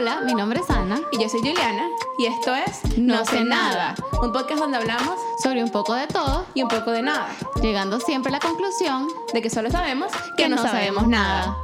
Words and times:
Hola, 0.00 0.22
mi 0.24 0.32
nombre 0.34 0.60
es 0.60 0.70
Ana. 0.70 0.98
Y 1.12 1.22
yo 1.22 1.28
soy 1.28 1.40
Juliana. 1.40 1.86
Y 2.16 2.24
esto 2.24 2.54
es 2.54 2.96
No 2.96 3.22
sé 3.26 3.44
nada. 3.44 3.94
Un 4.22 4.32
podcast 4.32 4.58
donde 4.58 4.78
hablamos 4.78 5.20
Sobre 5.42 5.62
un 5.62 5.70
poco 5.70 5.92
de 5.92 6.06
todo, 6.06 6.46
y 6.54 6.62
un 6.62 6.70
poco 6.70 6.90
de 6.90 7.02
nada. 7.02 7.28
llegando 7.60 8.00
siempre 8.00 8.30
a 8.30 8.38
la 8.38 8.40
conclusión 8.40 9.08
De 9.34 9.42
que 9.42 9.50
solo 9.50 9.70
sabemos 9.70 10.10
que, 10.38 10.48
no, 10.48 10.56
sabemos 10.56 11.06
nada. 11.06 11.54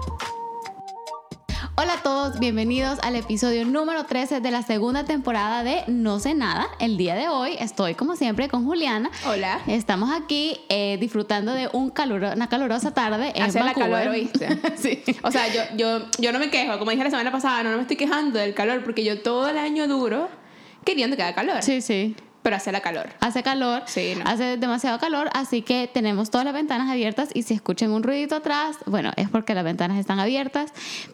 Hola 1.78 1.94
a 1.94 2.02
todos, 2.02 2.38
bienvenidos 2.38 2.98
al 3.02 3.16
episodio 3.16 3.66
número 3.66 4.04
13 4.04 4.40
de 4.40 4.50
la 4.50 4.62
segunda 4.62 5.04
temporada 5.04 5.62
de 5.62 5.82
No 5.88 6.18
sé 6.20 6.34
nada. 6.34 6.68
El 6.78 6.96
día 6.96 7.14
de 7.14 7.28
hoy 7.28 7.54
estoy 7.60 7.94
como 7.94 8.16
siempre 8.16 8.48
con 8.48 8.64
Juliana. 8.64 9.10
Hola. 9.26 9.60
Estamos 9.66 10.10
aquí 10.10 10.58
eh, 10.70 10.96
disfrutando 10.98 11.52
de 11.52 11.68
un 11.74 11.90
caluro- 11.92 12.32
una 12.34 12.48
calurosa 12.48 12.94
tarde 12.94 13.32
en 13.34 13.42
Hace 13.42 13.58
la 13.58 13.66
Vancouver. 13.66 13.90
calor, 13.90 14.08
¿oíste? 14.08 14.48
sí. 14.78 15.02
O 15.22 15.30
sea, 15.30 15.48
yo, 15.52 15.60
yo, 15.76 16.06
yo 16.18 16.32
no 16.32 16.38
me 16.38 16.48
quejo. 16.48 16.78
Como 16.78 16.92
dije 16.92 17.04
la 17.04 17.10
semana 17.10 17.30
pasada, 17.30 17.62
no, 17.62 17.70
no 17.70 17.76
me 17.76 17.82
estoy 17.82 17.98
quejando 17.98 18.38
del 18.38 18.54
calor 18.54 18.82
porque 18.82 19.04
yo 19.04 19.20
todo 19.20 19.46
el 19.48 19.58
año 19.58 19.86
duro 19.86 20.30
queriendo 20.82 21.14
que 21.16 21.24
haga 21.24 21.34
calor. 21.34 21.62
Sí, 21.62 21.82
sí. 21.82 22.16
Pero 22.46 22.58
hace 22.58 22.70
la 22.70 22.80
calor. 22.80 23.08
Hace 23.18 23.42
calor, 23.42 23.82
Sí, 23.86 24.14
no. 24.16 24.22
hace 24.24 24.56
demasiado 24.56 25.00
calor, 25.00 25.28
así 25.32 25.62
que 25.62 25.90
tenemos 25.92 26.30
todas 26.30 26.44
las 26.44 26.54
ventanas 26.54 26.88
abiertas 26.88 27.30
y 27.34 27.42
si 27.42 27.54
escuchan 27.54 27.90
un 27.90 28.04
ruidito 28.04 28.36
atrás, 28.36 28.76
bueno, 28.86 29.10
es 29.16 29.28
porque 29.28 29.52
las 29.52 29.64
ventanas 29.64 29.98
están 29.98 30.20
abiertas. 30.20 30.72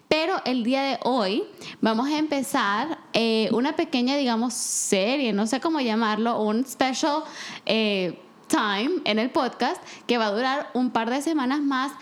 Pero 0.09 0.43
el 0.45 0.63
día 0.63 0.83
de 0.83 0.99
hoy 1.05 1.43
vamos 1.81 2.11
a 2.11 2.19
empezar 2.19 2.99
eh, 3.15 3.49
una 3.53 3.77
pequeña, 3.77 4.15
digamos, 4.19 4.53
serie, 4.53 5.33
no 5.33 5.47
sé 5.47 5.59
cómo 5.59 5.81
llamarlo, 5.81 6.39
un 6.39 6.67
special 6.67 7.23
eh, 7.65 8.19
time 8.49 9.01
en 9.07 9.19
el 9.19 9.31
podcast 9.31 9.83
que 10.07 10.19
va 10.19 10.27
a 10.27 10.33
durar 10.33 10.69
un 10.75 10.91
par 10.91 11.09
de 11.09 11.23
semanas 11.23 11.61
más 11.61 11.93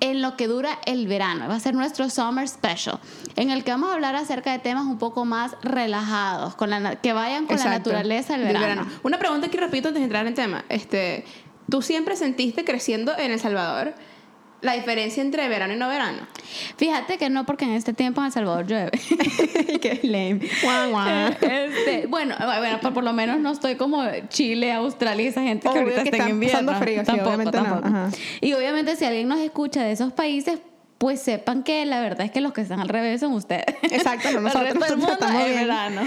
en 0.00 0.22
lo 0.22 0.36
que 0.36 0.46
dura 0.46 0.78
el 0.86 1.06
verano. 1.06 1.48
Va 1.48 1.56
a 1.56 1.60
ser 1.60 1.74
nuestro 1.74 2.08
Summer 2.10 2.48
Special, 2.48 2.98
en 3.36 3.50
el 3.50 3.64
que 3.64 3.70
vamos 3.70 3.90
a 3.90 3.94
hablar 3.94 4.14
acerca 4.14 4.52
de 4.52 4.58
temas 4.58 4.86
un 4.86 4.98
poco 4.98 5.24
más 5.24 5.56
relajados, 5.62 6.54
con 6.54 6.70
la, 6.70 6.96
que 6.96 7.12
vayan 7.12 7.46
con 7.46 7.56
la 7.56 7.62
Exacto. 7.62 7.90
naturaleza 7.90 8.36
del 8.36 8.48
Del 8.48 8.58
verano. 8.58 8.86
Una 9.02 9.18
pregunta 9.18 9.46
aquí 9.48 9.56
repito 9.56 9.88
antes 9.88 10.00
de 10.00 10.04
entrar 10.04 10.26
en 10.26 10.34
tema. 10.34 10.64
Este, 10.68 11.24
¿Tú 11.70 11.82
siempre 11.82 12.16
sentiste 12.16 12.64
creciendo 12.64 13.16
en 13.18 13.30
El 13.30 13.40
Salvador 13.40 13.94
la 14.60 14.74
diferencia 14.74 15.22
entre 15.22 15.48
verano 15.48 15.74
y 15.74 15.76
no 15.76 15.88
verano? 15.88 16.18
Fíjate 16.76 17.18
que 17.18 17.30
no, 17.30 17.46
porque 17.46 17.64
en 17.64 17.72
este 17.72 17.92
tiempo 17.92 18.20
en 18.20 18.26
El 18.26 18.32
Salvador 18.32 18.66
llueve. 18.66 18.90
Qué 19.80 20.00
lame. 20.02 20.48
Guau, 20.62 20.90
guau. 20.90 21.30
Este, 21.40 22.06
bueno, 22.06 22.34
bueno 22.38 22.80
por, 22.80 22.94
por 22.94 23.04
lo 23.04 23.12
menos 23.12 23.38
no 23.40 23.52
estoy 23.52 23.76
como 23.76 24.02
Chile, 24.28 24.72
Australia 24.72 25.24
y 25.24 25.28
esa 25.28 25.42
gente 25.42 25.68
que 25.68 25.78
ahorita 25.78 26.02
que 26.02 26.08
está 26.10 26.24
en 26.24 26.30
invierno. 26.30 26.66
pasando 26.66 26.84
frío, 26.84 27.00
sí, 27.00 27.06
Tampoco, 27.06 27.28
obviamente 27.28 27.58
tampoco. 27.58 28.16
Y 28.40 28.52
obviamente 28.54 28.96
si 28.96 29.04
alguien 29.04 29.28
nos 29.28 29.40
escucha 29.40 29.82
de 29.82 29.92
esos 29.92 30.12
países, 30.12 30.60
pues 30.98 31.20
sepan 31.22 31.62
que 31.62 31.86
la 31.86 32.00
verdad 32.00 32.26
es 32.26 32.32
que 32.32 32.40
los 32.40 32.52
que 32.52 32.60
están 32.60 32.80
al 32.80 32.88
revés 32.88 33.20
son 33.20 33.32
ustedes. 33.32 33.64
Exacto, 33.82 34.28
no 34.32 34.38
El 34.38 34.44
nosotros 34.44 34.88
del 34.88 34.96
mundo 34.98 35.12
estamos 35.12 35.42
es 35.42 35.48
bien. 35.48 35.60
verano. 35.60 36.02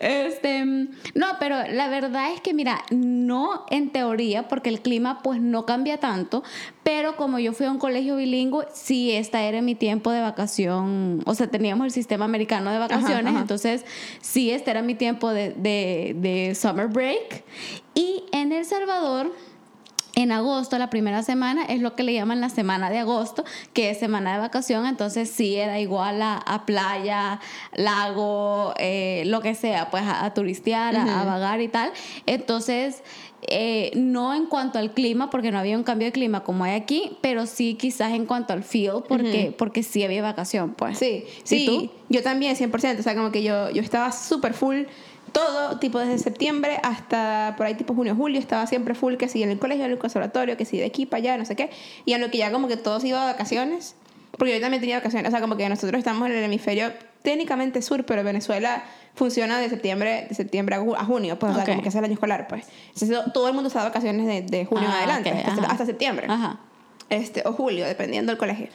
Este, 0.00 0.64
no, 0.64 1.26
pero 1.40 1.56
la 1.68 1.88
verdad 1.88 2.32
es 2.32 2.40
que 2.40 2.54
mira, 2.54 2.84
no 2.90 3.66
en 3.70 3.90
teoría, 3.90 4.46
porque 4.46 4.70
el 4.70 4.80
clima 4.80 5.20
pues 5.22 5.40
no 5.40 5.66
cambia 5.66 5.98
tanto, 5.98 6.44
pero 6.84 7.16
como 7.16 7.40
yo 7.40 7.52
fui 7.52 7.66
a 7.66 7.72
un 7.72 7.78
colegio 7.78 8.16
bilingüe, 8.16 8.66
sí, 8.72 9.10
esta 9.12 9.42
era 9.42 9.60
mi 9.62 9.74
tiempo 9.74 10.12
de 10.12 10.20
vacación, 10.20 11.22
o 11.26 11.34
sea, 11.34 11.48
teníamos 11.48 11.84
el 11.86 11.90
sistema 11.90 12.24
americano 12.24 12.70
de 12.70 12.78
vacaciones, 12.78 13.32
ajá. 13.32 13.40
entonces 13.40 13.84
sí, 14.20 14.52
este 14.52 14.70
era 14.70 14.82
mi 14.82 14.94
tiempo 14.94 15.30
de, 15.30 15.50
de, 15.50 16.14
de 16.18 16.54
summer 16.54 16.86
break. 16.86 17.44
Y 17.94 18.24
en 18.32 18.52
El 18.52 18.64
Salvador... 18.64 19.32
En 20.18 20.32
agosto, 20.32 20.78
la 20.78 20.88
primera 20.88 21.22
semana, 21.22 21.66
es 21.66 21.82
lo 21.82 21.94
que 21.94 22.02
le 22.02 22.14
llaman 22.14 22.40
la 22.40 22.48
semana 22.48 22.88
de 22.88 22.98
agosto, 22.98 23.44
que 23.74 23.90
es 23.90 23.98
semana 23.98 24.32
de 24.32 24.38
vacación, 24.38 24.86
entonces 24.86 25.30
sí 25.30 25.56
era 25.56 25.78
igual 25.78 26.22
a, 26.22 26.38
a 26.38 26.64
playa, 26.64 27.38
lago, 27.74 28.72
eh, 28.78 29.24
lo 29.26 29.42
que 29.42 29.54
sea, 29.54 29.90
pues 29.90 30.04
a, 30.04 30.24
a 30.24 30.32
turistear, 30.32 30.96
a, 30.96 31.20
a 31.20 31.24
vagar 31.26 31.60
y 31.60 31.68
tal. 31.68 31.92
Entonces, 32.24 33.02
eh, 33.42 33.90
no 33.94 34.34
en 34.34 34.46
cuanto 34.46 34.78
al 34.78 34.92
clima, 34.92 35.28
porque 35.28 35.50
no 35.52 35.58
había 35.58 35.76
un 35.76 35.84
cambio 35.84 36.06
de 36.06 36.12
clima 36.12 36.42
como 36.44 36.64
hay 36.64 36.72
aquí, 36.72 37.18
pero 37.20 37.44
sí 37.44 37.74
quizás 37.74 38.12
en 38.12 38.24
cuanto 38.24 38.54
al 38.54 38.64
feel, 38.64 39.02
porque, 39.06 39.54
porque 39.56 39.82
sí 39.82 40.02
había 40.02 40.22
vacación, 40.22 40.72
pues. 40.72 40.96
Sí, 40.98 41.24
¿Y 41.44 41.46
sí, 41.46 41.66
tú? 41.66 41.90
yo 42.08 42.22
también, 42.22 42.56
100%. 42.56 43.00
O 43.00 43.02
sea, 43.02 43.14
como 43.14 43.30
que 43.30 43.42
yo, 43.42 43.68
yo 43.70 43.82
estaba 43.82 44.10
súper 44.12 44.54
full 44.54 44.84
todo, 45.36 45.78
tipo 45.78 45.98
desde 45.98 46.18
septiembre 46.18 46.78
hasta 46.82 47.54
por 47.56 47.66
ahí 47.66 47.74
tipo 47.74 47.94
junio, 47.94 48.14
julio, 48.16 48.38
estaba 48.40 48.66
siempre 48.66 48.94
full, 48.94 49.16
que 49.16 49.28
sí 49.28 49.42
en 49.42 49.50
el 49.50 49.58
colegio, 49.58 49.84
en 49.84 49.90
el 49.92 49.98
conservatorio, 49.98 50.56
que 50.56 50.64
sí 50.64 50.78
de 50.78 50.86
aquí 50.86 51.04
para 51.06 51.18
allá, 51.18 51.36
no 51.38 51.44
sé 51.44 51.54
qué. 51.56 51.70
Y 52.06 52.14
en 52.14 52.20
lo 52.20 52.30
que 52.30 52.38
ya 52.38 52.50
como 52.50 52.68
que 52.68 52.76
todos 52.76 53.04
iba 53.04 53.22
a 53.22 53.26
vacaciones, 53.32 53.96
porque 54.38 54.54
yo 54.54 54.60
también 54.60 54.80
tenía 54.80 54.96
vacaciones, 54.96 55.28
o 55.28 55.30
sea, 55.30 55.40
como 55.40 55.56
que 55.56 55.68
nosotros 55.68 55.98
estamos 55.98 56.26
en 56.28 56.36
el 56.36 56.44
hemisferio 56.44 56.92
técnicamente 57.22 57.82
sur, 57.82 58.04
pero 58.06 58.22
Venezuela 58.24 58.84
funciona 59.14 59.58
de 59.58 59.68
septiembre, 59.68 60.26
de 60.28 60.34
septiembre 60.34 60.76
a 60.76 60.80
ju- 60.80 60.94
a 60.96 61.04
junio, 61.04 61.38
pues, 61.38 61.52
o 61.52 61.58
Ok. 61.58 61.64
sea, 61.64 61.72
como 61.74 61.82
que 61.82 61.88
es 61.88 61.94
el 61.94 62.04
año 62.04 62.14
escolar, 62.14 62.46
pues. 62.48 62.66
Entonces, 62.94 63.32
todo 63.34 63.48
el 63.48 63.54
mundo 63.54 63.68
está 63.68 63.80
de 63.80 63.86
vacaciones 63.88 64.26
de, 64.26 64.42
de 64.42 64.64
junio 64.64 64.84
en 64.88 64.94
Ah, 64.94 64.98
adelante, 64.98 65.30
ok, 65.32 65.48
hasta, 65.48 65.66
hasta 65.66 65.86
septiembre 65.86 66.26
Ajá. 66.28 66.60
Este, 67.10 67.42
o 67.46 67.52
julio, 67.52 67.86
dependiendo 67.86 68.32
del 68.32 68.38
colegio. 68.38 68.68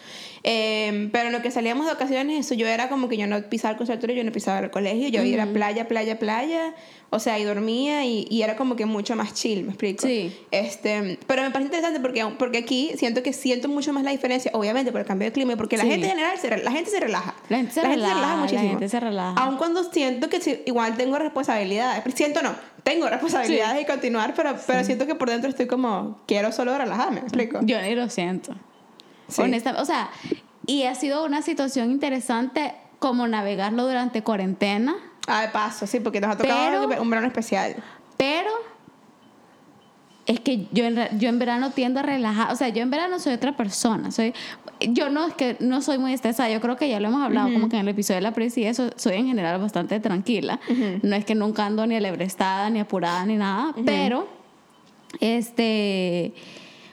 Eh, 0.43 1.09
pero 1.11 1.27
en 1.27 1.33
lo 1.33 1.41
que 1.43 1.51
salíamos 1.51 1.85
de 1.85 1.91
ocasiones, 1.91 2.45
eso 2.45 2.55
yo 2.55 2.65
era 2.67 2.89
como 2.89 3.07
que 3.09 3.17
yo 3.17 3.27
no 3.27 3.39
pisaba 3.43 3.73
el 3.73 3.77
conservatorio, 3.77 4.15
yo 4.15 4.23
no 4.23 4.31
pisaba 4.31 4.59
el 4.59 4.71
colegio, 4.71 5.07
yo 5.09 5.21
iba 5.23 5.43
a 5.43 5.47
playa, 5.47 5.87
playa, 5.87 6.17
playa, 6.17 6.73
o 7.11 7.19
sea, 7.19 7.37
y 7.37 7.43
dormía 7.43 8.05
y, 8.05 8.25
y 8.29 8.41
era 8.41 8.55
como 8.55 8.75
que 8.75 8.85
mucho 8.87 9.15
más 9.15 9.33
chill, 9.35 9.63
¿me 9.63 9.69
explico? 9.69 10.07
Sí. 10.07 10.35
Este, 10.49 11.19
pero 11.27 11.43
me 11.43 11.51
parece 11.51 11.67
interesante 11.67 11.99
porque, 11.99 12.25
porque 12.39 12.57
aquí 12.59 12.91
siento 12.97 13.21
que 13.21 13.33
siento 13.33 13.67
mucho 13.67 13.93
más 13.93 14.03
la 14.03 14.11
diferencia, 14.11 14.49
obviamente 14.55 14.91
por 14.91 15.01
el 15.01 15.05
cambio 15.07 15.27
de 15.27 15.31
clima, 15.31 15.55
porque 15.57 15.77
la 15.77 15.83
Sí. 15.83 15.91
gente 15.91 16.05
en 16.07 16.11
general, 16.13 16.37
se, 16.39 16.57
la 16.57 16.71
gente 16.71 16.89
se 16.89 16.99
relaja. 16.99 17.35
La 17.49 17.57
gente 17.57 17.73
se 17.73 17.81
relaja, 17.83 18.47
la 18.51 18.59
gente 18.61 18.89
se 18.89 18.99
relaja. 18.99 19.39
Aun 19.43 19.57
cuando 19.57 19.83
siento 19.91 20.29
que 20.29 20.63
igual 20.65 20.97
tengo 20.97 21.19
responsabilidades, 21.19 22.03
siento 22.15 22.41
no, 22.41 22.55
tengo 22.83 23.07
responsabilidades 23.07 23.81
y 23.81 23.85
continuar, 23.85 24.33
pero, 24.35 24.55
pero 24.67 24.83
siento 24.83 25.05
que 25.05 25.15
por 25.15 25.29
dentro 25.29 25.49
estoy 25.49 25.67
como, 25.67 26.19
quiero 26.27 26.51
solo 26.51 26.77
relajarme, 26.77 27.21
¿me 27.21 27.27
explico? 27.27 27.59
Yo 27.63 27.81
ni 27.81 27.95
lo 27.95 28.09
siento. 28.09 28.53
Sí. 29.27 29.41
Honestamente, 29.43 29.81
o 29.81 29.85
sea, 29.85 30.09
y 30.65 30.83
ha 30.83 30.95
sido 30.95 31.25
una 31.25 31.41
situación 31.41 31.91
interesante 31.91 32.73
como 32.99 33.27
navegarlo 33.27 33.85
durante 33.87 34.23
cuarentena, 34.23 34.95
Ah, 35.27 35.41
de 35.41 35.49
paso, 35.49 35.85
sí, 35.87 35.99
porque 35.99 36.19
nos 36.19 36.31
ha 36.31 36.37
tocado 36.37 36.87
Pero- 36.89 37.01
un 37.01 37.09
verano 37.09 37.27
especial. 37.27 37.75
pero 38.17 38.49
es 40.25 40.39
que 40.39 40.67
yo 40.71 40.85
en, 40.85 41.19
yo 41.19 41.29
en 41.29 41.39
verano 41.39 41.71
tiendo 41.71 41.99
a 41.99 42.03
relajar, 42.03 42.51
o 42.51 42.55
sea, 42.55 42.69
yo 42.69 42.81
en 42.81 42.89
verano 42.89 43.19
soy 43.19 43.33
otra 43.33 43.57
persona, 43.57 44.11
soy 44.11 44.33
yo 44.89 45.09
no 45.09 45.27
es 45.27 45.33
que 45.33 45.57
no 45.59 45.81
soy 45.81 45.97
muy 45.97 46.13
estresada, 46.13 46.49
yo 46.49 46.59
creo 46.59 46.75
que 46.75 46.89
ya 46.89 46.99
lo 46.99 47.07
hemos 47.07 47.23
hablado 47.23 47.51
como 47.53 47.69
que 47.69 47.75
en 47.75 47.83
el 47.83 47.89
episodio 47.89 48.15
de 48.15 48.21
la 48.21 48.33
presi 48.33 48.61
y 48.61 48.65
eso 48.65 48.89
soy 48.95 49.15
en 49.15 49.27
general 49.27 49.59
bastante 49.59 49.99
tranquila. 49.99 50.59
No 51.03 51.15
es 51.15 51.23
que 51.25 51.35
nunca 51.35 51.65
ando 51.65 51.85
ni 51.85 51.95
alebrestada 51.95 52.69
ni 52.69 52.79
apurada 52.79 53.25
ni 53.25 53.35
nada, 53.35 53.75
pero 53.85 54.27
este 55.19 56.33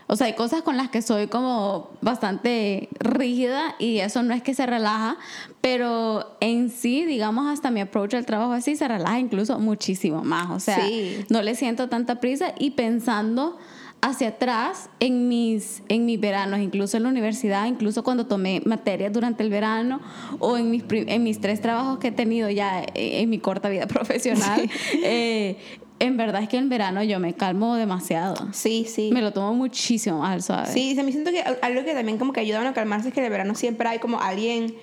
o 0.08 0.16
sea, 0.16 0.26
hay 0.26 0.32
cosas 0.34 0.62
con 0.62 0.76
las 0.76 0.88
que 0.88 1.00
soy 1.02 1.28
como 1.28 1.91
bastante 2.00 2.88
rígida 2.98 3.74
y 3.78 3.98
eso 3.98 4.22
no 4.22 4.34
es 4.34 4.42
que 4.42 4.54
se 4.54 4.66
relaja, 4.66 5.16
pero 5.60 6.36
en 6.41 6.70
sí, 6.70 7.04
digamos, 7.04 7.46
hasta 7.46 7.70
mi 7.70 7.80
approach 7.80 8.14
al 8.14 8.26
trabajo 8.26 8.52
así 8.52 8.74
se 8.74 8.88
relaja 8.88 9.19
incluso 9.20 9.58
muchísimo 9.58 10.24
más. 10.24 10.50
O 10.50 10.60
sea, 10.60 10.84
Sí. 10.86 11.24
no 11.28 11.42
le 11.42 11.54
siento 11.54 11.88
tanta 11.88 12.20
prisa 12.20 12.54
y 12.58 12.70
pensando 12.72 13.58
hacia 14.00 14.28
atrás 14.28 14.91
en 15.00 15.28
mis, 15.28 15.82
en 15.88 16.06
mis 16.06 16.20
veranos, 16.20 16.60
incluso 16.60 16.96
en 16.96 17.02
la 17.02 17.08
universidad, 17.08 17.66
incluso 17.66 18.04
cuando 18.04 18.26
tomé 18.26 18.62
materias 18.64 19.12
durante 19.12 19.42
el 19.42 19.50
verano 19.50 20.00
o 20.38 20.56
en 20.56 20.70
mis, 20.70 20.84
en 20.88 21.22
mis 21.25 21.40
tres 21.40 21.60
trabajos 21.60 21.98
que 21.98 22.08
he 22.08 22.12
tenido 22.12 22.48
ya 22.48 22.80
en, 22.80 22.88
en 22.94 23.28
mi 23.28 23.40
corta 23.40 23.69
vida 23.69 23.86
profesional, 23.88 24.70
eh, 25.02 25.56
en 26.00 26.16
verdad 26.16 26.42
es 26.42 26.48
que 26.48 26.56
en 26.56 26.69
verano 26.69 27.03
yo 27.03 27.19
me 27.20 27.34
calmo 27.34 27.75
demasiado. 27.75 28.48
Sí, 28.53 28.86
sí. 28.88 29.10
Me 29.12 29.20
lo 29.22 29.32
tomo 29.32 29.53
muchísimo 29.54 30.20
más 30.20 30.44
suave. 30.47 30.72
Sí, 30.72 30.94
se 30.94 31.03
me 31.03 31.10
siento 31.12 31.31
que 31.31 31.41
algo 31.42 31.84
que 31.84 31.94
también 31.94 32.19
como 32.19 32.32
que 32.32 32.41
ayuda 32.41 32.59
a 32.59 32.60
uno 32.60 32.70
a 32.70 32.75
calmarse 32.75 33.09
es 33.09 33.14
que 33.14 33.20
en 33.20 33.26
el 33.26 33.32
verano 33.32 33.54
siempre 33.54 33.88
hay 33.88 33.98
como 33.98 34.20
alguien 34.20 34.75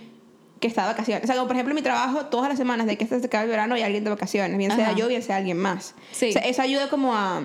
que 0.59 0.67
está 0.67 0.81
de 0.83 0.87
vacaciones. 0.89 1.23
O 1.23 1.27
sea, 1.27 1.35
como 1.35 1.47
por 1.47 1.55
ejemplo 1.55 1.71
en 1.71 1.75
mi 1.75 1.81
trabajo, 1.81 2.25
todas 2.27 2.49
las 2.49 2.57
semanas 2.57 2.87
de 2.87 2.97
que 2.97 3.05
se 3.05 3.15
acaba 3.15 3.43
el 3.43 3.49
verano 3.49 3.75
hay 3.75 3.83
alguien 3.83 4.03
de 4.03 4.09
vacaciones, 4.09 4.57
bien 4.57 4.71
sea 4.71 4.87
Ajá. 4.89 4.95
yo, 4.97 5.07
bien 5.07 5.21
sea 5.21 5.37
alguien 5.37 5.57
más. 5.57 5.95
Sí. 6.11 6.29
O 6.29 6.31
sea, 6.33 6.41
eso 6.43 6.61
ayuda 6.61 6.89
como 6.89 7.13
a... 7.15 7.39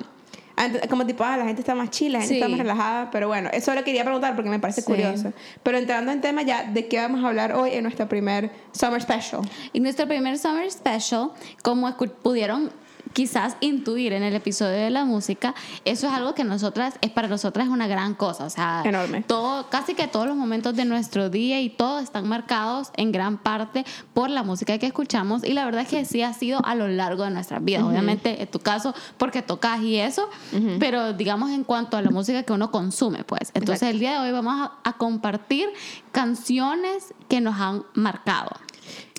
a- 0.57 0.89
como 0.89 1.07
tipo, 1.07 1.25
ah, 1.25 1.37
la 1.37 1.45
gente 1.45 1.61
está 1.61 1.75
más 1.75 1.91
chila, 1.91 2.19
la 2.19 2.25
gente 2.25 2.35
Sí. 2.35 2.41
está 2.41 2.49
más 2.49 2.59
relajada, 2.59 3.11
pero 3.11 3.29
bueno, 3.29 3.51
eso 3.53 3.75
lo 3.75 3.83
quería 3.85 4.05
preguntar 4.05 4.35
porque 4.37 4.51
me 4.51 4.59
parece 4.59 4.81
Sí. 4.83 4.87
curioso. 4.87 5.33
Pero 5.63 5.79
entrando 5.79 6.13
en 6.13 6.21
tema 6.21 6.43
ya, 6.43 6.65
¿de 6.65 6.87
qué 6.89 6.99
vamos 6.99 7.25
a 7.25 7.29
hablar 7.29 7.53
hoy 7.53 7.71
en 7.73 7.83
nuestro 7.85 8.09
primer 8.09 8.51
Summer 8.73 9.01
Special? 9.03 9.43
Y 9.73 9.81
nuestro 9.81 10.07
primer 10.07 10.39
Summer 10.39 10.71
Special, 10.71 11.31
como 11.63 11.95
pudieron 12.23 12.71
quizás 13.13 13.57
intuir 13.61 14.13
en 14.13 14.23
el 14.23 14.35
episodio 14.35 14.77
de 14.77 14.91
la 14.91 15.05
música, 15.05 15.55
eso 15.85 16.07
es 16.07 16.13
algo 16.13 16.35
que 16.35 16.45
nosotras, 16.45 16.95
es 17.01 17.11
para 17.11 17.29
nosotras 17.29 17.67
es 17.67 17.73
una 17.73 17.87
gran 17.87 18.15
cosa. 18.15 18.45
O 18.45 18.51
sea, 18.51 18.83
Enorme. 18.85 19.23
Todo, 19.23 19.69
casi 19.69 19.95
que 19.95 20.09
todos 20.09 20.27
los 20.27 20.37
momentos 20.37 20.75
de 20.77 20.85
nuestro 20.85 21.31
día 21.31 21.61
y 21.61 21.71
todo 21.71 21.99
están 22.01 22.29
marcados 22.29 22.91
en 22.97 23.13
gran 23.13 23.39
parte 23.39 23.85
por 24.15 24.31
la 24.31 24.43
música 24.43 24.79
que 24.79 24.87
escuchamos. 24.87 25.45
Y 25.45 25.53
la 25.53 25.65
verdad 25.65 25.83
es 25.83 25.89
que 25.89 26.05
sí 26.05 26.23
ha 26.23 26.33
sido 26.33 26.65
a 26.65 26.75
lo 26.75 26.89
largo 26.89 27.25
de 27.25 27.31
nuestras 27.31 27.65
vidas. 27.65 27.83
Obviamente, 27.83 28.43
en 28.43 28.49
tu 28.49 28.59
caso, 28.59 28.95
porque 29.19 29.43
tocas 29.43 29.81
y 29.83 29.97
eso, 29.97 30.29
pero 30.79 31.13
digamos 31.13 31.51
en 31.51 31.65
cuanto 31.65 31.97
a 31.97 32.03
la 32.03 32.11
música 32.11 32.43
que 32.43 32.53
uno 32.53 32.71
consume, 32.71 33.25
pues. 33.25 33.51
Entonces, 33.55 33.83
Exacto. 33.83 33.95
el 33.95 34.01
día 34.01 34.13
de 34.13 34.19
hoy 34.19 34.33
vamos 34.33 34.55
a, 34.55 34.89
a 34.89 34.93
compartir 34.95 35.69
canciones 36.13 37.15
que 37.29 37.41
nos 37.41 37.61
han 37.61 37.85
marcado. 37.95 38.51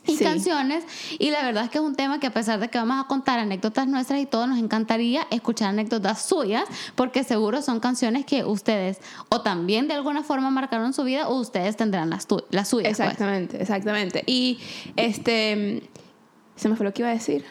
Y 0.07 0.17
Sí. 0.17 0.23
canciones. 0.23 0.83
Y 1.19 1.29
la 1.31 1.43
verdad 1.43 1.65
es 1.65 1.69
que 1.69 1.77
es 1.77 1.83
un 1.83 1.95
tema 1.95 2.19
que 2.19 2.27
a 2.27 2.33
pesar 2.33 2.59
de 2.59 2.69
que 2.69 2.77
vamos 2.77 3.03
a 3.03 3.07
contar 3.07 3.37
anécdotas 3.39 3.87
nuestras 3.87 4.19
y 4.19 4.25
todo, 4.25 4.47
nos 4.47 4.57
encantaría 4.57 5.27
escuchar 5.29 5.69
anécdotas 5.69 6.23
suyas, 6.25 6.63
porque 6.95 7.23
seguro 7.23 7.61
son 7.61 7.79
canciones 7.79 8.25
que 8.25 8.43
ustedes 8.43 8.99
o 9.29 9.41
también 9.41 9.87
de 9.87 9.93
alguna 9.93 10.23
forma 10.23 10.49
marcaron 10.49 10.93
su 10.93 11.03
vida 11.03 11.27
o 11.27 11.35
ustedes 11.39 11.77
tendrán 11.77 12.09
las, 12.09 12.25
tu- 12.27 12.43
las 12.49 12.67
suyas. 12.69 12.97
pues. 12.97 12.99
Exactamente, 13.09 13.61
exactamente. 13.61 14.23
Y 14.25 14.59
este. 14.95 15.89
Se 16.55 16.69
me 16.69 16.75
fue 16.75 16.85
lo 16.85 16.93
que 16.93 17.01
iba 17.01 17.09
a 17.09 17.13
decir. 17.13 17.45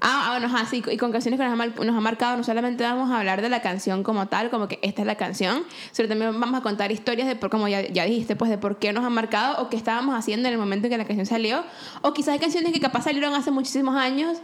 Ah, 0.00 0.26
ah, 0.26 0.30
bueno, 0.32 0.46
ajá, 0.46 0.66
sí, 0.66 0.82
y 0.90 0.96
con 0.96 1.12
canciones 1.12 1.40
que 1.40 1.46
nos 1.46 1.58
ha, 1.58 1.66
nos 1.66 1.96
ha 1.96 2.00
marcado, 2.00 2.36
no 2.36 2.44
solamente 2.44 2.84
vamos 2.84 3.10
a 3.10 3.18
hablar 3.18 3.42
de 3.42 3.48
la 3.48 3.60
canción 3.62 4.02
como 4.02 4.26
tal, 4.26 4.50
como 4.50 4.68
que 4.68 4.78
esta 4.82 5.02
es 5.02 5.06
la 5.06 5.16
canción, 5.16 5.62
sino 5.92 6.08
también 6.08 6.38
vamos 6.38 6.60
a 6.60 6.62
contar 6.62 6.92
historias 6.92 7.26
de 7.28 7.36
por, 7.36 7.50
como 7.50 7.68
ya, 7.68 7.82
ya 7.88 8.04
dijiste, 8.04 8.36
pues 8.36 8.50
de 8.50 8.58
por 8.58 8.78
qué 8.78 8.92
nos 8.92 9.04
han 9.04 9.12
marcado 9.12 9.62
o 9.62 9.68
qué 9.70 9.76
estábamos 9.76 10.14
haciendo 10.14 10.48
en 10.48 10.54
el 10.54 10.58
momento 10.60 10.86
en 10.86 10.92
que 10.92 10.98
la 10.98 11.04
canción 11.04 11.26
salió, 11.26 11.64
o 12.02 12.12
quizás 12.12 12.34
hay 12.34 12.38
canciones 12.38 12.72
que 12.72 12.80
capaz 12.80 13.02
salieron 13.04 13.34
hace 13.34 13.50
muchísimos 13.50 13.96
años, 13.96 14.38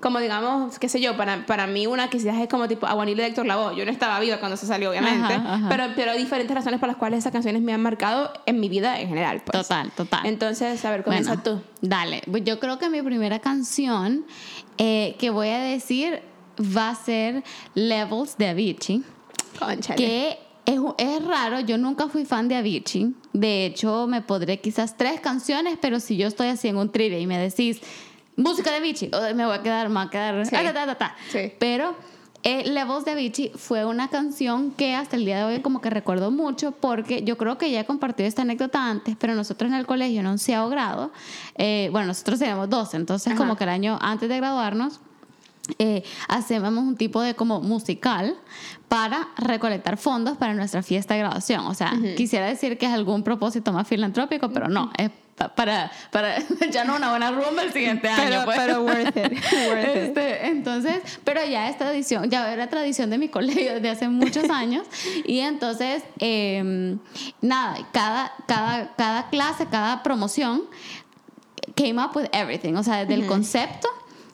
como 0.00 0.20
digamos, 0.20 0.78
qué 0.78 0.88
sé 0.88 1.00
yo, 1.00 1.16
para, 1.16 1.44
para 1.44 1.66
mí 1.66 1.88
una 1.88 2.08
quizás 2.08 2.36
es 2.40 2.48
como 2.48 2.68
tipo 2.68 2.86
Aguanile 2.86 3.22
de 3.22 3.28
Héctor 3.30 3.46
Lavoe, 3.46 3.74
yo 3.74 3.84
no 3.84 3.90
estaba 3.90 4.20
viva 4.20 4.38
cuando 4.38 4.56
se 4.56 4.64
salió, 4.64 4.90
obviamente, 4.90 5.34
Ajá, 5.34 5.54
ajá. 5.54 5.68
Pero, 5.68 5.84
pero 5.96 6.10
hay 6.12 6.18
diferentes 6.18 6.54
razones 6.54 6.78
por 6.78 6.88
las 6.88 6.96
cuales 6.96 7.18
esas 7.18 7.32
canciones 7.32 7.62
me 7.62 7.72
han 7.72 7.82
marcado 7.82 8.32
en 8.46 8.60
mi 8.60 8.68
vida 8.68 9.00
en 9.00 9.08
general. 9.08 9.42
Pues. 9.44 9.60
Total, 9.60 9.90
total. 9.90 10.24
Entonces, 10.24 10.84
a 10.84 10.90
ver, 10.90 11.02
comienza 11.02 11.34
Bueno, 11.34 11.60
tú. 11.62 11.62
Dale, 11.80 12.22
Pues 12.30 12.44
yo 12.44 12.60
creo 12.60 12.78
que 12.78 12.88
mi 12.90 13.02
primera 13.02 13.40
canción 13.40 14.24
eh, 14.78 15.16
que 15.18 15.30
voy 15.30 15.48
a 15.48 15.58
decir 15.58 16.22
va 16.58 16.90
a 16.90 16.94
ser 16.94 17.44
Levels 17.74 18.36
de 18.38 18.48
Avicii. 18.48 19.02
Conchale. 19.58 19.96
que 19.96 20.38
es, 20.66 20.80
es 20.98 21.24
raro, 21.24 21.60
yo 21.60 21.78
nunca 21.78 22.08
fui 22.08 22.24
fan 22.24 22.48
de 22.48 22.56
Avicii. 22.56 23.14
De 23.32 23.66
hecho, 23.66 24.06
me 24.06 24.22
podré 24.22 24.60
quizás 24.60 24.96
tres 24.96 25.20
canciones, 25.20 25.78
pero 25.80 26.00
si 26.00 26.16
yo 26.16 26.28
estoy 26.28 26.48
así 26.48 26.68
en 26.68 26.76
un 26.76 26.90
trivia 26.90 27.18
y 27.18 27.26
me 27.26 27.38
decís 27.38 27.80
música 28.36 28.70
de 28.70 28.76
Avicii, 28.76 29.10
me 29.34 29.46
voy 29.46 29.56
a 29.56 29.62
quedar, 29.62 29.88
me 29.88 29.96
voy 29.96 30.06
a 30.06 30.10
quedar. 30.10 30.46
Sí. 30.46 30.54
ah, 30.56 30.62
ta, 30.62 30.72
ta, 30.72 30.86
ta, 30.86 30.94
ta. 30.98 31.16
Sí. 31.30 31.52
Pero 31.58 31.96
eh, 32.48 32.64
Levels 32.66 33.04
de 33.04 33.10
Avicii 33.10 33.52
fue 33.56 33.84
una 33.84 34.08
canción 34.08 34.70
que 34.70 34.94
hasta 34.94 35.16
el 35.16 35.26
día 35.26 35.36
de 35.36 35.44
hoy 35.44 35.60
como 35.60 35.82
que 35.82 35.90
recuerdo 35.90 36.30
mucho 36.30 36.72
porque 36.72 37.22
yo 37.22 37.36
creo 37.36 37.58
que 37.58 37.70
ya 37.70 37.80
he 37.80 37.84
compartido 37.84 38.26
esta 38.26 38.40
anécdota 38.40 38.88
antes, 38.88 39.16
pero 39.18 39.34
nosotros 39.34 39.70
en 39.70 39.76
el 39.76 39.84
colegio 39.84 40.20
en 40.20 40.26
onceavo 40.26 40.70
grado, 40.70 41.12
eh, 41.56 41.90
bueno, 41.92 42.06
nosotros 42.06 42.38
teníamos 42.38 42.70
12, 42.70 42.96
entonces 42.96 43.34
Ajá. 43.34 43.36
como 43.36 43.54
que 43.56 43.64
el 43.64 43.70
año 43.70 43.98
antes 44.00 44.30
de 44.30 44.38
graduarnos, 44.38 44.98
eh, 45.78 46.02
hacemos 46.28 46.72
un 46.72 46.96
tipo 46.96 47.20
de 47.22 47.34
como 47.34 47.60
musical 47.60 48.36
para 48.88 49.28
recolectar 49.36 49.96
fondos 49.98 50.36
para 50.38 50.54
nuestra 50.54 50.82
fiesta 50.82 51.14
de 51.14 51.20
graduación. 51.20 51.66
O 51.66 51.74
sea, 51.74 51.92
quisiera 52.16 52.46
decir 52.46 52.78
que 52.78 52.86
es 52.86 52.92
algún 52.92 53.22
propósito 53.22 53.72
más 53.72 53.86
filantrópico, 53.86 54.50
pero 54.50 54.68
no, 54.68 54.90
es 54.96 55.10
pa- 55.36 55.54
para, 55.54 55.90
para 56.10 56.36
ya 56.70 56.84
no 56.84 56.96
una 56.96 57.10
buena 57.10 57.30
rumba 57.30 57.62
el 57.62 57.72
siguiente 57.72 58.08
año. 58.08 58.22
Pero, 58.24 58.44
pues. 58.46 58.56
pero 58.58 58.82
worth 58.82 59.16
it. 59.16 59.32
worth 59.68 59.84
it. 59.84 59.96
Este, 59.96 60.46
entonces, 60.46 61.20
pero 61.24 61.44
ya 61.44 61.68
esta 61.68 61.92
edición, 61.92 62.30
ya 62.30 62.50
era 62.50 62.68
tradición 62.68 63.10
de 63.10 63.18
mi 63.18 63.28
colegio 63.38 63.74
desde 63.74 63.90
hace 63.90 64.08
muchos 64.08 64.48
años. 64.48 64.86
Y 65.26 65.40
entonces, 65.40 66.02
eh, 66.20 66.96
nada, 67.42 67.76
cada, 67.92 68.32
cada, 68.46 68.94
cada 68.96 69.28
clase, 69.28 69.66
cada 69.66 70.02
promoción 70.02 70.62
came 71.76 72.02
up 72.02 72.12
with 72.16 72.26
everything. 72.32 72.74
O 72.74 72.82
sea, 72.82 73.04
desde 73.04 73.14
el 73.14 73.26
concepto 73.26 73.88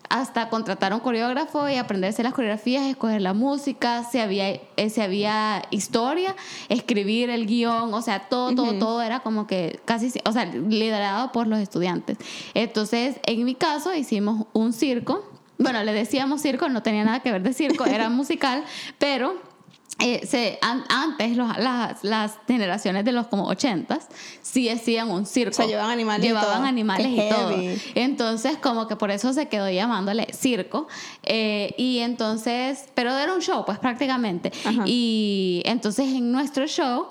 hasta 0.08 0.48
contratar 0.48 0.92
a 0.92 0.96
un 0.96 1.00
coreógrafo 1.00 1.68
y 1.68 1.76
aprenderse 1.76 2.22
las 2.22 2.32
coreografías, 2.32 2.84
escoger 2.86 3.22
la 3.22 3.32
música, 3.32 4.04
si 4.04 4.18
había, 4.18 4.50
eh, 4.50 4.90
si 4.90 5.00
había 5.00 5.62
historia, 5.70 6.36
escribir 6.68 7.30
el 7.30 7.46
guion, 7.46 7.92
o 7.92 8.02
sea, 8.02 8.20
todo, 8.28 8.54
todo, 8.54 8.78
todo 8.78 9.02
era 9.02 9.20
como 9.20 9.46
que 9.46 9.80
casi, 9.84 10.12
o 10.24 10.32
sea, 10.32 10.44
liderado 10.44 11.32
por 11.32 11.46
los 11.46 11.58
estudiantes. 11.58 12.18
Entonces, 12.54 13.16
en 13.26 13.44
mi 13.44 13.54
caso, 13.54 13.94
hicimos 13.94 14.46
un 14.52 14.72
circo. 14.72 15.24
Bueno, 15.58 15.82
le 15.84 15.92
decíamos 15.92 16.42
circo, 16.42 16.68
no 16.68 16.82
tenía 16.82 17.04
nada 17.04 17.20
que 17.20 17.30
ver 17.30 17.42
de 17.42 17.52
circo, 17.52 17.86
era 17.86 18.08
musical, 18.10 18.64
pero 18.98 19.53
eh, 20.00 20.26
se, 20.26 20.58
an- 20.60 20.84
antes 20.88 21.36
los- 21.36 21.56
las, 21.56 22.02
las 22.02 22.32
generaciones 22.48 23.04
de 23.04 23.12
los 23.12 23.28
como 23.28 23.48
80s 23.50 24.00
sí 24.42 24.68
hacían 24.68 25.10
un 25.10 25.24
circo. 25.24 25.52
O 25.52 25.54
sea, 25.54 25.66
llevaban 25.66 25.90
animales 25.92 26.24
y 26.24 26.28
Llevaban 26.28 26.64
animales 26.64 27.06
y 27.06 27.28
todo. 27.28 27.52
Entonces, 27.94 28.56
como 28.58 28.88
que 28.88 28.96
por 28.96 29.10
eso 29.10 29.32
se 29.32 29.46
quedó 29.48 29.70
llamándole 29.70 30.26
circo. 30.32 30.88
Eh, 31.22 31.74
y 31.78 31.98
entonces, 32.00 32.86
pero 32.94 33.16
era 33.16 33.32
un 33.34 33.40
show, 33.40 33.64
pues 33.64 33.78
prácticamente. 33.78 34.52
Ajá. 34.64 34.82
Y 34.86 35.62
entonces 35.64 36.06
en 36.08 36.32
nuestro 36.32 36.66
show 36.66 37.08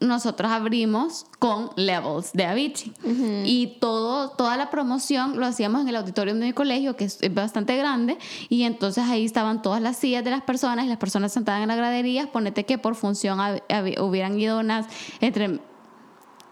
nosotros 0.00 0.50
abrimos 0.50 1.26
con 1.38 1.70
Levels 1.76 2.32
de 2.32 2.44
Avicii. 2.46 2.92
Y 3.44 3.78
todo, 3.80 4.30
toda 4.30 4.56
la 4.56 4.70
promoción 4.70 5.38
lo 5.38 5.46
hacíamos 5.46 5.82
en 5.82 5.88
el 5.88 5.96
auditorio 5.96 6.34
de 6.34 6.40
mi 6.46 6.52
colegio, 6.52 6.96
que 6.96 7.04
es 7.04 7.18
bastante 7.34 7.76
grande. 7.76 8.18
Y 8.48 8.64
entonces 8.64 9.04
ahí 9.04 9.24
estaban 9.24 9.62
todas 9.62 9.80
las 9.80 9.96
sillas 9.96 10.22
de 10.24 10.30
las 10.30 10.42
personas 10.42 10.84
y 10.84 10.88
las 10.88 10.98
personas 10.98 11.32
sentadas 11.32 11.62
en 11.62 11.68
las 11.68 11.76
graderías. 11.76 12.26
Ponete 12.28 12.64
que 12.64 12.78
por 12.78 12.94
función 12.94 13.38
hab- 13.38 13.62
hab- 13.68 14.00
hubieran 14.00 14.38
ido 14.38 14.60
unas 14.60 14.86
entre 15.20 15.60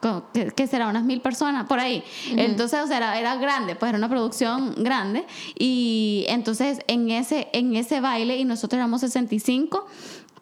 co- 0.00 0.25
¿qué, 0.35 0.52
qué 0.55 0.67
será? 0.67 0.88
Unas 0.88 1.05
mil 1.05 1.20
personas, 1.20 1.67
por 1.67 1.81
ahí. 1.81 2.02
Entonces, 2.31 2.81
o 2.82 2.87
sea, 2.87 2.97
era, 2.99 3.19
era 3.19 3.37
grande, 3.37 3.75
pues 3.75 3.88
era 3.90 3.99
una 3.99 4.08
producción 4.08 4.75
grande. 4.79 5.26
Y 5.58 6.25
entonces 6.29 6.81
en 6.87 7.11
ese, 7.11 7.49
en 7.52 7.75
ese 7.76 8.00
baile, 8.00 8.37
y 8.38 8.44
nosotros 8.44 8.76
éramos 8.79 9.00
65, 9.00 9.87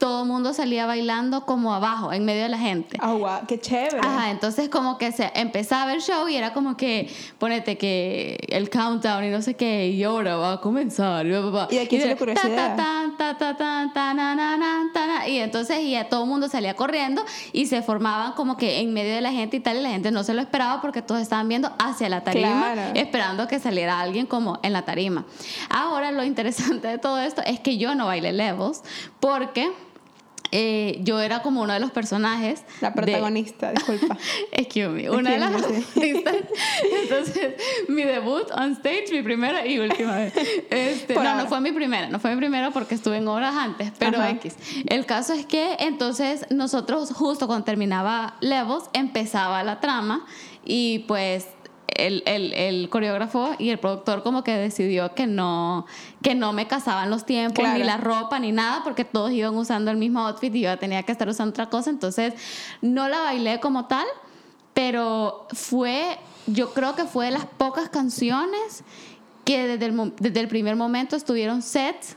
todo 0.03 0.23
el 0.23 0.29
mundo 0.29 0.53
salía 0.53 0.85
bailando 0.85 1.47
como 1.47 1.73
abajo, 1.73 2.13
en 2.13 2.25
medio 2.25 2.43
de 2.43 2.49
la 2.49 2.59
gente. 2.59 2.99
Ah, 3.01 3.13
guau, 3.13 3.47
qué 3.47 3.61
chévere. 3.61 4.01
Ajá, 4.03 4.33
entonces 4.33 4.69
como 4.69 4.99
que 4.99 5.13
se 5.13 5.31
empezaba 5.37 5.93
el 5.93 6.01
show 6.01 6.29
y 6.29 6.35
era 6.35 6.53
como 6.53 6.77
que, 6.77 7.09
ponete 7.39 7.79
que 7.79 8.37
el 8.49 8.69
countdown 8.69 9.23
y 9.23 9.31
no 9.31 9.43
sé 9.43 9.55
qué, 9.55 9.91
y 9.91 10.03
ahora 10.03 10.35
va 10.35 10.55
a 10.55 10.61
comenzar. 10.61 11.25
Y, 11.25 11.29
bla, 11.29 11.41
bla, 11.43 11.51
bla. 11.51 11.69
¿Y 11.71 11.79
a 11.79 11.87
quién 11.87 12.03
se 12.03 12.09
le 12.09 12.17
na. 12.17 12.25
Y 15.29 15.39
entonces 15.39 15.79
ya 15.89 16.09
todo 16.09 16.25
el 16.25 16.29
mundo 16.29 16.49
salía 16.49 16.75
corriendo 16.75 17.25
y 17.53 17.67
se 17.67 17.81
formaban 17.81 18.33
como 18.33 18.57
que 18.57 18.81
en 18.81 18.93
medio 18.93 19.15
de 19.15 19.21
la 19.21 19.31
gente 19.31 19.59
y 19.59 19.61
tal, 19.61 19.77
y 19.77 19.83
la 19.83 19.91
gente 19.91 20.11
no 20.11 20.25
se 20.25 20.35
lo 20.35 20.41
esperaba 20.41 20.81
porque 20.81 21.03
todos 21.03 21.21
estaban 21.21 21.49
viendo 21.49 21.71
hacia 21.79 22.09
la 22.09 22.25
tarima, 22.25 22.73
Claro. 22.73 22.91
esperando 22.97 23.47
que 23.47 23.61
saliera 23.61 24.01
alguien 24.01 24.27
como 24.27 24.59
en 24.65 24.73
la 24.73 24.83
tarima. 24.83 25.27
Ahora 25.71 26.11
lo 26.11 26.25
interesante 26.25 26.89
de 26.89 26.99
todo 26.99 27.21
esto 27.21 27.41
es 27.47 27.61
que 27.61 27.79
yo 27.79 27.95
no 27.95 28.07
bailé 28.07 28.33
levels 28.33 28.83
porque... 29.21 29.71
eh, 30.51 30.99
yo 31.03 31.21
era 31.21 31.41
como 31.43 31.63
uno 31.63 31.73
de 31.73 31.81
los 31.81 31.91
personajes 31.91 32.63
La 32.81 32.91
de- 32.91 32.95
protagonista, 32.97 33.73
disculpa. 33.75 34.19
Excuse 34.53 34.89
me, 34.89 35.09
una 35.11 35.31
de 35.31 35.39
las 35.39 35.53
artistas. 35.63 36.37
Entonces, 37.03 37.55
mi 37.89 38.03
debut 38.03 38.51
on 38.57 38.73
stage, 38.73 39.07
mi 39.13 39.23
primera 39.23 39.67
y 39.67 39.79
última 39.79 40.17
vez. 40.17 40.35
Este, 40.71 41.15
no, 41.15 41.21
ahora. 41.21 41.37
no 41.43 41.49
fue 41.49 41.61
mi 41.61 41.73
primera, 41.73 42.09
no 42.09 42.19
fue 42.21 42.31
mi 42.33 42.37
primera 42.37 42.71
porque 42.71 42.95
estuve 42.95 43.17
en 43.19 43.29
obras 43.29 43.55
antes, 43.55 43.93
pero 43.99 44.19
Ajá. 44.19 44.31
X. 44.31 44.57
El 44.89 45.07
caso 45.07 45.33
es 45.33 45.47
que 45.47 45.77
entonces 45.81 46.47
nosotros 46.51 47.13
justo 47.13 47.47
cuando 47.47 47.65
terminaba 47.65 48.37
Levels 48.41 48.85
empezaba 48.93 49.63
la 49.63 49.81
trama 49.81 50.27
y 50.65 51.01
pues 51.01 51.47
el, 51.97 52.23
el, 52.27 52.53
el 52.55 52.89
coreógrafo 52.89 53.55
y 53.59 53.71
el 53.71 53.79
productor 53.79 54.23
como 54.23 54.43
que 54.45 54.53
decidió 54.57 55.15
que 55.15 55.27
no, 55.27 55.87
que 56.23 56.35
no 56.35 56.53
me 56.53 56.67
casaban 56.67 57.11
los 57.11 57.25
tiempos, 57.27 57.61
Claro. 57.63 57.79
ni 57.79 57.85
la 57.85 57.97
ropa, 57.97 58.39
ni 58.39 58.53
nada, 58.53 58.83
porque 58.85 59.05
todos 59.05 59.31
iban 59.33 59.55
usando 59.57 59.91
el 59.91 59.97
mismo 59.97 60.21
outfit 60.21 60.55
y 60.55 60.61
yo 60.63 60.79
tenía 60.79 61.03
que 61.03 61.13
estar 61.13 61.29
usando 61.29 61.51
otra 61.51 61.69
cosa. 61.71 61.91
Entonces, 61.91 62.35
no 62.81 63.09
la 63.09 63.21
bailé 63.21 63.61
como 63.61 63.87
tal, 63.87 64.07
pero 64.75 65.47
fue, 65.53 66.19
yo 66.47 66.73
creo 66.73 66.95
que 66.97 67.05
fue 67.05 67.27
de 67.27 67.33
las 67.33 67.47
pocas 67.47 67.89
canciones 67.89 68.85
que 69.45 69.67
desde 69.67 69.87
el, 69.87 70.13
desde 70.19 70.41
el 70.41 70.49
primer 70.49 70.77
momento 70.77 71.17
estuvieron 71.17 71.63
sets. 71.63 72.17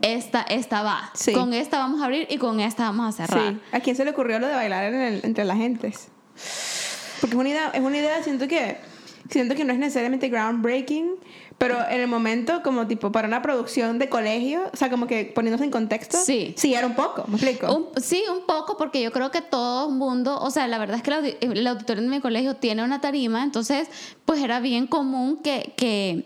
Esta, 0.00 0.42
esta 0.42 0.82
va. 0.82 1.10
Sí. 1.14 1.32
Con 1.32 1.52
esta 1.52 1.78
vamos 1.78 2.00
a 2.00 2.04
abrir 2.04 2.28
y 2.30 2.38
con 2.38 2.60
esta 2.60 2.84
vamos 2.84 3.08
a 3.20 3.26
cerrar. 3.26 3.54
Sí. 3.54 3.60
¿A 3.72 3.80
quién 3.80 3.96
se 3.96 4.04
le 4.04 4.12
ocurrió 4.12 4.38
lo 4.38 4.46
de 4.46 4.54
bailar 4.54 4.84
en 4.84 5.00
el- 5.00 5.20
entre 5.24 5.44
las 5.44 5.56
gentes? 5.56 6.08
Porque 7.20 7.34
es 7.34 7.40
una 7.40 7.48
idea, 7.48 7.70
es 7.74 7.80
una 7.80 7.96
idea, 7.98 8.22
siento 8.22 8.46
que 8.46 8.76
siento 9.30 9.54
que 9.54 9.64
no 9.64 9.72
es 9.72 9.78
necesariamente 9.78 10.28
groundbreaking, 10.28 11.10
pero 11.58 11.76
en 11.90 12.00
el 12.00 12.06
momento 12.08 12.62
como 12.62 12.86
tipo 12.86 13.10
para 13.10 13.26
una 13.26 13.42
producción 13.42 13.98
de 13.98 14.08
colegio, 14.08 14.62
o 14.72 14.76
sea, 14.76 14.90
como 14.90 15.06
que 15.06 15.24
poniéndose 15.34 15.64
en 15.64 15.70
contexto, 15.70 16.16
Sí. 16.18 16.54
sí 16.56 16.74
era 16.74 16.86
un 16.86 16.94
poco, 16.94 17.24
¿me 17.28 17.34
explico? 17.36 17.74
Un- 17.74 18.02
sí, 18.02 18.22
un 18.30 18.46
poco, 18.46 18.76
porque 18.76 19.02
yo 19.02 19.10
creo 19.12 19.30
que 19.30 19.40
todo 19.42 19.88
el 19.88 19.94
mundo, 19.96 20.38
o 20.40 20.50
sea, 20.50 20.68
la 20.68 20.78
verdad 20.78 20.96
es 20.98 21.02
que 21.02 21.36
el 21.40 21.66
auditorio 21.66 22.02
de 22.02 22.08
mi 22.08 22.20
colegio 22.20 22.54
tiene 22.56 22.84
una 22.84 23.00
tarima, 23.00 23.42
entonces, 23.42 23.88
pues 24.24 24.40
era 24.42 24.60
bien 24.60 24.86
común 24.86 25.38
que, 25.42 25.72
que, 25.76 26.24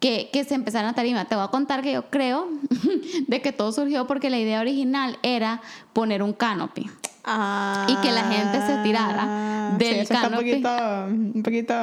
que, 0.00 0.30
que 0.32 0.44
se 0.44 0.54
empezara 0.54 0.88
una 0.88 0.94
tarima. 0.94 1.26
Te 1.26 1.36
voy 1.36 1.44
a 1.44 1.48
contar 1.48 1.82
que 1.82 1.92
yo 1.92 2.10
creo 2.10 2.48
de 3.28 3.42
que 3.42 3.52
todo 3.52 3.70
surgió 3.70 4.06
porque 4.06 4.30
la 4.30 4.38
idea 4.38 4.60
original 4.60 5.18
era 5.22 5.60
poner 5.92 6.22
un 6.22 6.32
canopy. 6.32 6.90
Ah, 7.22 7.86
y 7.88 7.96
que 7.96 8.10
la 8.10 8.24
gente 8.24 8.66
se 8.66 8.82
tirara 8.82 9.74
del 9.76 9.94
sí, 9.94 10.00
eso 10.00 10.14
está 10.14 10.14
un 10.16 10.22
canopy. 10.30 10.50
poquito, 10.52 11.04
un 11.06 11.42
poquito, 11.42 11.74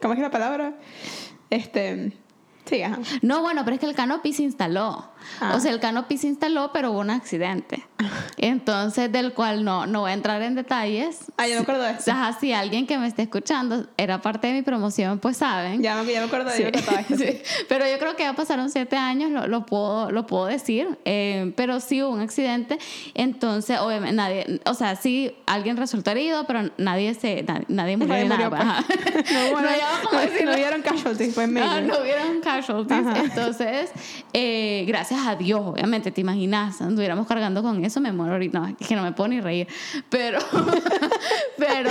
¿cómo 0.00 0.14
es 0.14 0.20
la 0.20 0.30
palabra? 0.30 0.72
Este, 1.50 2.12
sí, 2.64 2.82
ajá. 2.82 2.98
No, 3.20 3.42
bueno, 3.42 3.64
pero 3.64 3.74
es 3.74 3.80
que 3.80 3.86
el 3.86 3.94
canopy 3.94 4.32
se 4.32 4.44
instaló. 4.44 5.10
O 5.40 5.44
Ah. 5.44 5.60
sea, 5.60 5.70
el 5.72 5.80
canopy 5.80 6.18
se 6.18 6.26
instaló, 6.28 6.70
pero 6.72 6.90
hubo 6.90 7.00
un 7.00 7.10
accidente. 7.10 7.84
Entonces, 8.36 9.10
del 9.10 9.32
cual 9.34 9.64
no, 9.64 9.86
no 9.86 10.00
voy 10.02 10.10
a 10.10 10.14
entrar 10.14 10.40
en 10.42 10.54
detalles. 10.54 11.26
Ah, 11.36 11.46
yo 11.48 11.56
me 11.56 11.60
acuerdo 11.62 11.82
de 11.82 11.92
eso. 11.92 12.10
Ajá, 12.10 12.36
si 12.38 12.52
alguien 12.52 12.86
que 12.86 12.98
me 12.98 13.06
esté 13.06 13.22
escuchando 13.22 13.86
era 13.96 14.20
parte 14.20 14.46
de 14.48 14.52
mi 14.54 14.62
promoción, 14.62 15.18
pues 15.18 15.36
saben. 15.36 15.82
Ya 15.82 16.00
me, 16.02 16.12
ya 16.12 16.20
me 16.20 16.26
acuerdo 16.26 16.50
de 16.50 16.56
Sí, 16.56 16.62
yo 16.64 16.70
sí. 17.16 17.40
Pero 17.68 17.86
yo 17.88 17.98
creo 17.98 18.16
que 18.16 18.22
ya 18.24 18.32
pasaron 18.34 18.70
siete 18.70 18.96
años, 18.96 19.30
lo, 19.30 19.46
lo 19.46 19.66
puedo, 19.66 20.10
lo 20.10 20.26
puedo 20.26 20.46
decir. 20.46 20.98
eh, 21.04 21.52
pero 21.56 21.80
sí 21.80 22.02
hubo 22.02 22.12
un 22.12 22.20
accidente. 22.20 22.78
Entonces, 23.14 23.78
obviamente, 23.80 24.14
nadie, 24.16 24.60
o 24.66 24.74
sea, 24.74 24.96
sí, 24.96 25.32
alguien 25.46 25.76
resultó 25.76 26.10
herido, 26.12 26.46
pero 26.46 26.70
nadie 26.78 27.14
se, 27.14 27.42
nadie, 27.42 27.64
nadie 27.68 27.96
murió 27.96 28.14
Nadie 28.14 28.24
ni 28.28 28.30
murió, 28.34 28.50
nada. 28.50 28.84
pues. 28.86 28.98
No, 29.32 29.60
No 29.60 29.60
no- 29.62 30.50
no 30.50 30.56
vieron 30.56 30.82
casualties, 30.82 31.34
pues 31.34 31.48
Ah, 31.48 31.50
major. 31.50 31.82
no 31.82 31.98
hubieron 32.00 32.40
casualties. 32.40 33.06
Ajá. 33.06 33.18
Entonces, 33.20 33.90
eh, 34.32 34.84
gracias 34.86 35.17
a 35.26 35.36
Dios, 35.36 35.60
obviamente, 35.64 36.10
te 36.10 36.20
imaginas, 36.20 36.80
anduviéramos 36.80 37.26
cargando 37.26 37.62
con 37.62 37.84
eso, 37.84 38.00
me 38.00 38.12
muero 38.12 38.32
ahorita. 38.34 38.58
No, 38.58 38.66
es 38.78 38.86
que 38.86 38.96
no 38.96 39.02
me 39.02 39.12
puedo 39.12 39.28
ni 39.28 39.40
reír. 39.40 39.66
Pero, 40.08 40.38
pero, 41.58 41.90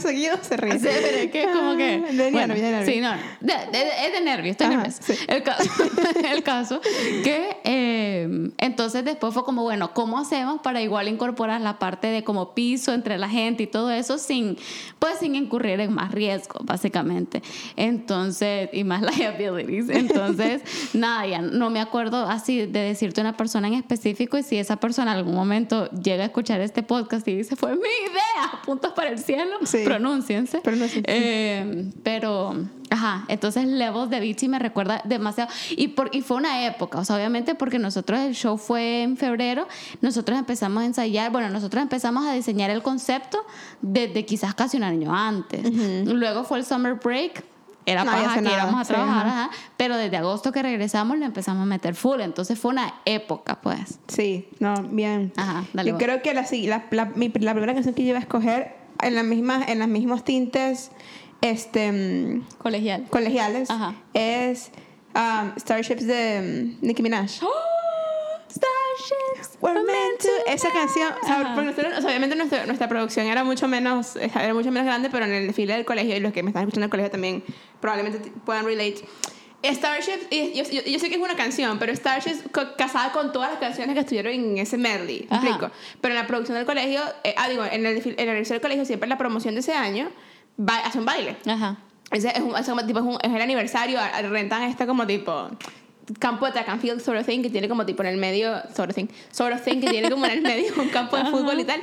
seguido 0.00 0.36
se 0.42 0.56
ríe. 0.56 0.78
Sí, 0.78 0.86
pero 0.90 1.16
es 1.18 1.30
que 1.30 1.42
es 1.44 1.48
como 1.48 1.76
que. 1.76 2.02
Ah, 2.06 2.12
De 2.12 2.30
bueno, 2.30 2.54
nervios, 2.54 2.60
de 2.66 2.70
nervios. 2.72 2.94
Sí, 2.94 3.00
no. 3.00 3.10
de- 3.40 3.78
de- 3.78 4.06
es 4.06 4.12
de 4.12 4.20
nervios, 4.22 4.50
estoy 4.52 4.66
Ajá, 4.66 4.76
nerviosa. 4.76 5.02
sí. 5.02 5.14
El, 5.28 5.42
caso, 5.42 5.70
el 6.32 6.42
caso 6.42 6.80
que 7.24 7.56
eh, 7.64 8.50
entonces 8.58 9.04
después 9.04 9.32
fue 9.34 9.44
como, 9.44 9.62
bueno, 9.62 9.92
¿cómo 9.94 10.18
hacemos 10.18 10.60
para 10.60 10.82
igual 10.82 11.08
incorporar 11.08 11.60
la 11.60 11.78
parte 11.78 12.08
de 12.08 12.24
como 12.24 12.54
piso 12.54 12.92
entre 12.92 13.18
la 13.18 13.28
gente 13.28 13.62
y 13.64 13.66
todo 13.66 13.90
eso 13.90 14.18
sin, 14.18 14.56
pues 14.98 15.18
sin 15.20 15.34
incurrir 15.34 15.80
en 15.80 15.92
más 15.92 16.12
riesgo, 16.12 16.60
básicamente? 16.62 17.42
Entonces, 17.76 18.68
y 18.72 18.84
más 18.84 19.02
liabilities. 19.18 19.88
Entonces, 19.88 20.62
nada, 20.94 21.26
ya 21.26 21.40
no 21.40 21.70
me 21.70 21.80
acuerdo 21.80 22.26
así 22.26 22.65
de 22.66 22.80
decirte 22.80 23.20
una 23.20 23.36
persona 23.36 23.68
en 23.68 23.74
específico 23.74 24.36
y 24.38 24.42
si 24.42 24.58
esa 24.58 24.76
persona 24.76 25.12
en 25.12 25.18
algún 25.18 25.34
momento 25.34 25.90
llega 25.90 26.22
a 26.24 26.26
escuchar 26.26 26.60
este 26.60 26.82
podcast 26.82 27.26
y 27.28 27.36
dice, 27.36 27.56
fue 27.56 27.72
mi 27.74 27.80
idea, 27.80 28.60
puntos 28.64 28.92
para 28.92 29.10
el 29.10 29.18
cielo, 29.18 29.56
Sí. 29.64 29.78
pronúnciense. 29.84 30.58
Pronúnciense. 30.60 31.02
Eh, 31.06 31.90
pero, 32.02 32.54
ajá, 32.90 33.24
entonces 33.28 33.66
Levels 33.66 34.10
de 34.10 34.20
Vichy 34.20 34.48
me 34.48 34.58
recuerda 34.58 35.00
demasiado. 35.04 35.50
Y, 35.70 35.88
por, 35.88 36.14
y 36.14 36.20
fue 36.22 36.36
una 36.36 36.66
época, 36.66 36.98
o 36.98 37.04
sea, 37.04 37.16
obviamente 37.16 37.54
porque 37.54 37.78
nosotros 37.78 38.20
el 38.20 38.34
show 38.34 38.58
fue 38.58 39.02
en 39.02 39.16
febrero, 39.16 39.66
nosotros 40.00 40.38
empezamos 40.38 40.82
a 40.82 40.86
ensayar, 40.86 41.30
bueno, 41.32 41.48
nosotros 41.50 41.82
empezamos 41.82 42.26
a 42.26 42.32
diseñar 42.32 42.70
el 42.70 42.82
concepto 42.82 43.38
desde 43.82 44.24
quizás 44.24 44.54
casi 44.54 44.76
un 44.76 44.84
año 44.84 45.14
antes. 45.14 45.62
Luego 46.06 46.44
fue 46.44 46.58
el 46.58 46.64
summer 46.64 46.94
break. 46.94 47.44
Era 47.88 48.02
Nadie 48.04 48.24
paja 48.24 48.34
que 48.34 48.40
nada, 48.42 48.56
íbamos 48.64 48.80
a 48.80 48.84
sí, 48.84 48.92
trabajar, 48.92 49.26
ajá. 49.28 49.44
ajá, 49.44 49.50
pero 49.76 49.96
desde 49.96 50.16
agosto 50.16 50.50
que 50.50 50.60
regresamos 50.60 51.18
lo 51.18 51.24
empezamos 51.24 51.62
a 51.62 51.66
meter 51.66 51.94
full, 51.94 52.20
entonces 52.20 52.58
fue 52.58 52.72
una 52.72 52.94
época, 53.04 53.60
pues. 53.60 54.00
Sí, 54.08 54.48
no, 54.58 54.74
bien. 54.90 55.32
Ajá, 55.36 55.64
dale, 55.72 55.90
Yo 55.90 55.94
vos. 55.94 56.02
creo 56.02 56.20
que 56.20 56.34
la, 56.34 56.44
la, 56.50 56.84
la, 56.90 57.04
mi- 57.14 57.28
la 57.28 57.52
primera 57.52 57.74
canción 57.74 57.94
que 57.94 58.02
yo 58.02 58.08
iba 58.08 58.18
a 58.18 58.22
escoger 58.22 58.74
en 59.02 59.14
las 59.14 59.24
mismas, 59.24 59.68
en 59.68 59.78
los 59.78 59.86
mismos 59.88 60.24
tintes 60.24 60.90
este, 61.42 61.92
mm, 61.92 62.58
Colegial. 62.58 63.04
colegiales 63.08 63.70
Ajá. 63.70 63.94
es 64.14 64.70
um, 65.14 65.52
Starships 65.56 66.06
de 66.06 66.76
mm, 66.80 66.86
Nicki 66.86 67.02
Minaj. 67.04 67.30
Starships 68.48 69.58
We're 69.60 69.74
meant 69.82 70.20
to. 70.20 70.28
Esa 70.46 70.70
canción, 70.72 71.12
o 71.22 71.26
sea, 71.26 71.52
porque 71.54 71.70
nosotros- 71.70 71.92
o 71.98 72.00
sea, 72.00 72.10
obviamente 72.10 72.36
nuestra, 72.36 72.66
nuestra 72.66 72.88
producción 72.88 73.26
era 73.26 73.44
mucho 73.44 73.68
menos, 73.68 74.16
era 74.16 74.54
mucho 74.54 74.70
menos 74.70 74.86
grande, 74.86 75.10
pero 75.10 75.24
en 75.24 75.32
el 75.32 75.46
desfile 75.46 75.74
del 75.74 75.84
colegio 75.84 76.16
y 76.16 76.20
los 76.20 76.32
que 76.32 76.42
me 76.42 76.50
están 76.50 76.62
escuchando 76.62 76.84
del 76.84 76.90
colegio 76.90 77.10
también 77.10 77.44
probablemente 77.80 78.32
puedan 78.44 78.64
relate. 78.64 79.04
Starships, 79.64 80.26
y 80.30 80.52
yo, 80.52 80.62
yo- 80.70 80.82
yo 80.84 80.98
sé 81.00 81.08
que 81.08 81.16
es 81.16 81.20
una 81.20 81.34
canción, 81.34 81.78
pero 81.80 81.94
Starships 81.94 82.44
casada 82.78 83.10
con 83.12 83.32
todas 83.32 83.50
las 83.50 83.58
canciones 83.58 83.94
que 83.94 84.00
estuvieron 84.00 84.32
en 84.32 84.58
ese 84.58 84.76
medley, 84.78 85.26
¿me 85.28 85.36
explico? 85.38 85.70
Pero 86.00 86.14
en 86.14 86.20
la 86.20 86.26
producción 86.26 86.56
del 86.56 86.66
colegio, 86.66 87.00
eh, 87.24 87.34
ah, 87.36 87.48
digo, 87.48 87.64
en 87.64 87.84
el, 87.84 87.96
desfile- 88.00 88.14
en 88.18 88.28
el 88.28 88.44
del 88.44 88.60
colegio, 88.60 88.84
siempre 88.84 89.06
en 89.06 89.10
la 89.10 89.18
promoción 89.18 89.54
de 89.54 89.60
ese 89.60 89.72
año, 89.74 90.08
hace 90.84 90.98
un 90.98 91.04
baile. 91.04 91.36
Ajá. 91.46 91.78
Ese 92.12 92.28
es, 92.28 92.40
un, 92.40 92.56
es 92.56 92.64
como 92.68 92.86
tipo, 92.86 93.00
es, 93.00 93.04
un- 93.04 93.18
es 93.20 93.32
el 93.34 93.40
aniversario, 93.42 93.98
rentan 94.30 94.62
este 94.62 94.86
como 94.86 95.04
tipo 95.06 95.48
campo 96.20 96.46
de 96.46 96.52
track 96.52 96.68
and 96.68 96.80
field 96.80 97.00
sort 97.00 97.18
of 97.18 97.26
thing 97.26 97.42
que 97.42 97.50
tiene 97.50 97.68
como 97.68 97.84
tipo 97.86 98.02
en 98.02 98.08
el 98.08 98.16
medio, 98.16 98.54
sort 98.74 98.90
of 98.90 98.94
thing, 98.96 99.06
sort 99.30 99.54
of 99.54 99.62
thing 99.62 99.80
que 99.80 99.88
tiene 99.88 100.10
como 100.10 100.24
en 100.26 100.32
el 100.32 100.42
medio 100.42 100.72
un 100.78 100.88
campo 100.90 101.16
de 101.16 101.24
fútbol 101.26 101.58
y 101.60 101.64
tal. 101.64 101.80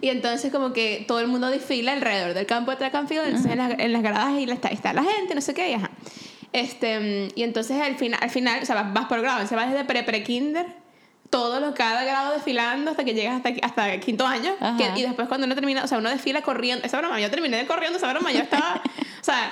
Y 0.00 0.08
entonces 0.08 0.50
como 0.52 0.72
que 0.72 1.04
todo 1.06 1.20
el 1.20 1.28
mundo 1.28 1.48
desfila 1.48 1.92
alrededor 1.92 2.34
del 2.34 2.46
campo 2.46 2.70
de 2.72 2.76
track 2.76 2.94
and 2.96 3.08
field, 3.08 3.26
entonces 3.26 3.52
en, 3.52 3.58
las, 3.58 3.78
en 3.78 3.92
las 3.92 4.02
gradas 4.02 4.32
y 4.38 4.50
está, 4.50 4.68
está 4.68 4.92
la 4.92 5.04
gente, 5.04 5.34
no 5.34 5.40
sé 5.40 5.54
qué, 5.54 5.70
y 5.70 5.74
ajá. 5.74 5.90
Este, 6.52 7.28
y 7.34 7.42
entonces 7.44 7.80
al 7.80 7.96
final, 7.96 8.18
al 8.22 8.30
final, 8.30 8.60
o 8.62 8.66
sea, 8.66 8.74
vas, 8.74 8.92
vas 8.92 9.06
por 9.06 9.20
grado, 9.22 9.46
se 9.46 9.56
vas 9.56 9.70
desde 9.70 9.84
pre-pre-kinder, 9.84 10.66
todo 11.30 11.60
lo, 11.60 11.72
cada 11.72 12.04
grado 12.04 12.34
desfilando 12.34 12.90
hasta 12.90 13.04
que 13.04 13.14
llegas 13.14 13.36
hasta, 13.36 13.50
hasta 13.64 14.00
quinto 14.00 14.26
año. 14.26 14.52
Que- 14.76 15.00
y 15.00 15.02
después 15.02 15.28
cuando 15.28 15.46
uno 15.46 15.54
termina, 15.54 15.82
o 15.82 15.86
sea, 15.86 15.96
uno 15.96 16.10
desfila 16.10 16.42
corriendo. 16.42 16.84
Esa 16.84 16.98
broma, 16.98 17.18
yo 17.20 17.30
terminé 17.30 17.64
corriendo 17.66 17.96
esa 17.96 18.12
broma, 18.12 18.32
yo 18.32 18.40
estaba, 18.40 18.82
o 18.84 19.24
sea, 19.24 19.50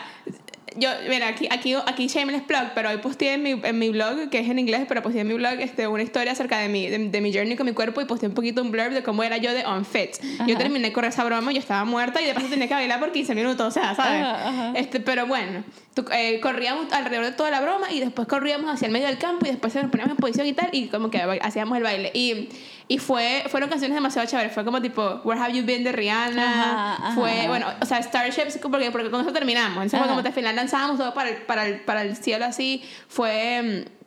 yo, 0.77 0.89
mira, 1.09 1.29
aquí, 1.29 1.49
aquí, 1.51 1.75
aquí 1.87 2.07
shameless 2.09 2.43
plug, 2.43 2.73
pero 2.75 2.91
hoy 2.91 2.99
posteé 2.99 3.35
en 3.35 3.43
mi, 3.43 3.51
en 3.63 3.79
mi 3.79 3.89
blog, 3.91 4.29
que 4.31 4.39
es 4.39 4.49
en 4.49 4.59
inglés, 4.59 4.83
pero 4.89 5.03
posteé 5.03 5.23
en 5.23 5.29
mi 5.29 5.35
blog 5.35 5.55
este, 5.61 5.87
una 5.89 6.03
historia 6.03 6.33
acerca 6.33 6.59
de 6.59 6.69
mi, 6.69 6.87
de, 6.89 6.99
de 7.09 7.21
mi 7.21 7.33
journey 7.33 7.57
con 7.57 7.67
mi 7.67 7.73
cuerpo 7.73 8.01
y 8.01 8.05
posteé 8.05 8.29
un 8.29 8.35
poquito 8.35 8.63
un 8.63 8.71
blurb 8.71 8.93
de 8.93 9.03
cómo 9.03 9.23
era 9.23 9.37
yo 9.39 9.53
de 9.53 9.65
unfit. 9.67 10.11
Yo 10.47 10.55
Ajá. 10.55 10.59
terminé 10.59 10.89
de 10.89 10.93
correr 10.93 11.11
esa 11.11 11.25
broma, 11.25 11.53
yo 11.53 11.59
estaba 11.59 11.85
muerta 11.85 12.21
y 12.23 12.27
de 12.27 12.35
paso 12.35 12.47
tenía 12.49 12.69
que 12.69 12.75
bailar 12.75 13.01
por 13.01 13.13
15 13.13 13.35
minutos, 13.35 13.67
o 13.67 13.71
sea, 13.71 13.95
¿sabes? 13.95 14.23
Ajá, 14.23 14.49
ajá. 14.49 14.73
Este, 14.77 15.01
pero 15.01 15.27
bueno, 15.27 15.65
tú- 15.95 16.05
eh, 16.13 16.41
corríamos 16.41 16.93
alrededor 16.93 17.25
de 17.27 17.33
toda 17.33 17.51
la 17.51 17.61
broma 17.61 17.91
y 17.93 18.01
después 18.01 18.29
corríamos 18.29 18.73
hacia 18.73 18.87
el 18.87 18.93
medio 18.93 19.07
del 19.07 19.19
campo 19.19 19.47
y 19.47 19.51
después 19.51 19.75
nos 19.75 19.91
poníamos 19.91 20.13
en 20.13 20.17
posición 20.17 20.47
y 20.47 20.53
tal 20.53 20.69
y 20.73 20.87
como 20.89 21.11
que 21.11 21.19
hacíamos 21.43 21.77
el 21.77 21.83
baile. 21.83 22.11
Y, 22.15 22.49
y 22.91 22.99
fue, 22.99 23.45
fueron 23.49 23.71
canciones 23.71 23.95
demasiado 23.95 24.27
chéveres. 24.29 24.53
Fue 24.53 24.65
como 24.65 24.83
tipo 24.83 25.21
Where 25.23 25.41
Have 25.41 25.55
You 25.55 25.65
Been 25.65 25.85
de 25.85 25.93
Rihanna. 25.93 26.43
Ajá, 26.45 26.95
ajá. 27.07 27.15
Fue, 27.15 27.47
bueno, 27.47 27.67
o 27.81 27.87
sea, 27.87 28.03
Starships, 28.03 28.59
porque, 28.61 28.91
porque 28.91 29.11
con 29.11 29.21
eso 29.21 29.33
terminamos. 29.33 29.77
Entonces 29.77 30.01
Ajá. 30.01 30.09
como 30.09 30.27
al 30.27 30.33
final 30.33 30.57
lanzábamos 30.57 30.99
todo 30.99 31.15
para 31.15 31.31
el, 31.31 31.37
para 31.43 31.67
el, 31.69 31.81
para 31.83 32.03
el 32.03 32.17
cielo 32.17 32.45
así. 32.47 32.83
Fue... 33.07 33.85
mm, 33.87 34.01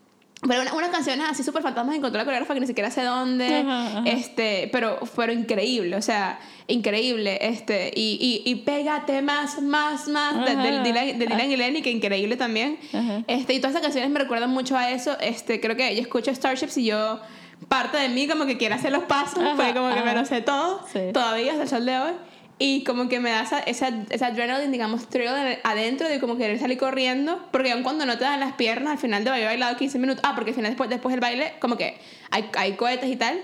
pero 0.46 0.62
una- 0.64 0.74
unas 0.74 0.90
canciones 0.90 1.26
así 1.30 1.42
súper 1.42 1.62
fantasmas 1.64 1.96
encontró 1.96 2.18
la 2.18 2.26
coreógrafa 2.26 2.54
que 2.54 2.60
ni 2.60 2.68
siquiera 2.68 2.92
sé 2.92 3.04
dónde. 3.04 3.60
Ajá, 3.60 3.88
ajá. 4.00 4.04
Este, 4.06 4.70
pero 4.74 4.98
fueron 5.06 5.40
increíble, 5.40 5.96
o 5.96 6.02
sea, 6.02 6.38
increíble. 6.68 7.38
Este, 7.40 7.90
y, 7.96 8.42
y, 8.46 8.52
y 8.52 8.56
pégate 8.56 9.22
más, 9.22 9.62
más, 9.62 10.10
más 10.10 10.46
de, 10.46 10.56
de, 10.58 10.70
Ajá. 10.70 10.84
Dylan, 10.84 11.20
de 11.20 11.26
Dylan 11.28 11.52
y 11.52 11.56
Lenny, 11.56 11.82
que 11.82 11.92
increíble 11.92 12.36
también. 12.36 12.78
Ajá. 12.94 13.24
Este, 13.28 13.54
y 13.54 13.60
todas 13.60 13.72
esas 13.72 13.82
canciones 13.84 14.10
me 14.10 14.20
recuerdan 14.20 14.50
mucho 14.50 14.76
a 14.76 14.90
eso. 14.92 15.18
Este, 15.22 15.62
creo 15.62 15.78
que 15.78 15.96
yo 15.96 16.02
escucho 16.02 16.36
Starships 16.36 16.76
y 16.78 16.84
yo, 16.86 17.22
parte 17.68 17.98
de 17.98 18.10
mí 18.10 18.28
como 18.28 18.46
que 18.46 18.58
quiere 18.58 18.76
hacer 18.76 18.92
los 18.92 19.04
pasos, 19.04 19.40
Ajá, 19.40 19.56
porque 19.56 19.74
como 19.74 19.94
que 19.94 20.02
me 20.02 20.14
lo 20.14 20.26
sé 20.26 20.42
todo, 20.42 20.86
Sí. 20.92 21.00
todavía 21.14 21.52
hasta 21.52 21.64
el 21.64 21.70
sol 21.70 21.86
de 21.86 21.98
hoy. 22.00 22.12
Y 22.60 22.84
como 22.84 23.10
que 23.10 23.20
me 23.20 23.32
da 23.32 23.42
esa, 23.42 23.60
esa, 23.60 23.90
esa 24.12 24.28
adrenaline, 24.28 24.72
digamos, 24.72 25.08
thrill 25.10 25.28
en- 25.28 25.60
adentro 25.64 26.08
de 26.08 26.20
como 26.20 26.38
querer 26.38 26.60
salir 26.60 26.78
corriendo. 26.78 27.44
Porque 27.52 27.72
aun 27.72 27.82
cuando 27.84 28.06
no 28.06 28.18
te 28.18 28.24
dan 28.26 28.40
las 28.40 28.54
piernas, 28.54 28.94
al 28.94 29.00
final 29.00 29.24
de 29.24 29.32
haber 29.32 29.46
bailado 29.46 29.76
15 29.76 29.98
minutos. 29.98 30.24
Ah, 30.26 30.34
porque 30.36 30.52
al 30.52 30.56
final, 30.56 30.72
después, 30.72 30.90
después 30.90 31.12
del 31.14 31.20
baile, 31.20 31.54
como 31.60 31.76
que 31.78 31.98
hay, 32.30 32.50
hay 32.56 32.74
cohetes 32.74 33.10
y 33.10 33.16
tal. 33.16 33.42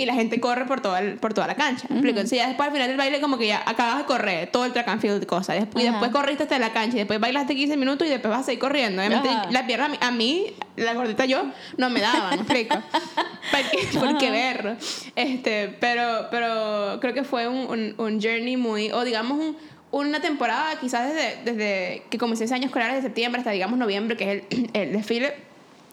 Y 0.00 0.06
la 0.06 0.14
gente 0.14 0.40
corre 0.40 0.64
por 0.64 0.80
toda, 0.80 1.00
el- 1.00 1.16
por 1.18 1.34
toda 1.34 1.46
la 1.46 1.54
cancha. 1.56 1.86
¿me 1.90 1.96
explico? 1.96 2.18
Entonces 2.20 2.38
ya 2.38 2.46
después 2.48 2.68
al 2.68 2.72
final 2.72 2.88
del 2.88 2.96
baile 2.96 3.20
como 3.20 3.36
que 3.36 3.46
ya 3.48 3.62
acabas 3.66 3.98
de 3.98 4.04
correr 4.04 4.50
todo 4.50 4.64
el 4.64 4.72
track 4.72 4.88
and 4.88 5.00
field 5.02 5.16
y 5.16 5.18
después, 5.26 5.48
y 5.48 5.56
Ajá. 5.58 5.98
después 5.98 6.10
corriste 6.10 6.44
hasta 6.44 6.58
la 6.58 6.72
cancha 6.72 6.96
y 6.96 7.00
después 7.00 7.20
bailaste 7.20 7.54
15 7.54 7.76
minutos 7.76 8.06
y 8.06 8.10
después 8.10 8.30
vas 8.30 8.40
a 8.40 8.44
seguir 8.44 8.60
corriendo. 8.60 9.02
Obviamente 9.02 9.28
Ajá. 9.28 9.50
la 9.50 9.66
pierna 9.66 9.90
a 10.00 10.10
mí, 10.10 10.46
la 10.76 10.94
gordita 10.94 11.26
yo, 11.26 11.44
no 11.76 11.90
me 11.90 12.00
daban, 12.00 12.30
¿me 12.30 12.36
explico? 12.36 12.76
Porque, 13.50 13.98
porque 13.98 14.30
ver. 14.30 14.76
Este, 15.16 15.76
pero, 15.80 16.28
pero 16.30 16.98
creo 17.00 17.12
que 17.14 17.24
fue 17.24 17.48
un, 17.48 17.68
un, 17.68 17.94
un 17.98 18.20
journey 18.22 18.56
muy, 18.56 18.90
o 18.92 19.04
digamos 19.04 19.38
un- 19.38 19.56
una 19.90 20.20
temporada 20.20 20.78
quizás 20.80 21.12
desde, 21.12 21.42
desde 21.44 22.02
que 22.10 22.16
comencé 22.18 22.44
ese 22.44 22.54
año 22.54 22.66
escolar, 22.66 22.90
desde 22.92 23.02
septiembre 23.08 23.40
hasta 23.40 23.50
digamos 23.50 23.78
noviembre, 23.78 24.16
que 24.16 24.32
es 24.32 24.42
el, 24.50 24.70
el 24.74 24.92
desfile, 24.92 25.34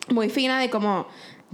muy 0.09 0.29
fina 0.29 0.59
de 0.59 0.69
como... 0.69 1.07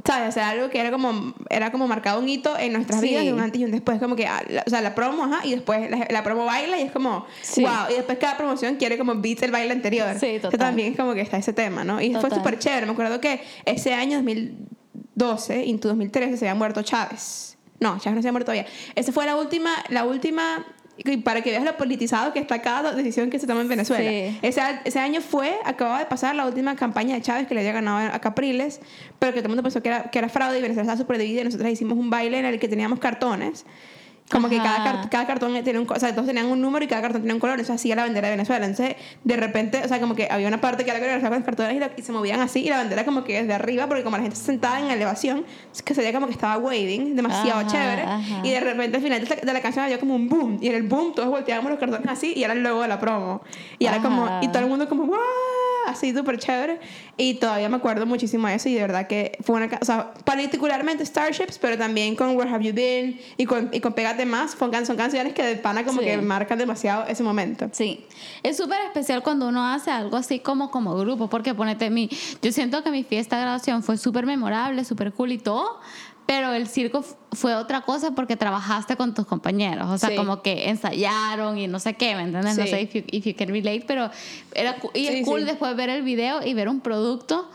¿Sabes? 0.06 0.30
O 0.30 0.32
sea, 0.32 0.50
algo 0.50 0.70
que 0.72 0.80
era 0.80 0.90
como, 0.92 1.34
era 1.50 1.72
como 1.72 1.88
marcado 1.88 2.20
un 2.20 2.28
hito 2.28 2.58
en 2.58 2.74
nuestras 2.74 3.00
Sí. 3.00 3.10
vidas, 3.10 3.26
de 3.26 3.34
un 3.34 3.40
antes 3.40 3.62
y 3.62 3.66
un 3.66 3.72
después. 3.72 4.00
Como 4.00 4.16
que, 4.16 4.26
ah, 4.26 4.42
o 4.66 4.70
sea, 4.70 4.82
la 4.82 4.96
promo, 4.96 5.24
ajá, 5.26 5.46
y 5.46 5.52
después 5.52 5.90
la, 5.92 6.08
la 6.10 6.24
promo 6.24 6.46
baila 6.46 6.80
y 6.80 6.82
es 6.84 6.92
como, 6.92 7.26
Sí. 7.42 7.62
wow. 7.62 7.92
Y 7.92 7.94
después 7.94 8.18
cada 8.18 8.36
promoción 8.36 8.76
quiere 8.76 8.98
como 8.98 9.14
beat 9.16 9.44
el 9.44 9.52
baile 9.52 9.72
anterior. 9.72 10.14
Sí, 10.20 10.26
Que 10.28 10.40
total. 10.40 10.60
también 10.60 10.92
es 10.94 10.98
como 10.98 11.14
que 11.14 11.22
está 11.22 11.38
ese 11.38 11.54
tema, 11.54 11.84
¿no? 11.84 12.02
Y 12.02 12.12
fue 12.12 12.22
Total. 12.24 12.40
súper 12.40 12.60
chévere. 12.60 12.86
Me 12.88 12.92
acuerdo 12.94 13.22
que 13.22 13.42
ese 13.66 13.94
año 13.94 14.18
2012, 14.18 15.66
into 15.66 15.88
2013, 15.90 16.38
se 16.38 16.46
había 16.50 16.56
muerto 16.58 16.82
Chávez. 16.82 17.58
No, 17.80 18.00
Chávez 18.00 18.16
no 18.16 18.22
se 18.22 18.28
había 18.28 18.32
muerto 18.32 18.52
todavía. 18.52 18.66
Esa 18.96 19.12
fue 19.12 19.26
la 19.26 19.36
última, 19.36 19.72
la 19.90 20.06
última, 20.06 20.66
y 20.98 21.18
para 21.18 21.42
que 21.42 21.50
veas 21.50 21.64
lo 21.64 21.76
politizado 21.76 22.34
que 22.34 22.40
está 22.40 22.62
cada 22.62 22.94
decisión 22.94 23.30
que 23.30 23.40
se 23.40 23.48
toma 23.48 23.62
en 23.62 23.68
Venezuela. 23.68 24.10
Sí. 24.10 24.38
Ese, 24.42 24.62
ese 24.86 25.00
año 25.00 25.22
fue, 25.22 25.56
acababa 25.66 26.00
de 26.00 26.06
pasar 26.06 26.36
la 26.36 26.46
última 26.46 26.76
campaña 26.76 27.16
de 27.16 27.22
Chávez 27.22 27.48
que 27.48 27.56
le 27.56 27.62
había 27.62 27.74
ganado 27.74 28.14
a 28.14 28.20
Capriles, 28.20 28.80
pero 29.18 29.34
que 29.34 29.40
todo 29.40 29.48
el 29.48 29.50
mundo 29.50 29.64
pensó 29.64 29.82
que 29.82 29.90
era, 29.90 30.04
que 30.12 30.20
era 30.20 30.30
fraude 30.30 30.60
y 30.60 30.62
Venezuela 30.62 30.84
estaba 30.84 30.98
súper 30.98 31.18
dividida. 31.18 31.44
Nosotros 31.44 31.70
hicimos 31.70 31.98
un 31.98 32.10
baile 32.10 32.38
en 32.40 32.46
el 32.46 32.60
que 32.60 32.68
teníamos 32.68 33.00
cartones 33.00 33.66
Como 34.32 34.50
que 34.50 34.58
cada, 34.58 34.76
Ajá. 35.00 35.10
cada 35.10 35.28
cartón 35.28 35.54
tenía 35.64 35.80
un, 35.80 35.88
o 35.88 36.00
sea, 36.00 36.12
todos 36.14 36.26
tenían 36.26 36.48
un 36.48 36.60
número 36.60 36.84
y 36.84 36.88
cada 36.88 37.02
cartón 37.04 37.22
tenía 37.22 37.36
un 37.36 37.40
color, 37.40 37.60
eso 37.60 37.72
hacía 37.74 37.96
la 37.96 38.04
bandera 38.04 38.30
de 38.30 38.34
Venezuela. 38.36 38.66
Entonces, 38.66 38.96
de 39.24 39.36
repente, 39.38 39.82
o 39.84 39.88
sea, 39.88 40.00
como 40.00 40.16
que 40.16 40.28
había 40.32 40.48
una 40.48 40.60
parte 40.60 40.84
que 40.84 40.90
era 40.90 41.00
coreografía 41.00 41.30
con 41.30 41.38
los 41.40 41.46
cartones 41.46 41.76
y, 41.76 41.80
la- 41.80 41.92
y 41.96 42.02
se 42.02 42.12
movían 42.12 42.40
así 42.40 42.62
y 42.62 42.70
la 42.70 42.78
bandera 42.78 43.06
como 43.06 43.24
que 43.26 43.42
desde 43.42 43.54
arriba, 43.54 43.86
porque 43.88 44.04
como 44.04 44.16
la 44.18 44.24
gente 44.24 44.36
se 44.38 44.46
sentaba 44.46 44.80
en 44.80 44.90
elevación, 44.90 45.46
que 45.86 45.94
se 45.94 46.02
veía 46.02 46.14
como 46.14 46.26
que 46.28 46.32
estaba 46.34 46.58
waving, 46.58 47.16
demasiado 47.16 47.60
Ajá, 47.60 47.68
chévere. 47.68 48.02
ajá. 48.04 48.42
Y 48.44 48.50
de 48.52 48.60
repente 48.60 48.98
al 48.98 49.04
final 49.04 49.24
de 49.24 49.30
la, 49.30 49.36
de 49.36 49.54
la 49.54 49.62
canción 49.62 49.86
había 49.86 50.00
como 50.00 50.16
un 50.16 50.28
boom 50.30 50.58
y 50.62 50.68
en 50.68 50.76
el 50.76 50.84
boom 50.84 51.14
todos 51.14 51.30
volteábamos 51.30 51.70
los 51.70 51.80
cartones 51.80 52.08
así 52.10 52.34
y 52.36 52.44
era 52.44 52.54
el 52.54 52.64
logo 52.64 52.82
de 52.82 52.88
la 52.88 53.00
promo. 53.00 53.42
Y 53.78 53.86
era 53.86 54.02
como, 54.02 54.26
Ajá. 54.26 54.40
y 54.42 54.48
todo 54.48 54.60
el 54.64 54.70
mundo 54.70 54.90
como, 54.90 55.06
¡wow! 55.06 55.18
Así 55.88 56.14
súper 56.14 56.40
chévere. 56.40 56.80
Y 57.18 57.36
todavía 57.36 57.70
me 57.70 57.78
acuerdo 57.78 58.06
muchísimo 58.06 58.48
de 58.48 58.56
eso 58.56 58.70
y 58.70 58.74
de 58.76 58.82
verdad 58.82 59.08
que 59.08 59.38
fue 59.44 59.56
una... 59.56 59.70
O 59.82 59.86
sea, 59.86 60.14
particularmente 60.26 61.06
Starships, 61.06 61.58
pero 61.60 61.78
también 61.78 62.16
con 62.16 62.36
Where 62.36 62.50
Have 62.50 62.64
You 62.64 62.74
Been 62.74 63.20
y 63.38 63.46
con, 63.46 63.70
y 63.72 63.80
con 63.80 63.94
Pégate 63.94 64.26
Más, 64.26 64.52
son 64.52 64.72
canciones 64.72 65.34
que 65.34 65.44
de 65.44 65.56
pana 65.58 65.84
como 65.84 66.00
Sí. 66.02 66.06
que 66.06 66.18
marcan 66.18 66.58
demasiado 66.58 67.06
ese 67.08 67.24
momento. 67.24 67.70
Sí, 67.72 68.06
es 68.42 68.58
súper 68.58 68.80
especial 68.86 69.22
cuando 69.24 69.48
uno 69.48 69.66
hace 69.68 69.92
algo 69.92 70.18
así 70.18 70.40
como 70.40 70.72
como 70.72 70.96
grupo, 70.96 71.30
porque 71.30 71.54
ponete 71.54 71.90
mi, 71.90 72.10
yo 72.42 72.52
siento 72.52 72.84
que 72.84 72.92
mi 72.92 73.04
fiesta 73.04 73.36
de 73.38 73.44
graduación 73.44 73.84
fue 73.84 73.98
súper 73.98 74.26
memorable, 74.26 74.84
súper 74.86 75.14
cool 75.14 75.34
y 75.34 75.38
todo, 75.38 75.80
pero 76.26 76.54
el 76.54 76.68
circo 76.68 77.04
fue 77.34 77.56
otra 77.56 77.82
cosa 77.82 78.12
porque 78.12 78.36
trabajaste 78.38 78.96
con 78.96 79.14
tus 79.14 79.26
compañeros, 79.26 79.90
o 79.90 79.98
sea, 79.98 80.10
Sí. 80.10 80.16
como 80.16 80.42
que 80.42 80.70
ensayaron 80.70 81.58
y 81.58 81.68
no 81.68 81.80
sé 81.80 81.96
qué, 81.96 82.16
¿me 82.16 82.24
entiendes? 82.24 82.58
No 82.58 82.66
sé 82.66 82.82
if 82.82 82.94
you, 82.94 83.04
if 83.12 83.26
you 83.26 83.36
can 83.36 83.50
relate, 83.50 83.84
pero 83.88 84.10
era 84.54 84.78
y 84.94 85.08
Sí, 85.08 85.08
es 85.08 85.26
cool 85.26 85.46
después 85.46 85.76
ver 85.76 85.90
el 85.90 86.04
video 86.04 86.46
y 86.46 86.54
ver 86.54 86.70
un 86.70 86.80
producto 86.80 87.50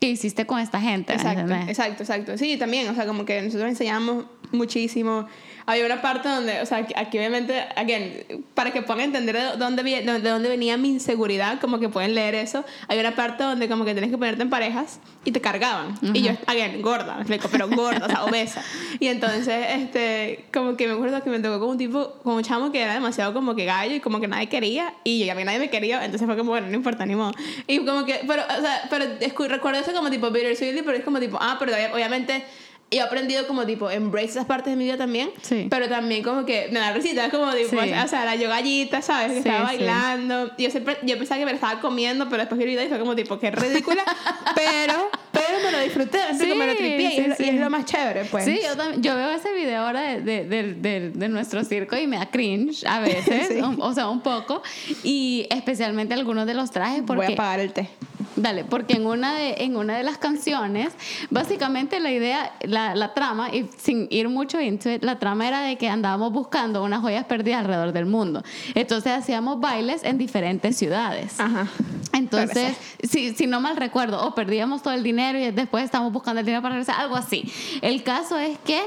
que 0.00 0.10
hiciste 0.10 0.46
con 0.46 0.60
esta 0.60 0.80
gente, 0.80 1.12
¿me 1.14 1.20
Exacto, 1.20 1.54
exacto, 1.70 2.02
exacto. 2.02 2.38
Sí, 2.38 2.56
también, 2.56 2.88
o 2.88 2.94
sea, 2.94 3.06
como 3.06 3.24
que 3.24 3.42
nosotros 3.42 3.68
enseñamos 3.68 4.26
muchísimo. 4.52 5.26
Había 5.70 5.84
una 5.84 6.00
parte 6.00 6.28
donde, 6.30 6.62
o 6.62 6.66
sea, 6.66 6.78
aquí, 6.96 7.18
obviamente, 7.18 7.62
again, 7.76 8.44
para 8.54 8.70
que 8.72 8.80
puedan 8.80 9.02
entender 9.04 9.36
de 9.36 9.56
dónde, 9.58 9.82
de 9.82 10.30
dónde 10.30 10.48
venía 10.48 10.78
mi 10.78 10.88
inseguridad, 10.88 11.60
como 11.60 11.78
que 11.78 11.90
pueden 11.90 12.14
leer 12.14 12.34
eso, 12.34 12.64
hay 12.88 12.98
una 12.98 13.14
parte 13.14 13.44
donde 13.44 13.68
como 13.68 13.84
que 13.84 13.92
tienes 13.92 14.10
que 14.10 14.16
ponerte 14.16 14.40
en 14.42 14.48
parejas 14.48 14.98
y 15.26 15.30
te 15.30 15.42
cargaban. 15.42 15.94
Y 16.14 16.22
yo, 16.22 16.32
again, 16.46 16.80
gorda, 16.80 17.16
me 17.16 17.20
explico, 17.20 17.48
pero 17.52 17.68
gorda, 17.68 18.06
o 18.06 18.08
sea, 18.08 18.24
obesa. 18.24 18.62
Y 18.98 19.08
entonces, 19.08 19.66
este, 19.76 20.46
como 20.54 20.74
que 20.76 20.86
me 20.88 20.94
acuerdo 20.94 21.22
que 21.22 21.28
me 21.28 21.38
tocó 21.40 21.60
con 21.60 21.68
un 21.68 21.78
tipo, 21.78 22.14
con 22.22 22.34
un 22.34 22.42
chamo 22.42 22.72
que 22.72 22.80
era 22.80 22.94
demasiado 22.94 23.34
como 23.34 23.54
que 23.54 23.66
gallo 23.66 23.94
y 23.94 24.00
como 24.00 24.20
que 24.20 24.26
nadie 24.28 24.48
quería, 24.48 24.94
y 25.04 25.26
yo, 25.26 25.32
a 25.32 25.34
mí 25.34 25.44
nadie 25.44 25.58
me 25.58 25.68
quería, 25.68 26.02
entonces 26.02 26.26
fue 26.26 26.36
como, 26.38 26.50
bueno, 26.52 26.66
no 26.68 26.74
importa, 26.74 27.04
ni 27.04 27.14
modo. 27.14 27.32
Y 27.66 27.84
como 27.84 28.06
que, 28.06 28.20
pero, 28.26 28.42
o 28.42 28.60
sea, 28.62 28.84
pero 28.88 29.04
recuerdo 29.48 29.80
eso 29.80 29.92
como 29.92 30.08
tipo 30.08 30.30
bittersweetly, 30.30 30.80
pero 30.82 30.96
es 30.96 31.04
como 31.04 31.20
tipo, 31.20 31.36
ah, 31.38 31.56
pero 31.58 31.72
obvia- 31.72 31.92
obviamente 31.92 32.42
yo 32.90 33.00
he 33.00 33.02
aprendido 33.02 33.46
como 33.46 33.66
tipo 33.66 33.90
embrace 33.90 34.28
esas 34.30 34.46
partes 34.46 34.72
de 34.72 34.76
mi 34.76 34.84
vida 34.84 34.96
también, 34.96 35.30
Sí. 35.42 35.66
pero 35.68 35.88
también 35.88 36.22
como 36.22 36.46
que 36.46 36.68
me 36.72 36.80
da 36.80 36.92
risita, 36.92 37.26
es 37.26 37.30
como 37.32 37.52
tipo, 37.52 37.70
Sí. 37.82 37.90
o 37.92 38.08
sea, 38.08 38.24
la 38.24 38.34
yo 38.36 38.48
gallita, 38.48 39.02
¿sabes? 39.02 39.28
Que 39.28 39.42
Sí, 39.42 39.48
estaba 39.48 39.64
bailando, 39.64 40.50
yo 40.56 40.70
siempre, 40.70 40.96
yo 41.02 41.18
pensaba 41.18 41.38
que 41.38 41.44
me 41.44 41.50
la 41.52 41.56
estaba 41.56 41.80
comiendo, 41.80 42.24
pero 42.30 42.38
después 42.38 42.56
vi 42.58 42.64
el 42.64 42.70
video 42.70 42.84
y 42.86 42.88
fue 42.88 42.98
como 42.98 43.14
tipo, 43.14 43.38
qué 43.38 43.50
ridícula, 43.50 44.02
pero, 44.54 45.10
pero 45.32 45.58
me 45.64 45.70
lo 45.72 45.80
disfruté, 45.80 46.18
así 46.22 46.46
me 46.54 46.66
lo 46.66 46.74
tripié, 46.76 47.02
y, 47.08 47.10
sí, 47.10 47.20
es, 47.20 47.28
lo- 47.38 47.44
y 47.44 47.48
es 47.50 47.60
lo 47.60 47.68
más 47.70 47.84
chévere, 47.84 48.24
pues. 48.24 48.44
Sí, 48.46 48.58
yo, 48.66 48.74
también, 48.76 49.02
yo 49.02 49.14
veo 49.14 49.30
ese 49.32 49.52
video 49.52 49.82
ahora 49.86 50.00
de, 50.00 50.20
de, 50.22 50.44
de- 50.74 51.10
de- 51.10 51.28
nuestro 51.28 51.62
circo 51.64 51.96
y 51.96 52.06
me 52.06 52.16
da 52.16 52.30
cringe 52.30 52.84
a 52.86 53.00
veces, 53.00 53.48
Sí. 53.48 53.54
un- 53.60 53.80
o 53.82 53.92
sea, 53.92 54.08
un 54.08 54.20
poco, 54.22 54.62
y 55.04 55.46
especialmente 55.50 56.14
algunos 56.14 56.46
de 56.46 56.54
los 56.54 56.70
trajes 56.70 57.02
Voy 57.04 57.16
porque... 57.18 57.32
a 57.34 57.36
pagar 57.36 57.60
el 57.60 57.72
té. 57.74 57.90
Dale, 58.38 58.64
porque 58.64 58.94
en 58.94 59.06
una 59.06 59.34
de, 59.34 59.56
en 59.58 59.76
una 59.76 59.96
de 59.96 60.04
las 60.04 60.18
canciones, 60.18 60.92
básicamente 61.30 62.00
la 62.00 62.12
idea, 62.12 62.52
la, 62.62 62.94
la 62.94 63.14
trama, 63.14 63.54
y 63.54 63.68
sin 63.78 64.06
ir 64.10 64.28
mucho 64.28 64.60
into 64.60 64.90
it, 64.90 65.02
la 65.02 65.18
trama 65.18 65.48
era 65.48 65.60
de 65.62 65.76
que 65.76 65.88
andábamos 65.88 66.32
buscando 66.32 66.84
unas 66.84 67.00
joyas 67.00 67.24
perdidas 67.24 67.60
alrededor 67.60 67.92
del 67.92 68.06
mundo. 68.06 68.42
Entonces 68.74 69.12
hacíamos 69.12 69.60
bailes 69.60 70.04
en 70.04 70.18
diferentes 70.18 70.76
ciudades. 70.76 71.40
Ajá. 71.40 71.66
Entonces, 72.12 72.76
si, 73.02 73.34
si 73.34 73.46
no 73.46 73.60
mal 73.60 73.76
recuerdo, 73.76 74.24
o 74.24 74.34
perdíamos 74.34 74.82
todo 74.82 74.94
el 74.94 75.02
dinero 75.02 75.38
y 75.38 75.50
después 75.50 75.84
estamos 75.84 76.12
buscando 76.12 76.40
el 76.40 76.46
dinero 76.46 76.62
para 76.62 76.74
regresar, 76.74 77.00
algo 77.00 77.16
así. 77.16 77.50
El 77.82 78.02
caso 78.02 78.38
es 78.38 78.58
que 78.58 78.82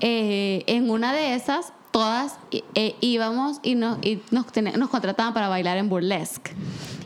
eh, 0.00 0.64
en 0.66 0.90
una 0.90 1.12
de 1.12 1.34
esas, 1.34 1.72
todas 1.90 2.38
eh, 2.50 2.96
íbamos 3.00 3.60
y, 3.62 3.74
nos, 3.74 3.98
y 4.02 4.20
nos, 4.30 4.46
nos 4.76 4.88
contrataban 4.90 5.34
para 5.34 5.48
bailar 5.48 5.76
en 5.78 5.88
burlesque. 5.88 6.52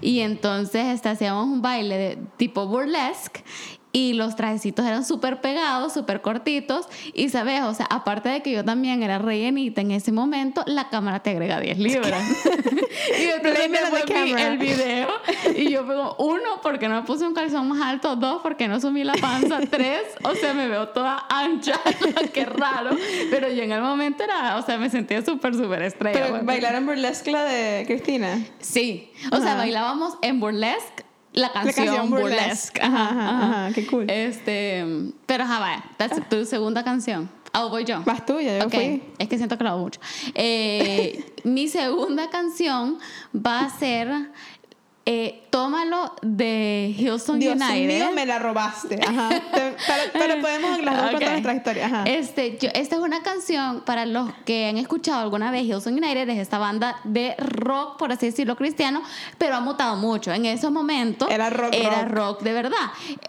Y 0.06 0.20
entonces 0.20 0.86
este, 0.94 1.08
hacíamos 1.08 1.46
un 1.46 1.62
baile 1.62 1.98
de 1.98 2.18
tipo 2.36 2.68
burlesque 2.68 3.42
y 3.96 4.12
los 4.12 4.36
trajecitos 4.36 4.84
eran 4.84 5.06
súper 5.06 5.40
pegados, 5.40 5.94
súper 5.94 6.20
cortitos. 6.20 6.86
Y 7.14 7.30
sabes, 7.30 7.62
o 7.62 7.72
sea, 7.72 7.86
aparte 7.86 8.28
de 8.28 8.42
que 8.42 8.52
yo 8.52 8.62
también 8.62 9.02
era 9.02 9.18
rellenita 9.18 9.80
en 9.80 9.90
ese 9.90 10.12
momento, 10.12 10.62
la 10.66 10.90
cámara 10.90 11.20
te 11.20 11.30
agrega 11.30 11.60
10 11.60 11.78
libras. 11.78 12.22
y 13.18 13.24
entonces 13.24 13.70
vi 13.70 14.12
camera. 14.12 14.48
el 14.48 14.58
video 14.58 15.08
y 15.56 15.70
yo 15.70 15.82
digo, 15.84 16.14
uno, 16.18 16.60
porque 16.62 16.88
no 16.88 16.96
me 16.96 17.06
puse 17.06 17.26
un 17.26 17.32
calzón 17.32 17.68
más 17.68 17.80
alto, 17.80 18.16
dos, 18.16 18.42
porque 18.42 18.68
no 18.68 18.78
sumí 18.82 19.02
la 19.02 19.14
panza, 19.14 19.60
tres, 19.70 20.02
o 20.24 20.34
sea, 20.34 20.52
me 20.52 20.68
veo 20.68 20.88
toda 20.88 21.24
ancha, 21.30 21.80
qué 22.34 22.44
raro. 22.44 22.90
Pero 23.30 23.48
yo 23.48 23.62
en 23.62 23.72
el 23.72 23.80
momento 23.80 24.24
era, 24.24 24.58
o 24.58 24.62
sea, 24.62 24.76
me 24.76 24.90
sentía 24.90 25.24
súper, 25.24 25.54
súper 25.54 25.80
estrella. 25.80 26.18
Pero 26.20 26.30
güey. 26.32 26.44
bailaron 26.44 26.84
burlesque 26.84 27.30
la 27.30 27.44
de 27.44 27.84
Cristina. 27.86 28.44
Sí, 28.60 29.10
o 29.32 29.40
sea, 29.40 29.54
bailábamos 29.54 30.18
en 30.20 30.38
burlesque 30.38 31.05
la 31.36 31.52
canción, 31.52 31.86
canción 31.86 32.10
burlesque. 32.10 32.40
burlesque. 32.40 32.80
Ajá, 32.82 33.08
ajá, 33.10 33.42
ajá, 33.66 33.74
qué 33.74 33.86
cool. 33.86 34.10
Este, 34.10 34.84
pero 35.26 35.44
ajá, 35.44 35.60
vaya, 35.60 35.84
that's 35.96 36.28
tu 36.28 36.44
segunda 36.44 36.82
canción. 36.82 37.30
Ah, 37.52 37.64
voy 37.70 37.84
yo. 37.84 38.02
Más 38.04 38.26
tuya, 38.26 38.58
yo 38.58 38.66
Ok, 38.66 38.74
fui. 38.74 39.02
es 39.18 39.28
que 39.28 39.38
siento 39.38 39.56
que 39.56 39.64
lo 39.64 39.70
hago 39.70 39.78
mucho. 39.80 39.98
Eh, 40.34 41.24
mi 41.44 41.68
segunda 41.68 42.28
canción 42.28 42.98
va 43.34 43.60
a 43.60 43.70
ser 43.70 44.08
eh, 45.06 45.42
Tómalo 45.50 46.12
de 46.20 46.94
Houston 46.98 47.38
Dios 47.38 47.54
United. 47.58 47.86
mío, 47.86 48.10
me 48.12 48.26
la 48.26 48.38
robaste. 48.38 48.98
Ajá. 49.06 49.30
Pero, 49.52 49.74
pero 50.12 50.40
podemos 50.42 50.82
las 50.82 50.96
dos 50.96 51.04
Ok. 51.06 51.10
contar 51.12 51.30
nuestra 51.30 51.54
historia. 51.54 51.86
Ajá. 51.86 52.04
Este, 52.04 52.58
yo, 52.60 52.68
esta 52.74 52.96
es 52.96 53.00
una 53.00 53.22
canción 53.22 53.80
para 53.86 54.04
los 54.04 54.30
que 54.44 54.66
han 54.68 54.76
escuchado 54.76 55.20
alguna 55.20 55.50
vez 55.50 55.62
Hillsong 55.64 55.94
United, 55.94 56.28
es 56.28 56.38
esta 56.38 56.58
banda 56.58 56.98
de 57.04 57.34
rock, 57.38 57.96
por 57.98 58.12
así 58.12 58.26
decirlo, 58.26 58.54
cristiano, 58.56 59.02
pero 59.38 59.54
ha 59.56 59.60
mutado 59.60 59.96
mucho. 59.96 60.32
En 60.34 60.44
esos 60.44 60.70
momentos 60.70 61.30
Era 61.30 61.48
rock, 61.48 61.72
era 61.72 62.02
rock. 62.04 62.12
rock 62.12 62.42
de 62.42 62.52
verdad. 62.52 62.76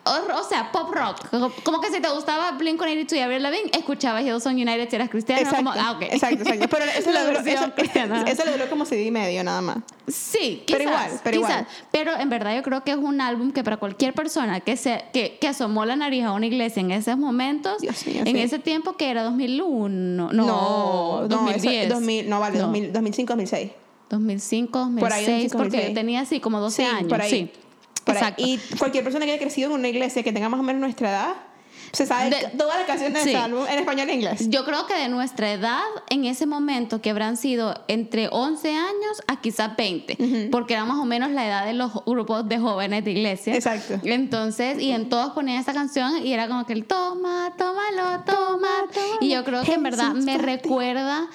O, 0.03 0.39
o 0.39 0.43
sea, 0.43 0.71
pop 0.73 0.91
rock. 0.93 1.29
Como- 1.63 1.79
que 1.79 1.91
si 1.91 2.01
te 2.01 2.09
gustaba 2.09 2.57
Blink-182 2.57 3.13
y 3.15 3.19
Avril 3.19 3.43
Lavigne, 3.43 3.69
escuchabas 3.71 4.23
Hillsong 4.23 4.55
United 4.55 4.89
si 4.89 4.95
eras 4.95 5.09
cristiano. 5.09 5.41
Exacto, 5.41 5.63
Como, 5.63 5.71
ah, 5.79 5.91
ok. 5.91 6.01
exacto, 6.01 6.41
exacto. 6.43 6.67
Pero 6.69 6.85
eso, 6.85 7.11
La 7.11 7.21
le 7.21 7.27
duró, 7.27 7.39
eso, 8.25 8.43
eso 8.43 8.69
como 8.69 8.83
CD 8.85 9.03
y 9.05 9.11
medio 9.11 9.43
nada 9.43 9.61
más. 9.61 9.77
Sí, 10.07 10.63
quizás, 10.65 10.79
Pero 10.79 10.83
igual, 10.89 11.19
pero 11.23 11.37
quizás. 11.37 11.49
igual. 11.51 11.66
Pero 11.91 12.11
en 12.17 12.29
verdad 12.29 12.55
yo 12.55 12.63
creo 12.63 12.83
que 12.83 12.91
es 12.91 12.97
un 12.97 13.21
álbum 13.21 13.51
que 13.51 13.63
para 13.63 13.77
cualquier 13.77 14.13
persona 14.13 14.59
que, 14.59 14.77
se, 14.77 15.03
que, 15.13 15.37
que 15.39 15.47
asomó 15.47 15.85
la 15.85 15.95
nariz 15.95 16.23
a 16.25 16.33
una 16.33 16.45
iglesia 16.45 16.81
en 16.81 16.91
esos 16.91 17.17
momentos, 17.17 17.81
mío, 17.81 17.91
en 18.05 18.25
sí. 18.35 18.39
ese 18.39 18.59
tiempo 18.59 18.93
que 18.97 19.09
era 19.09 19.23
2001, 19.23 19.89
no, 19.89 20.31
no, 20.33 21.27
2010. 21.27 21.85
eso- 21.85 21.93
2000, 21.95 22.29
no 22.29 22.39
vale, 22.39 22.57
No. 22.57 22.63
2000, 22.65 22.93
2005, 22.93 23.33
2006. 23.33 23.71
2005, 24.09 24.79
2006, 24.79 25.01
Por 25.03 25.13
ahí, 25.13 25.25
2005, 25.25 25.57
porque 25.57 25.69
2006. 25.77 25.89
yo 25.89 25.93
tenía 25.95 26.21
así 26.21 26.39
como 26.39 26.59
12 26.59 26.83
Sí, 26.83 26.89
años. 26.89 27.09
por 27.09 27.21
ahí. 27.21 27.29
Sí, 27.29 27.51
Por 28.05 28.15
ahí. 28.15 28.21
exacto. 28.21 28.43
Y 28.45 28.59
cualquier 28.77 29.03
persona 29.03 29.25
que 29.25 29.31
haya 29.31 29.41
crecido 29.41 29.69
en 29.69 29.75
una 29.79 29.89
iglesia 29.89 30.23
que 30.23 30.31
tenga 30.31 30.47
más 30.49 30.59
o 30.59 30.63
menos 30.63 30.79
nuestra 30.79 31.09
edad, 31.09 31.33
se 31.91 32.05
sabe 32.05 32.29
De- 32.29 32.57
todas 32.57 32.77
las 32.77 32.85
canciones 32.87 33.13
de 33.15 33.21
sí. 33.23 33.29
ese 33.29 33.37
álbum 33.37 33.65
en 33.69 33.79
español 33.79 34.09
e 34.09 34.13
inglés. 34.13 34.49
Yo 34.49 34.65
creo 34.65 34.85
que 34.87 34.95
de 34.95 35.09
nuestra 35.09 35.51
edad, 35.51 35.81
en 36.09 36.25
ese 36.25 36.45
momento, 36.45 37.01
que 37.01 37.09
habrán 37.09 37.37
sido 37.37 37.73
entre 37.87 38.29
11 38.31 38.75
años 38.75 39.21
a 39.27 39.39
quizás 39.41 39.75
20, 39.77 40.49
porque 40.51 40.73
era 40.73 40.85
más 40.85 40.97
o 40.97 41.05
menos 41.05 41.31
la 41.31 41.45
edad 41.47 41.65
de 41.65 41.73
los 41.73 41.91
grupos 42.05 42.47
de 42.47 42.59
jóvenes 42.59 43.03
de 43.05 43.11
iglesia. 43.11 43.55
Exacto. 43.55 43.99
Entonces, 44.03 44.81
y 44.81 44.91
en 44.91 45.09
todos 45.09 45.33
ponían 45.33 45.59
esta 45.59 45.73
canción 45.73 46.25
y 46.25 46.33
era 46.33 46.47
como 46.47 46.65
que 46.65 46.73
el 46.73 46.85
toma, 46.85 47.53
tómalo, 47.57 48.23
toma. 48.25 48.67
Y 49.21 49.29
yo 49.29 49.43
creo 49.43 49.63
que 49.63 49.73
en 49.73 49.83
verdad 49.83 50.13
me 50.13 50.37
recuerda 50.37 51.27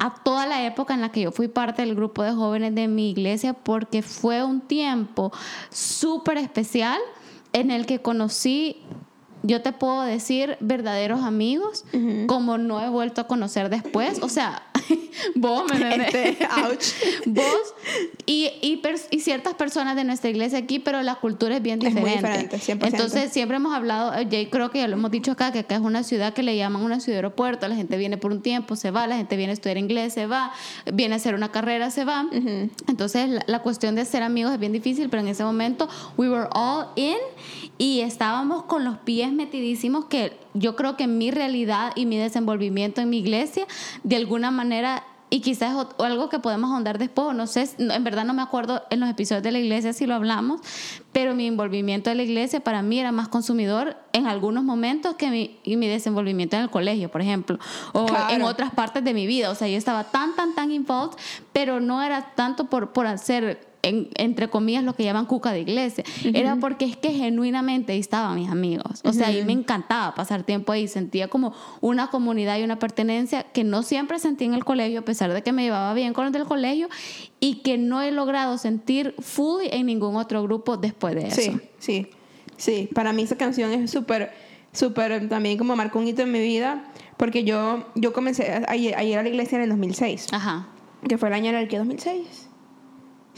a 0.00 0.14
toda 0.22 0.46
la 0.46 0.64
época 0.64 0.94
en 0.94 1.00
la 1.00 1.10
que 1.10 1.22
yo 1.22 1.32
fui 1.32 1.48
parte 1.48 1.82
del 1.82 1.94
grupo 1.96 2.22
de 2.22 2.30
jóvenes 2.32 2.74
de 2.74 2.86
mi 2.86 3.10
iglesia 3.10 3.52
porque 3.52 4.02
fue 4.02 4.44
un 4.44 4.60
tiempo 4.60 5.32
súper 5.70 6.38
especial 6.38 6.98
en 7.52 7.70
el 7.70 7.86
que 7.86 8.00
conocí 8.00 8.76
yo 9.42 9.62
te 9.62 9.72
puedo 9.72 10.02
decir 10.02 10.56
verdaderos 10.60 11.20
amigos 11.22 11.84
como 12.26 12.58
no 12.58 12.80
he 12.82 12.88
vuelto 12.88 13.20
a 13.20 13.26
conocer 13.26 13.68
después. 13.70 14.20
O 14.22 14.28
sea, 14.28 14.62
vos 15.34 15.64
me? 15.70 15.96
Este, 15.96 16.38
ouch. 16.62 16.84
Vos 17.26 17.74
y, 18.26 18.50
y, 18.62 19.20
ciertas 19.20 19.54
personas 19.54 19.96
de 19.96 20.04
nuestra 20.04 20.30
iglesia 20.30 20.58
aquí, 20.58 20.78
pero 20.78 21.02
la 21.02 21.16
cultura 21.16 21.56
es 21.56 21.62
bien 21.62 21.84
Es 21.84 21.94
muy 21.94 22.10
diferente. 22.10 22.56
diferente, 22.56 22.86
100%. 22.86 22.92
Entonces, 22.92 23.32
siempre 23.32 23.56
hemos 23.56 23.74
hablado, 23.74 24.14
eh, 24.14 24.26
Jay, 24.30 24.46
creo 24.46 24.70
que 24.70 24.78
ya 24.78 24.88
lo 24.88 24.94
hemos 24.94 25.10
dicho 25.10 25.32
acá, 25.32 25.52
que 25.52 25.60
acá 25.60 25.74
es 25.74 25.80
una 25.80 26.02
ciudad 26.02 26.32
que 26.34 26.42
le 26.42 26.56
llaman 26.56 26.82
una 26.82 27.00
ciudad 27.00 27.18
aeropuerto. 27.18 27.68
La 27.68 27.76
gente 27.76 27.96
viene 27.96 28.16
por 28.16 28.32
un 28.32 28.42
tiempo, 28.42 28.76
se 28.76 28.90
va, 28.90 29.06
la 29.06 29.16
gente 29.16 29.36
viene 29.36 29.50
a 29.50 29.54
estudiar 29.54 29.78
inglés, 29.78 30.12
se 30.12 30.26
va, 30.26 30.52
viene 30.92 31.14
a 31.14 31.16
hacer 31.16 31.34
una 31.34 31.50
carrera, 31.50 31.90
se 31.90 32.04
va. 32.04 32.26
Entonces, 32.86 33.28
la, 33.28 33.44
la 33.46 33.62
cuestión 33.62 33.94
de 33.94 34.04
ser 34.04 34.22
amigos 34.22 34.52
es 34.52 34.58
bien 34.58 34.72
difícil, 34.72 35.08
pero 35.08 35.22
en 35.22 35.28
ese 35.28 35.44
momento, 35.44 35.88
we 36.16 36.28
were 36.28 36.48
all 36.52 36.88
in 36.96 37.16
y 37.78 38.00
estábamos 38.00 38.64
con 38.64 38.84
los 38.84 38.98
pies 38.98 39.32
metidísimos 39.32 40.06
que 40.06 40.32
yo 40.54 40.76
creo 40.76 40.96
que 40.96 41.06
mi 41.06 41.30
realidad 41.30 41.92
y 41.96 42.06
mi 42.06 42.16
desenvolvimiento 42.16 43.00
en 43.00 43.10
mi 43.10 43.18
iglesia, 43.18 43.66
de 44.02 44.16
alguna 44.16 44.50
manera 44.50 45.04
y 45.30 45.40
quizás 45.40 45.74
o- 45.98 46.02
algo 46.04 46.30
que 46.30 46.38
podemos 46.38 46.70
ahondar 46.70 46.96
después, 46.96 47.36
no 47.36 47.46
sé, 47.46 47.68
en 47.76 48.02
verdad 48.02 48.24
no 48.24 48.32
me 48.32 48.40
acuerdo 48.40 48.82
en 48.88 48.98
los 49.00 49.10
episodios 49.10 49.42
de 49.42 49.52
la 49.52 49.58
iglesia 49.58 49.92
si 49.92 50.06
lo 50.06 50.14
hablamos, 50.14 50.62
pero 51.12 51.34
mi 51.34 51.46
envolvimiento 51.46 52.08
de 52.08 52.16
la 52.16 52.22
iglesia 52.22 52.60
para 52.60 52.80
mí 52.80 52.98
era 52.98 53.12
más 53.12 53.28
consumidor 53.28 53.98
en 54.14 54.26
algunos 54.26 54.64
momentos 54.64 55.16
que 55.16 55.28
mi, 55.28 55.58
y 55.64 55.76
mi 55.76 55.86
desenvolvimiento 55.86 56.56
en 56.56 56.62
el 56.62 56.70
colegio, 56.70 57.10
por 57.10 57.20
ejemplo, 57.20 57.58
o 57.92 58.06
Claro. 58.06 58.34
en 58.34 58.40
otras 58.42 58.70
partes 58.72 59.04
de 59.04 59.12
mi 59.12 59.26
vida. 59.26 59.50
O 59.50 59.54
sea, 59.54 59.68
yo 59.68 59.76
estaba 59.76 60.04
tan, 60.04 60.34
tan, 60.34 60.54
tan 60.54 60.70
involved, 60.70 61.18
pero 61.52 61.78
no 61.78 62.02
era 62.02 62.32
tanto 62.34 62.64
por, 62.70 62.94
por 62.94 63.06
hacer, 63.06 63.67
en- 63.82 64.08
entre 64.16 64.48
comillas, 64.50 64.82
lo 64.84 64.94
que 64.94 65.04
llaman 65.04 65.26
cuca 65.26 65.52
de 65.52 65.60
iglesia. 65.60 66.04
Era 66.34 66.56
porque 66.56 66.84
es 66.84 66.96
que 66.96 67.12
genuinamente 67.12 67.92
ahí 67.92 68.00
estaban 68.00 68.34
mis 68.34 68.50
amigos. 68.50 69.00
O 69.04 69.12
sea, 69.12 69.28
ahí 69.28 69.44
me 69.44 69.52
encantaba 69.52 70.14
pasar 70.14 70.42
tiempo 70.42 70.72
ahí. 70.72 70.88
Sentía 70.88 71.28
como 71.28 71.52
una 71.80 72.08
comunidad 72.10 72.58
y 72.58 72.62
una 72.64 72.78
pertenencia 72.78 73.44
que 73.44 73.64
no 73.64 73.82
siempre 73.82 74.18
sentí 74.18 74.44
en 74.44 74.54
el 74.54 74.64
colegio, 74.64 75.00
a 75.00 75.04
pesar 75.04 75.32
de 75.32 75.42
que 75.42 75.52
me 75.52 75.62
llevaba 75.62 75.94
bien 75.94 76.12
con 76.12 76.24
los 76.24 76.32
del 76.32 76.44
colegio, 76.44 76.88
y 77.40 77.56
que 77.62 77.78
no 77.78 78.02
he 78.02 78.10
logrado 78.10 78.58
sentir 78.58 79.14
fully 79.20 79.68
en 79.70 79.86
ningún 79.86 80.16
otro 80.16 80.42
grupo 80.42 80.76
después 80.76 81.14
de 81.14 81.28
eso. 81.28 81.40
Sí, 81.40 81.60
sí, 81.78 82.06
sí. 82.56 82.88
Para 82.94 83.12
mí 83.12 83.22
esa 83.22 83.36
canción 83.36 83.70
es 83.72 83.90
súper, 83.90 84.32
súper, 84.72 85.28
también 85.28 85.56
como 85.56 85.76
marcó 85.76 85.98
un 86.00 86.08
hito 86.08 86.22
en 86.22 86.32
mi 86.32 86.40
vida, 86.40 86.84
porque 87.16 87.44
yo, 87.44 87.84
yo 87.94 88.12
comencé 88.12 88.50
a, 88.52 88.70
a 88.70 88.76
ir 88.76 88.94
a 88.96 89.04
ir 89.04 89.18
a 89.18 89.22
la 89.22 89.28
iglesia 89.28 89.56
en 89.56 89.62
el 89.62 89.68
2006, 89.70 90.26
Ajá. 90.32 90.66
que 91.08 91.16
fue 91.16 91.28
el 91.28 91.34
año 91.34 91.50
en 91.50 91.56
el 91.56 91.68
que 91.68 91.78
2006. 91.78 92.47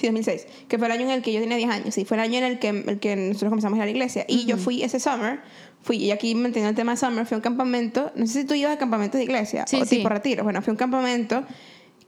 Sí, 0.00 0.06
2006, 0.06 0.46
que 0.68 0.78
fue 0.78 0.86
el 0.86 0.92
año 0.92 1.02
en 1.02 1.10
el 1.10 1.22
que 1.22 1.32
yo 1.32 1.40
tenía 1.40 1.56
10 1.58 1.70
años, 1.70 1.94
sí, 1.94 2.04
fue 2.04 2.16
el 2.16 2.22
año 2.22 2.38
en 2.38 2.44
el 2.44 2.58
que, 2.58 2.68
el 2.68 2.98
que 2.98 3.16
nosotros 3.16 3.50
comenzamos 3.50 3.74
a 3.76 3.78
ir 3.78 3.82
a 3.82 3.84
la 3.86 3.90
iglesia. 3.90 4.24
Y 4.28 4.46
yo 4.46 4.56
fui 4.56 4.82
ese 4.82 4.98
summer, 4.98 5.40
fui, 5.82 5.96
y 5.98 6.10
aquí 6.10 6.34
manteniendo 6.34 6.70
el 6.70 6.76
tema 6.76 6.96
summer, 6.96 7.26
fui 7.26 7.34
a 7.34 7.38
un 7.38 7.42
campamento, 7.42 8.10
no 8.14 8.26
sé 8.26 8.40
si 8.40 8.46
tú 8.46 8.54
ibas 8.54 8.72
a 8.74 8.78
campamentos 8.78 9.18
de 9.18 9.24
iglesia 9.24 9.66
Sí, 9.66 9.76
o 9.76 9.84
sí. 9.84 9.96
tipo 9.98 10.08
retiro, 10.08 10.42
bueno, 10.44 10.62
fui 10.62 10.70
a 10.70 10.72
un 10.72 10.78
campamento 10.78 11.44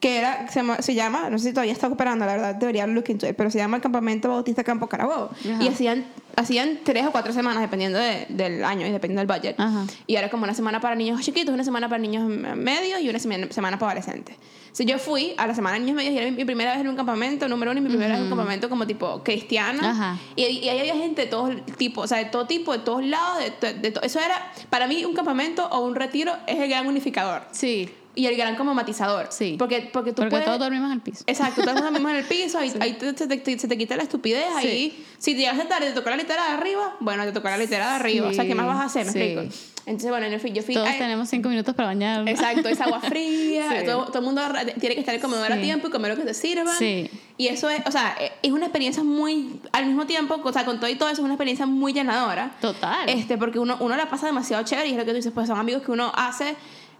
que 0.03 0.19
era, 0.19 0.49
se 0.49 0.57
llama, 0.59 0.83
se 0.83 0.95
llama, 0.95 1.31
no 1.31 1.39
sé 1.39 1.45
si 1.49 1.51
todavía 1.53 1.73
está 1.73 1.87
operando, 1.87 2.27
la 2.27 2.33
verdad, 2.33 2.55
debería 2.57 2.87
look 2.89 3.05
into 3.09 3.27
it, 3.29 3.37
pero 3.37 3.51
se 3.51 3.59
llama 3.59 3.77
el 3.77 3.83
Campamento 3.83 4.29
Bautista 4.29 4.65
Campo 4.65 4.89
Carabobo. 4.89 5.31
Ajá. 5.33 5.63
Y 5.63 5.69
hacían, 5.69 6.05
hacían 6.35 6.81
tres 6.83 7.07
o 7.07 7.13
cuatro 7.13 7.33
semanas, 7.33 7.63
dependiendo 7.63 7.99
de- 8.01 8.27
del 8.29 8.65
año 8.65 8.85
y 8.85 8.91
dependiendo 8.91 9.21
del 9.25 9.29
budget. 9.41 9.55
Ajá. 9.61 9.85
Y 10.09 10.17
era 10.17 10.29
como 10.29 10.43
una 10.43 10.55
semana 10.55 10.81
para 10.81 10.97
niños 10.97 11.21
chiquitos, 11.21 11.55
una 11.55 11.63
semana 11.63 11.89
para 11.89 12.01
niños 12.03 12.25
medios 12.57 13.01
y 13.01 13.09
una 13.09 13.21
semana, 13.21 13.79
para 13.79 13.93
adolescentes. 13.93 14.37
Si 14.73 14.87
yo 14.87 14.99
fui 14.99 15.35
a 15.37 15.47
la 15.47 15.55
semana 15.55 15.75
de 15.75 15.81
niños 15.85 15.95
medios 15.97 16.15
y 16.15 16.17
era 16.19 16.27
mi, 16.31 16.33
mi 16.37 16.45
primera 16.47 16.73
vez 16.73 16.81
en 16.81 16.89
un 16.89 16.97
campamento, 16.97 17.47
número 17.47 17.71
uno, 17.71 17.79
y 17.79 17.83
mi 17.85 17.89
primera 17.91 18.09
vez 18.15 18.19
en 18.19 18.25
un 18.25 18.31
campamento 18.31 18.69
como 18.69 18.87
tipo 18.89 19.23
cristiano. 19.23 19.83
Ajá. 19.87 20.19
Y, 20.35 20.43
y 20.47 20.69
ahí 20.69 20.81
había 20.81 20.97
gente 20.97 21.23
de 21.23 21.29
todos 21.29 21.55
tipos, 21.77 22.07
o 22.07 22.09
sea, 22.09 22.19
de 22.19 22.25
todo 22.25 22.47
tipo, 22.49 22.73
de 22.73 22.81
todos 22.81 23.05
lados. 23.05 23.39
De, 23.39 23.51
to- 23.53 23.79
de 23.79 23.91
to- 23.93 24.03
eso 24.03 24.19
era, 24.19 24.51
para 24.69 24.89
mí, 24.89 25.05
un 25.05 25.15
campamento 25.15 25.65
o 25.69 25.81
un 25.87 25.95
retiro 25.95 26.33
es 26.49 26.59
el 26.59 26.69
gran 26.69 26.89
unificador 26.89 27.43
Sí. 27.53 27.89
Y 28.15 28.27
el 28.27 28.37
gran 28.37 28.57
como 28.57 28.75
matizador. 28.75 29.29
Sí. 29.31 29.57
Porque, 29.59 29.89
porque 29.93 30.11
tú 30.11 30.17
Porque 30.17 30.31
puedes... 30.31 30.45
todos 30.47 30.59
dormimos 30.59 30.89
en 30.89 30.93
el 30.95 31.01
piso. 31.01 31.25
Exacto, 31.27 31.63
todos 31.63 31.81
dormimos 31.81 32.11
en 32.11 32.19
el 32.19 32.25
piso, 32.25 32.59
ahí, 32.59 32.73
ahí 32.81 32.93
te- 32.95 33.17
se, 33.17 33.27
te, 33.27 33.59
se 33.59 33.69
te 33.69 33.79
quita 33.79 33.97
la 33.97 34.03
estupidez, 34.03 34.45
Sí. 34.61 34.67
ahí 34.69 35.05
si 35.19 35.33
te 35.33 35.39
llegaste 35.41 35.65
tarde 35.67 35.87
y 35.87 35.89
te 35.91 35.95
tocó 35.95 36.11
la 36.11 36.17
litera 36.17 36.45
de 36.45 36.51
arriba, 36.53 36.97
bueno, 37.01 37.25
te 37.25 37.33
tocó 37.33 37.49
la 37.49 37.57
litera 37.59 37.89
de 37.91 37.95
arriba, 37.97 38.29
o 38.29 38.33
sea, 38.33 38.45
¿qué 38.45 38.55
más 38.55 38.67
vas 38.67 38.81
a 38.81 38.85
hacer? 38.85 39.07
¿Me 39.07 39.13
Sí. 39.13 39.19
explico? 39.21 39.55
Entonces, 39.85 40.11
bueno, 40.11 40.29
yo 40.29 40.39
fui, 40.39 40.53
yo 40.53 40.63
fui 40.63 40.75
Todos 40.75 40.87
ay, 40.89 40.99
tenemos 40.99 41.29
cinco 41.29 41.49
minutos 41.49 41.75
para 41.75 41.89
bañarnos. 41.89 42.29
Exacto, 42.29 42.69
es 42.69 42.81
agua 42.81 43.01
fría, 43.09 43.81
Sí. 43.81 43.87
todo, 43.87 44.05
todo 44.07 44.19
el 44.21 44.25
mundo 44.25 44.41
tiene 44.79 44.95
que 44.95 45.01
estar 45.01 45.13
en 45.15 45.21
el 45.21 45.23
comedor 45.25 45.51
a 45.51 45.57
Sí. 45.57 45.63
tiempo 45.63 45.89
y 45.89 45.91
comer 45.91 46.13
lo 46.13 46.17
que 46.17 46.23
te 46.25 46.35
sirvan. 46.35 46.77
Sí. 46.79 47.11
Y 47.37 47.49
eso 47.49 47.69
es, 47.69 47.83
o 47.87 47.91
sea, 47.91 48.17
es 48.43 48.53
una 48.53 48.67
experiencia 48.67 49.03
muy, 49.03 49.59
al 49.73 49.87
mismo 49.87 50.07
tiempo, 50.07 50.41
o 50.41 50.53
sea, 50.53 50.65
con 50.65 50.79
todo 50.79 50.89
y 50.89 50.95
todo 50.95 51.09
eso 51.09 51.23
es 51.23 51.25
una 51.25 51.35
experiencia 51.35 51.67
muy 51.67 51.93
llenadora. 51.93 52.53
Total. 52.61 53.09
Este, 53.09 53.37
porque 53.39 53.59
uno, 53.59 53.77
uno 53.81 53.97
la 53.97 54.09
pasa 54.09 54.27
demasiado 54.27 54.63
chévere 54.65 54.87
y 54.89 54.93
es 54.93 54.99
lo 54.99 55.05
que 55.05 55.11
tú 55.11 55.17
dices, 55.17 55.33
pues 55.35 55.49
son 55.49 55.59
amigos 55.59 55.83
que 55.83 55.91
uno 55.91 56.13
hace. 56.15 56.55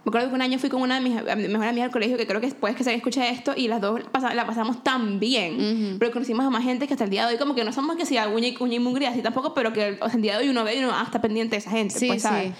Me 0.05 0.09
acuerdo 0.09 0.29
que 0.29 0.35
un 0.35 0.41
año 0.41 0.59
fui 0.59 0.69
con 0.69 0.81
una 0.81 0.95
de 0.95 1.01
mis 1.01 1.13
mejores 1.15 1.69
amigas 1.69 1.85
del 1.85 1.91
colegio 1.91 2.17
que 2.17 2.27
creo 2.27 2.41
que 2.41 2.49
puedes 2.49 2.75
que 2.75 2.83
se 2.83 2.93
escuche 2.93 3.29
esto 3.29 3.53
y 3.55 3.69
las 3.69 3.79
dos 3.79 4.01
pasa- 4.11 4.33
la 4.33 4.45
pasamos 4.45 4.83
tan 4.83 5.19
bien. 5.19 5.95
Pero 5.97 6.11
conocimos 6.11 6.45
a 6.45 6.49
más 6.49 6.63
gente 6.63 6.87
que 6.87 6.93
hasta 6.93 7.05
el 7.05 7.09
día 7.09 7.25
de 7.25 7.33
hoy, 7.33 7.39
como 7.39 7.55
que 7.55 7.63
no 7.63 7.71
somos 7.71 7.95
que 7.95 8.05
sea 8.05 8.27
uña 8.27 8.47
y, 8.49 8.57
uña 8.59 8.75
y 8.75 8.79
mugre 8.79 9.07
así 9.07 9.21
tampoco, 9.21 9.53
pero 9.53 9.71
que 9.71 9.97
sea, 9.97 10.11
el 10.13 10.21
día 10.21 10.37
de 10.37 10.43
hoy 10.43 10.49
uno 10.49 10.63
ve 10.65 10.75
y 10.75 10.79
uno 10.79 10.91
ah, 10.93 11.03
está 11.05 11.21
pendiente 11.21 11.51
de 11.55 11.59
esa 11.59 11.71
gente. 11.71 11.97
Sí, 11.97 12.07
pues, 12.07 12.21
¿sabes? 12.21 12.51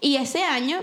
Y 0.00 0.14
ese 0.16 0.44
año 0.44 0.78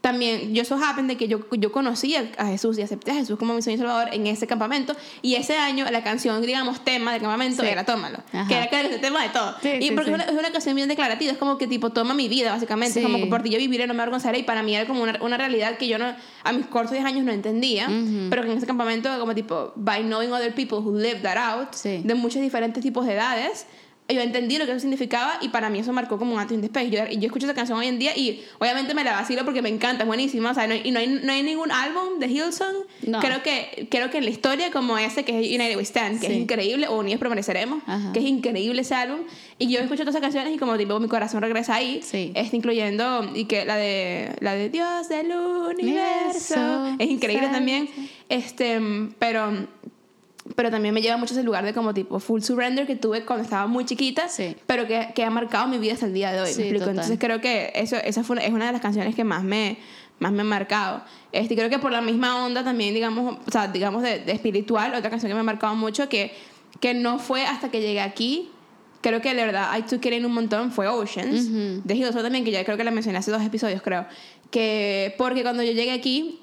también, 0.00 0.54
yo 0.54 0.64
so 0.64 0.76
happen 0.76 1.06
de 1.08 1.16
que 1.16 1.28
yo, 1.28 1.40
yo 1.52 1.72
conocí 1.72 2.16
a 2.16 2.30
a 2.38 2.46
Jesús 2.46 2.78
y 2.78 2.82
acepté 2.82 3.10
a 3.10 3.14
Jesús 3.14 3.38
como 3.38 3.54
mi 3.54 3.62
Señor 3.62 3.78
y 3.78 3.80
Salvador 3.80 4.08
en 4.14 4.26
ese 4.26 4.46
campamento. 4.46 4.96
Y 5.20 5.34
ese 5.34 5.56
año 5.56 5.84
la 5.90 6.02
canción, 6.02 6.40
digamos, 6.42 6.82
tema 6.84 7.12
del 7.12 7.20
campamento 7.20 7.62
Sí. 7.62 7.68
era 7.68 7.84
Tómalo. 7.84 8.18
Ajá. 8.32 8.48
Que 8.48 8.54
era 8.78 8.88
el 8.88 9.00
tema 9.00 9.22
de 9.22 9.28
todo. 9.30 9.54
Sí, 9.62 9.68
y 9.80 9.88
sí, 9.88 9.90
porque. 9.94 10.10
Es, 10.10 10.14
una, 10.14 10.24
es 10.24 10.32
una 10.32 10.50
canción 10.50 10.74
bien 10.74 10.88
declarativa, 10.88 11.32
es 11.32 11.38
como 11.38 11.58
que 11.58 11.66
tipo 11.66 11.90
toma 11.90 12.14
mi 12.14 12.28
vida, 12.28 12.52
básicamente. 12.52 13.00
Es 13.00 13.04
como 13.04 13.18
que 13.18 13.26
por 13.26 13.42
ti 13.42 13.50
yo 13.50 13.58
viviré, 13.58 13.86
no 13.86 13.94
me 13.94 14.02
avergonzaré. 14.02 14.38
Y 14.38 14.42
para 14.44 14.62
mí 14.62 14.74
era 14.74 14.86
como 14.86 15.02
una, 15.02 15.18
una 15.20 15.36
realidad 15.36 15.76
que 15.76 15.88
yo 15.88 15.98
no, 15.98 16.14
a 16.44 16.52
mis 16.52 16.66
cortos 16.66 16.92
10 16.92 17.04
años 17.04 17.24
no 17.24 17.32
entendía. 17.32 17.88
Pero 18.30 18.42
que 18.42 18.50
en 18.50 18.58
ese 18.58 18.66
campamento, 18.66 19.10
como 19.18 19.34
tipo, 19.34 19.72
by 19.76 20.02
knowing 20.02 20.32
other 20.32 20.54
people 20.54 20.78
who 20.78 20.96
live 20.96 21.20
that 21.22 21.36
out, 21.36 21.74
de 21.82 22.14
muchos 22.14 22.40
diferentes 22.40 22.82
tipos 22.82 23.06
de 23.06 23.14
edades, 23.14 23.66
yo 24.12 24.20
entendí 24.20 24.58
lo 24.58 24.66
que 24.66 24.72
eso 24.72 24.80
significaba 24.80 25.38
y 25.40 25.48
para 25.48 25.70
mí 25.70 25.78
eso 25.78 25.92
marcó 25.92 26.18
como 26.18 26.34
un 26.34 26.40
antes 26.40 26.52
y 26.52 26.56
un 26.56 26.62
después. 26.62 26.90
Yo, 26.90 27.04
yo 27.06 27.26
escucho 27.26 27.46
esa 27.46 27.54
canción 27.54 27.78
hoy 27.78 27.86
en 27.86 27.98
día 27.98 28.16
y 28.16 28.42
obviamente 28.58 28.94
me 28.94 29.04
la 29.04 29.12
vacilo 29.12 29.44
porque 29.44 29.62
me 29.62 29.68
encanta, 29.68 30.02
es 30.02 30.06
buenísima. 30.06 30.50
O 30.50 30.54
sea, 30.54 30.66
no 30.66 30.74
hay, 30.74 30.82
y 30.84 30.90
no 30.90 30.98
hay, 30.98 31.06
no 31.22 31.32
hay 31.32 31.42
ningún 31.42 31.70
álbum 31.70 32.18
de 32.18 32.26
Hillsong, 32.28 32.76
No. 33.06 33.20
creo, 33.20 33.42
que, 33.42 33.86
creo 33.90 34.10
que 34.10 34.18
en 34.18 34.24
la 34.24 34.30
historia 34.30 34.70
como 34.70 34.98
ese 34.98 35.24
que 35.24 35.38
es 35.40 35.46
United 35.48 35.76
We 35.76 35.82
Stand, 35.84 36.20
que 36.20 36.26
Sí. 36.26 36.32
es 36.32 36.38
increíble, 36.38 36.88
o 36.88 36.98
Unidos 36.98 37.18
Permaneceremos, 37.20 37.82
Ajá. 37.86 38.12
que 38.12 38.18
es 38.20 38.24
increíble 38.26 38.82
ese 38.82 38.94
álbum. 38.94 39.20
Y 39.58 39.68
yo 39.68 39.80
escucho 39.80 40.02
todas 40.02 40.14
esas 40.14 40.22
canciones 40.22 40.54
y 40.54 40.58
como 40.58 40.76
tipo 40.78 40.98
mi 41.00 41.08
corazón 41.08 41.42
regresa 41.42 41.74
ahí, 41.74 42.00
Sí. 42.02 42.32
este, 42.34 42.56
incluyendo 42.56 43.30
y 43.34 43.44
que 43.44 43.64
la 43.64 43.76
de, 43.76 44.32
la 44.40 44.54
de 44.54 44.70
Dios 44.70 45.08
del 45.08 45.26
universo, 45.32 46.54
Universo, 46.54 46.96
es 46.98 47.10
increíble 47.10 47.48
también. 47.48 47.88
Este, 48.28 48.80
pero 49.18 49.66
pero 50.56 50.70
también 50.70 50.92
me 50.94 51.00
lleva 51.02 51.16
mucho 51.16 51.34
ese 51.34 51.42
lugar 51.42 51.64
de 51.64 51.72
como 51.72 51.94
tipo 51.94 52.18
full 52.20 52.40
surrender 52.42 52.86
que 52.86 52.96
tuve 52.96 53.24
cuando 53.24 53.44
estaba 53.44 53.66
muy 53.66 53.84
chiquita, 53.84 54.28
Sí. 54.28 54.56
pero 54.66 54.86
que, 54.86 55.08
que 55.14 55.24
ha 55.24 55.30
marcado 55.30 55.66
mi 55.68 55.78
vida 55.78 55.94
hasta 55.94 56.06
el 56.06 56.12
día 56.14 56.32
de 56.32 56.40
hoy. 56.40 56.50
Entonces 56.56 57.18
creo 57.18 57.40
que 57.40 57.72
eso, 57.74 57.96
esa 57.96 58.22
fue 58.24 58.34
una- 58.36 58.44
es 58.44 58.52
una 58.52 58.66
de 58.66 58.72
las 58.72 58.80
canciones 58.80 59.14
que 59.14 59.24
más 59.24 59.42
me, 59.44 59.78
más 60.18 60.32
me 60.32 60.42
ha 60.42 60.44
marcado. 60.44 61.02
Este, 61.32 61.54
creo 61.56 61.70
que 61.70 61.78
por 61.78 61.92
la 61.92 62.00
misma 62.00 62.44
onda 62.44 62.62
también, 62.64 62.92
digamos, 62.94 63.38
o 63.46 63.50
sea, 63.50 63.68
digamos 63.68 64.02
de, 64.02 64.18
de 64.20 64.32
espiritual, 64.32 64.94
otra 64.94 65.08
canción 65.10 65.30
que 65.30 65.34
me 65.34 65.40
ha 65.40 65.44
marcado 65.44 65.74
mucho, 65.76 66.08
que, 66.08 66.32
que 66.80 66.94
no 66.94 67.18
fue 67.18 67.44
hasta 67.46 67.70
que 67.70 67.80
llegué 67.80 68.00
aquí, 68.00 68.50
creo 69.00 69.20
que 69.22 69.34
de 69.34 69.44
verdad 69.46 69.70
I 69.78 69.82
took 69.82 70.04
it 70.04 70.12
in 70.12 70.26
un 70.26 70.32
montón, 70.34 70.72
fue 70.72 70.86
Oceans, 70.88 71.46
Ujú. 71.48 71.80
de 71.84 71.94
Hillsong 71.94 72.22
también, 72.22 72.44
que 72.44 72.50
ya 72.50 72.64
creo 72.64 72.76
que 72.76 72.84
la 72.84 72.90
mencioné 72.90 73.18
hace 73.18 73.30
dos 73.30 73.42
episodios, 73.42 73.80
creo. 73.82 74.06
Que 74.50 75.14
porque 75.16 75.42
cuando 75.42 75.62
yo 75.62 75.72
llegué 75.72 75.92
aquí, 75.92 76.39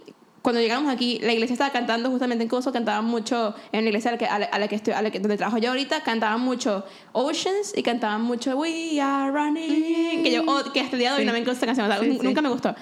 cuando 0.48 0.62
llegamos 0.62 0.90
aquí, 0.94 1.20
la 1.22 1.34
iglesia 1.34 1.56
estaba 1.56 1.72
cantando 1.74 2.10
justamente 2.10 2.42
en 2.42 2.48
curso, 2.50 2.72
cantaban 2.72 3.04
mucho, 3.04 3.54
en 3.74 3.84
la 3.84 3.90
iglesia 3.90 4.12
a 4.12 4.14
la 4.14 4.18
que, 4.18 4.26
a 4.28 4.40
la, 4.40 4.46
a 4.46 4.60
la 4.60 4.70
que 4.70 4.76
estoy, 4.76 4.94
a 4.94 5.02
la 5.02 5.12
que, 5.12 5.20
donde 5.20 5.36
trabajo 5.36 5.58
yo 5.58 5.72
ahorita, 5.72 6.04
cantaban 6.04 6.40
mucho 6.40 6.86
Oceans 7.12 7.74
y 7.76 7.84
cantaban 7.84 8.22
mucho 8.22 8.56
We 8.56 9.02
Are 9.02 9.30
Running, 9.30 10.24
que 10.24 10.32
yo, 10.32 10.44
oh, 10.48 10.64
que 10.72 10.80
hasta 10.80 10.96
el 10.96 11.00
día 11.02 11.10
de 11.12 11.16
hoy 11.18 11.22
Sí. 11.24 11.28
no 11.28 11.34
me 11.34 11.40
gusta 11.40 11.52
esta 11.52 11.66
canción, 11.66 11.86
o 11.86 11.90
sea, 11.94 12.00
Sí, 12.02 12.08
nun- 12.10 12.20
sí. 12.22 12.26
nunca 12.26 12.42
me 12.42 12.48
gustó. 12.48 12.74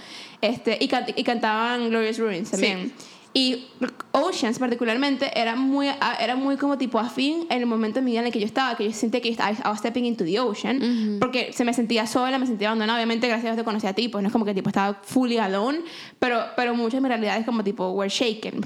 Este, 0.41 0.77
y, 0.79 0.87
can- 0.87 1.07
y 1.15 1.23
cantaban 1.23 1.89
Glorious 1.89 2.19
Ruins 2.19 2.51
también. 2.51 2.93
Y 3.37 3.67
Oceans 4.13 4.59
particularmente 4.59 5.29
era 5.37 5.57
muy, 5.57 5.89
a- 5.89 6.15
era 6.21 6.37
muy 6.37 6.55
como 6.55 6.77
tipo 6.77 6.99
afín 6.99 7.45
en 7.49 7.59
el 7.59 7.65
momento 7.65 7.99
de 7.99 8.05
mi 8.05 8.11
vida 8.11 8.21
en 8.21 8.27
el 8.27 8.31
que 8.31 8.39
yo 8.39 8.45
estaba, 8.45 8.77
que 8.77 8.85
yo 8.85 8.93
sentía 8.93 9.19
que 9.19 9.27
yo 9.27 9.33
estaba, 9.33 9.51
I 9.51 9.57
was 9.67 9.79
stepping 9.79 10.05
into 10.05 10.23
the 10.23 10.39
ocean, 10.39 11.17
porque 11.19 11.51
se 11.51 11.65
me 11.65 11.73
sentía 11.73 12.07
sola, 12.07 12.39
me 12.39 12.47
sentía 12.47 12.69
abandonada, 12.69 12.97
obviamente 12.97 13.27
gracias 13.27 13.47
a 13.51 13.55
Dios 13.55 13.57
te 13.57 13.65
conocí 13.65 13.87
a 13.87 13.93
ti, 13.93 14.07
pues 14.07 14.21
no 14.21 14.29
es 14.29 14.31
como 14.31 14.45
que 14.45 14.53
tipo 14.53 14.69
estaba 14.69 15.01
fully 15.03 15.37
alone, 15.37 15.79
pero, 16.17 16.41
pero 16.55 16.73
muchas 16.75 16.93
de 16.93 17.01
mis 17.01 17.09
realidades 17.09 17.45
como 17.45 17.61
tipo 17.61 17.89
were 17.91 18.09
shaken. 18.09 18.61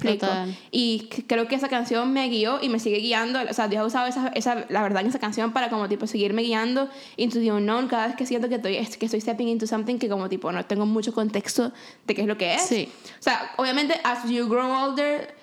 Y 0.71 1.09
creo 1.25 1.47
que 1.47 1.55
esa 1.55 1.67
canción 1.67 2.13
me 2.13 2.27
guió 2.29 2.59
y 2.61 2.69
me 2.69 2.77
sigue 2.77 2.97
guiando, 2.99 3.39
o 3.49 3.53
sea, 3.55 3.67
Dios 3.67 3.81
ha 3.81 3.85
usado 3.87 4.05
esa, 4.05 4.27
esa, 4.35 4.65
la 4.69 4.83
verdad 4.83 5.01
en 5.01 5.07
esa 5.07 5.17
canción 5.17 5.51
para 5.51 5.71
como 5.71 5.89
tipo 5.89 6.05
seguirme 6.05 6.43
guiando 6.43 6.89
into 7.17 7.39
the 7.39 7.51
unknown 7.51 7.87
cada 7.87 8.05
vez 8.05 8.15
que 8.15 8.27
siento 8.27 8.47
que 8.49 8.55
estoy, 8.55 8.77
que 8.99 9.05
estoy 9.07 9.19
stepping 9.19 9.47
into 9.47 9.65
something 9.65 9.97
que 9.97 10.07
como 10.09 10.29
tipo 10.29 10.51
no 10.51 10.63
tengo 10.65 10.85
mucho 10.85 11.11
contexto 11.11 11.71
de 12.05 12.13
qué 12.13 12.21
es 12.21 12.27
lo 12.27 12.37
que 12.37 12.53
es. 12.53 12.61
Sí. 12.61 12.87
O 13.19 13.23
sea, 13.23 13.51
obviamente, 13.57 13.99
as 14.03 14.29
you 14.29 14.47
grow 14.47 14.58
older, 14.65 15.35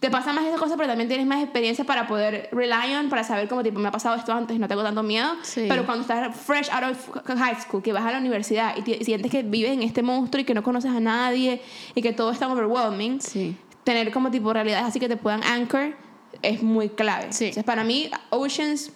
te 0.00 0.10
pasa 0.10 0.32
más 0.32 0.44
esa 0.44 0.56
cosa, 0.58 0.76
pero 0.76 0.88
también 0.88 1.08
tienes 1.08 1.26
más 1.26 1.42
experiencia 1.42 1.84
para 1.84 2.06
poder 2.06 2.48
rely 2.52 2.94
on, 2.94 3.08
para 3.08 3.24
saber 3.24 3.48
cómo, 3.48 3.62
tipo, 3.64 3.80
me 3.80 3.88
ha 3.88 3.90
pasado 3.92 4.14
esto 4.14 4.32
antes 4.32 4.58
no 4.58 4.68
tengo 4.68 4.82
tanto 4.84 5.02
miedo. 5.02 5.28
Sí. 5.42 5.66
Pero 5.68 5.84
cuando 5.84 6.02
estás 6.02 6.36
fresh 6.36 6.68
out 6.70 6.84
of 6.92 7.36
high 7.38 7.60
school, 7.60 7.82
que 7.82 7.92
vas 7.92 8.04
a 8.04 8.12
la 8.12 8.18
universidad 8.18 8.74
y 8.76 9.04
sientes 9.04 9.30
que 9.30 9.42
vives 9.42 9.72
en 9.72 9.82
este 9.82 10.02
monstruo 10.02 10.42
y 10.42 10.44
que 10.44 10.54
no 10.54 10.62
conoces 10.62 10.92
a 10.92 11.00
nadie 11.00 11.60
y 11.94 12.02
que 12.02 12.12
todo 12.12 12.30
es 12.30 12.38
tan 12.38 12.50
overwhelming, 12.52 13.20
Sí. 13.20 13.56
tener 13.82 14.12
como 14.12 14.30
tipo 14.30 14.52
realidades 14.52 14.86
así 14.86 15.00
que 15.00 15.08
te 15.08 15.16
puedan 15.16 15.42
anchor 15.42 15.96
es 16.42 16.62
muy 16.62 16.90
clave. 16.90 17.32
Sí. 17.32 17.46
Entonces, 17.46 17.64
para 17.64 17.82
mí, 17.82 18.08
Oceans 18.30 18.92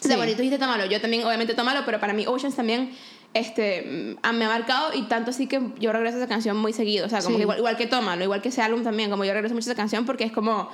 o 0.00 0.06
sea, 0.06 0.12
Sí. 0.12 0.16
bueno, 0.16 0.32
y 0.32 0.34
tú 0.34 0.42
dijiste 0.42 0.58
tómalo, 0.58 0.84
yo 0.86 1.00
también 1.00 1.24
obviamente 1.24 1.54
tómalo, 1.54 1.82
pero 1.86 2.00
para 2.00 2.12
mí 2.12 2.26
Oceans 2.26 2.56
también 2.56 2.90
este, 3.34 4.16
mm, 4.22 4.36
me 4.36 4.44
ha 4.44 4.48
marcado 4.48 4.94
y 4.94 5.02
tanto 5.02 5.30
así 5.30 5.46
que 5.46 5.60
yo 5.78 5.92
regreso 5.92 6.16
a 6.16 6.20
esa 6.20 6.28
canción 6.28 6.56
muy 6.56 6.72
seguido, 6.72 7.06
o 7.06 7.08
sea, 7.08 7.18
como 7.20 7.30
Sí. 7.30 7.36
que 7.36 7.42
igual, 7.42 7.58
igual 7.58 7.76
que 7.76 7.86
tómalo, 7.86 8.24
igual 8.24 8.40
que 8.40 8.48
ese 8.48 8.62
álbum 8.62 8.82
también, 8.82 9.10
como 9.10 9.24
yo 9.24 9.32
regreso 9.32 9.54
mucho 9.54 9.68
a 9.68 9.72
esa 9.72 9.76
canción 9.76 10.06
porque 10.06 10.24
es 10.24 10.32
como, 10.32 10.70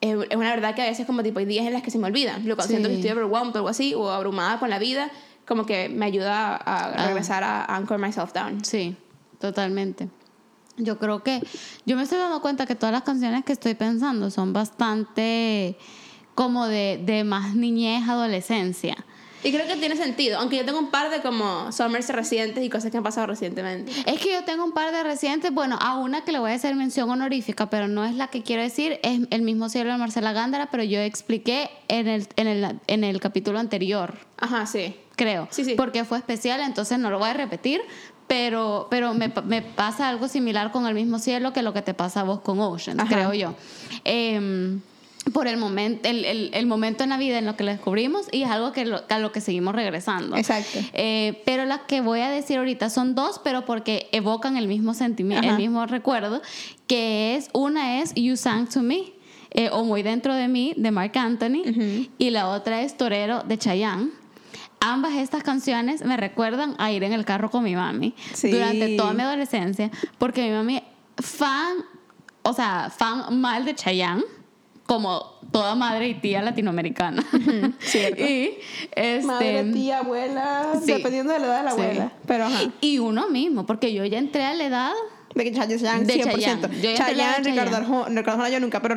es, 0.00 0.16
es 0.30 0.36
una 0.36 0.50
verdad 0.50 0.74
que 0.74 0.82
a 0.82 0.86
veces 0.86 1.06
como 1.06 1.22
tipo 1.22 1.38
hay 1.40 1.46
días 1.46 1.66
en 1.66 1.72
las 1.72 1.82
que 1.82 1.90
se 1.90 1.98
me 1.98 2.06
olvidan, 2.06 2.46
lo 2.46 2.56
siento 2.62 2.88
que 2.88 2.94
estoy 2.96 3.10
overwhelmed 3.10 3.54
o 3.54 3.58
algo 3.58 3.68
así, 3.68 3.94
o 3.94 4.10
abrumada 4.10 4.58
con 4.60 4.70
la 4.70 4.78
vida, 4.78 5.10
como 5.46 5.66
que 5.66 5.88
me 5.88 6.04
ayuda 6.06 6.56
a 6.56 6.58
Ah. 6.92 7.06
regresar 7.06 7.42
a 7.42 7.64
Anchor 7.64 7.98
Myself 7.98 8.32
Down. 8.32 8.64
Sí, 8.64 8.96
totalmente. 9.40 10.08
Yo 10.76 10.98
creo 10.98 11.22
que 11.22 11.40
yo 11.86 11.96
me 11.96 12.02
estoy 12.02 12.18
dando 12.18 12.42
cuenta 12.42 12.66
que 12.66 12.74
todas 12.74 12.92
las 12.92 13.02
canciones 13.02 13.44
que 13.44 13.52
estoy 13.52 13.74
pensando 13.74 14.30
son 14.30 14.52
bastante 14.52 15.76
como 16.34 16.66
de, 16.66 17.00
de 17.04 17.22
más 17.24 17.54
niñez, 17.54 18.08
adolescencia. 18.08 18.96
Y 19.44 19.52
creo 19.52 19.66
que 19.66 19.76
tiene 19.76 19.94
sentido, 19.96 20.38
aunque 20.40 20.56
yo 20.56 20.64
tengo 20.64 20.78
un 20.78 20.90
par 20.90 21.10
de 21.10 21.20
como 21.20 21.70
summers 21.70 22.08
recientes 22.08 22.64
y 22.64 22.70
cosas 22.70 22.90
que 22.90 22.96
han 22.96 23.02
pasado 23.02 23.26
recientemente. 23.26 23.92
Es 24.06 24.18
que 24.20 24.32
yo 24.32 24.42
tengo 24.44 24.64
un 24.64 24.72
par 24.72 24.90
de 24.90 25.02
recientes, 25.02 25.52
bueno, 25.52 25.78
a 25.80 25.98
una 25.98 26.24
que 26.24 26.32
le 26.32 26.38
voy 26.38 26.50
a 26.50 26.54
hacer 26.54 26.74
mención 26.74 27.10
honorífica, 27.10 27.68
pero 27.70 27.86
no 27.86 28.04
es 28.04 28.14
la 28.14 28.28
que 28.28 28.42
quiero 28.42 28.62
decir, 28.62 28.98
es 29.02 29.20
El 29.30 29.42
mismo 29.42 29.68
cielo 29.68 29.92
de 29.92 29.98
Marcela 29.98 30.32
Gándara, 30.32 30.70
pero 30.70 30.82
yo 30.82 30.98
expliqué 31.00 31.70
en 31.88 32.08
el, 32.08 32.26
en 32.36 32.46
el, 32.48 32.80
en 32.86 33.04
el 33.04 33.20
capítulo 33.20 33.58
anterior, 33.58 34.14
Ajá, 34.38 34.64
sí. 34.66 34.96
creo, 35.16 35.46
Sí, 35.50 35.64
sí. 35.64 35.74
porque 35.76 36.04
fue 36.04 36.16
especial, 36.18 36.60
entonces 36.62 36.98
no 36.98 37.10
lo 37.10 37.18
voy 37.18 37.28
a 37.28 37.34
repetir, 37.34 37.82
pero, 38.26 38.86
pero 38.90 39.12
me, 39.12 39.30
me 39.44 39.60
pasa 39.60 40.08
algo 40.08 40.28
similar 40.28 40.72
con 40.72 40.86
El 40.86 40.94
mismo 40.94 41.18
cielo 41.18 41.52
que 41.52 41.60
lo 41.62 41.74
que 41.74 41.82
te 41.82 41.92
pasa 41.92 42.20
a 42.20 42.22
vos 42.24 42.40
con 42.40 42.58
Ocean, 42.60 42.96
creo 43.06 43.34
yo. 43.34 43.54
Em, 44.04 44.80
por 45.32 45.46
el 45.48 45.56
momento, 45.56 46.08
el, 46.08 46.24
el, 46.24 46.50
el 46.52 46.66
momento 46.66 47.02
en 47.02 47.10
la 47.10 47.16
vida 47.16 47.38
en 47.38 47.46
lo 47.46 47.56
que 47.56 47.64
lo 47.64 47.70
descubrimos 47.70 48.26
y 48.30 48.42
es 48.42 48.50
algo 48.50 48.72
que 48.72 48.84
lo- 48.84 49.02
a 49.08 49.18
lo 49.18 49.32
que 49.32 49.40
seguimos 49.40 49.74
regresando. 49.74 50.36
Exacto. 50.36 50.78
Eh, 50.92 51.42
pero 51.46 51.64
las 51.64 51.80
que 51.80 52.00
voy 52.02 52.20
a 52.20 52.28
decir 52.28 52.58
ahorita 52.58 52.90
son 52.90 53.14
dos, 53.14 53.40
pero 53.42 53.64
porque 53.64 54.08
evocan 54.12 54.56
el 54.56 54.68
mismo 54.68 54.92
sentimiento, 54.94 55.48
el 55.48 55.56
mismo 55.56 55.86
recuerdo, 55.86 56.42
que 56.86 57.36
es, 57.36 57.48
una 57.52 58.00
es 58.02 58.12
You 58.14 58.36
Sang 58.36 58.68
to 58.68 58.82
Me, 58.82 59.12
eh, 59.50 59.70
o 59.72 59.84
Muy 59.84 60.02
Dentro 60.02 60.34
de 60.34 60.46
Mí, 60.48 60.74
de 60.76 60.90
Mark 60.90 61.12
Anthony, 61.16 62.08
y 62.18 62.30
la 62.30 62.48
otra 62.48 62.82
es 62.82 62.96
Torero, 62.96 63.42
de 63.44 63.56
Chayanne. 63.56 64.10
Ambas 64.80 65.14
estas 65.14 65.42
canciones 65.42 66.04
me 66.04 66.16
recuerdan 66.18 66.74
a 66.78 66.92
ir 66.92 67.02
en 67.04 67.14
el 67.14 67.24
carro 67.24 67.50
con 67.50 67.64
mi 67.64 67.74
mami 67.74 68.14
Sí. 68.34 68.50
durante 68.50 68.96
toda 68.96 69.14
mi 69.14 69.22
adolescencia, 69.22 69.90
porque 70.18 70.42
mi 70.42 70.50
mami, 70.50 70.82
fan, 71.16 71.76
o 72.42 72.52
sea, 72.52 72.90
fan 72.94 73.40
mal 73.40 73.64
de 73.64 73.74
Chayanne, 73.74 74.22
como 74.86 75.38
toda 75.50 75.74
madre 75.74 76.08
y 76.08 76.14
tía 76.14 76.42
latinoamericana. 76.42 77.24
cierto. 77.80 78.22
y 78.28 78.58
este, 78.94 79.26
Madre, 79.26 79.64
tía, 79.72 79.98
abuela, 79.98 80.72
sí. 80.84 80.92
dependiendo 80.92 81.32
de 81.32 81.38
la 81.40 81.46
edad 81.46 81.58
de 81.58 81.64
la 81.64 81.70
Sí. 81.72 81.80
abuela. 81.80 82.12
Pero 82.26 82.44
ajá. 82.46 82.60
Y 82.80 82.98
uno 82.98 83.28
mismo, 83.28 83.64
porque 83.66 83.92
yo 83.92 84.04
ya 84.04 84.18
entré 84.18 84.44
a 84.44 84.54
la 84.54 84.64
edad. 84.64 84.92
De 85.34 85.52
Chayanne, 85.52 86.04
De 86.04 86.14
100%. 86.22 86.30
Chayanne. 86.30 86.96
Chayanne, 86.96 87.44
Ricardo 87.44 87.70
Chayanne. 87.72 87.76
Arjona, 87.76 88.08
Ricardo 88.08 88.30
Arjona 88.32 88.48
yo 88.50 88.60
nunca, 88.60 88.80
pero 88.80 88.94